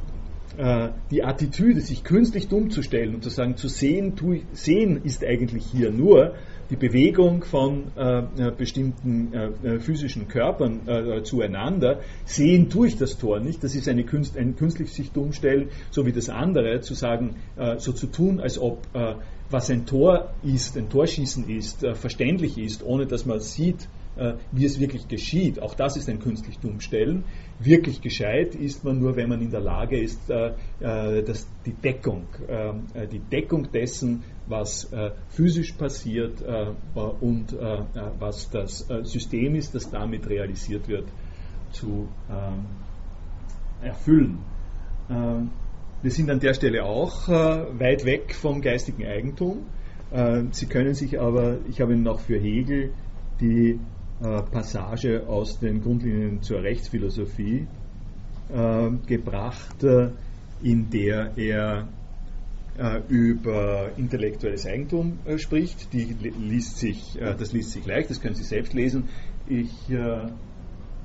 äh, 0.56 0.88
die 1.10 1.22
Attitüde, 1.22 1.80
sich 1.82 2.02
künstlich 2.02 2.48
dumm 2.48 2.70
zu 2.70 2.82
stellen 2.82 3.14
und 3.14 3.22
zu 3.22 3.28
sagen, 3.28 3.56
zu 3.56 3.68
sehen, 3.68 4.16
tu, 4.16 4.36
sehen 4.52 5.02
ist 5.04 5.22
eigentlich 5.22 5.66
hier 5.66 5.90
nur 5.90 6.34
die 6.70 6.76
Bewegung 6.76 7.44
von 7.44 7.92
äh, 7.94 8.20
äh 8.20 8.52
bestimmten 8.56 9.32
äh, 9.34 9.46
äh, 9.46 9.80
physischen 9.80 10.28
Körpern 10.28 10.88
äh, 10.88 11.22
zueinander, 11.22 12.00
sehen 12.24 12.70
tue 12.70 12.88
ich 12.88 12.96
das 12.96 13.18
Tor 13.18 13.38
nicht. 13.40 13.62
Das 13.62 13.74
ist 13.74 13.86
eine 13.86 14.04
Künst, 14.04 14.38
ein 14.38 14.56
künstlich 14.56 14.94
sich 14.94 15.12
dumm 15.12 15.32
stellen, 15.32 15.68
so 15.90 16.06
wie 16.06 16.12
das 16.12 16.30
andere, 16.30 16.80
zu 16.80 16.94
sagen, 16.94 17.36
so 17.76 17.92
zu 17.92 18.06
tun, 18.06 18.40
als 18.40 18.58
ob 18.58 18.86
was 19.50 19.70
ein 19.70 19.86
Tor 19.86 20.30
ist, 20.42 20.76
ein 20.76 20.88
Torschießen 20.88 21.48
ist, 21.48 21.86
verständlich 21.94 22.58
ist, 22.58 22.84
ohne 22.84 23.06
dass 23.06 23.26
man 23.26 23.40
sieht, 23.40 23.88
wie 24.52 24.64
es 24.64 24.80
wirklich 24.80 25.08
geschieht. 25.08 25.60
Auch 25.60 25.74
das 25.74 25.96
ist 25.96 26.08
ein 26.08 26.20
künstlich 26.20 26.58
Dummstellen. 26.58 27.24
Wirklich 27.58 28.00
gescheit 28.00 28.54
ist 28.54 28.84
man 28.84 28.98
nur, 28.98 29.16
wenn 29.16 29.28
man 29.28 29.40
in 29.40 29.50
der 29.50 29.60
Lage 29.60 29.98
ist, 30.00 30.30
äh, 30.30 30.52
äh, 30.80 31.22
dass 31.22 31.46
die 31.64 31.72
Deckung, 31.72 32.26
äh, 32.48 33.06
die 33.06 33.18
Deckung 33.18 33.70
dessen, 33.70 34.24
was 34.48 34.88
physisch 35.28 35.72
passiert 35.72 36.40
und 36.94 37.56
was 38.20 38.48
das 38.50 38.86
System 39.02 39.56
ist, 39.56 39.74
das 39.74 39.90
damit 39.90 40.28
realisiert 40.28 40.86
wird, 40.86 41.06
zu 41.72 42.06
ähm, 42.30 42.64
erfüllen. 43.82 44.38
Ähm, 45.10 45.50
wir 46.00 46.10
sind 46.12 46.30
an 46.30 46.38
der 46.38 46.54
Stelle 46.54 46.84
auch 46.84 47.26
weit 47.26 48.04
weg 48.04 48.36
vom 48.36 48.60
geistigen 48.60 49.04
Eigentum. 49.04 49.66
Sie 50.52 50.66
können 50.66 50.94
sich 50.94 51.18
aber, 51.18 51.58
ich 51.68 51.80
habe 51.80 51.94
Ihnen 51.94 52.04
noch 52.04 52.20
für 52.20 52.38
Hegel 52.38 52.92
die 53.40 53.70
äh, 53.70 53.78
Passage 54.20 55.26
aus 55.26 55.58
den 55.58 55.82
Grundlinien 55.82 56.40
zur 56.42 56.62
Rechtsphilosophie 56.62 57.66
äh, 58.48 58.90
gebracht, 59.06 59.82
äh, 59.84 60.10
in 60.62 60.88
der 60.90 61.36
er 61.36 61.88
über 63.08 63.92
intellektuelles 63.96 64.66
Eigentum 64.66 65.18
spricht. 65.38 65.94
Die 65.94 66.14
liest 66.38 66.76
sich, 66.76 67.18
das 67.18 67.54
liest 67.54 67.70
sich 67.70 67.86
leicht, 67.86 68.10
das 68.10 68.20
können 68.20 68.34
Sie 68.34 68.42
selbst 68.42 68.74
lesen. 68.74 69.04
Ich 69.46 69.72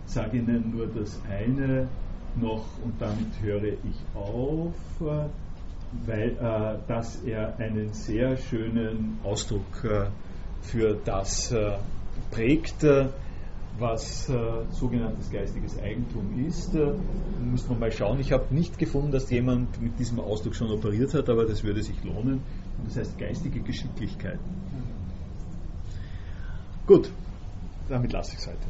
sage 0.05 0.37
Ihnen 0.37 0.73
nur 0.75 0.87
das 0.87 1.17
eine 1.29 1.87
noch 2.35 2.65
und 2.83 2.99
damit 2.99 3.41
höre 3.41 3.63
ich 3.63 4.03
auf, 4.13 4.75
weil 6.05 6.35
dass 6.89 7.23
er 7.23 7.57
einen 7.57 7.93
sehr 7.93 8.35
schönen 8.35 9.19
Ausdruck 9.23 10.11
für 10.61 10.99
das 11.05 11.55
prägt, 12.29 12.85
was 13.81 14.29
äh, 14.29 14.35
sogenanntes 14.71 15.29
geistiges 15.31 15.77
Eigentum 15.79 16.45
ist. 16.47 16.75
Äh, 16.75 16.93
muss 17.43 17.67
man 17.67 17.79
mal 17.79 17.91
schauen. 17.91 18.19
Ich 18.19 18.31
habe 18.31 18.53
nicht 18.53 18.77
gefunden, 18.77 19.11
dass 19.11 19.29
jemand 19.29 19.81
mit 19.81 19.97
diesem 19.99 20.19
Ausdruck 20.19 20.55
schon 20.55 20.71
operiert 20.71 21.13
hat, 21.13 21.29
aber 21.29 21.45
das 21.45 21.63
würde 21.63 21.81
sich 21.83 22.01
lohnen. 22.03 22.41
Und 22.77 22.87
das 22.87 22.97
heißt 22.97 23.17
geistige 23.17 23.61
Geschicklichkeit. 23.61 24.39
Gut, 26.85 27.11
damit 27.89 28.11
lasse 28.13 28.33
ich 28.33 28.39
es 28.39 28.47
heute. 28.47 28.67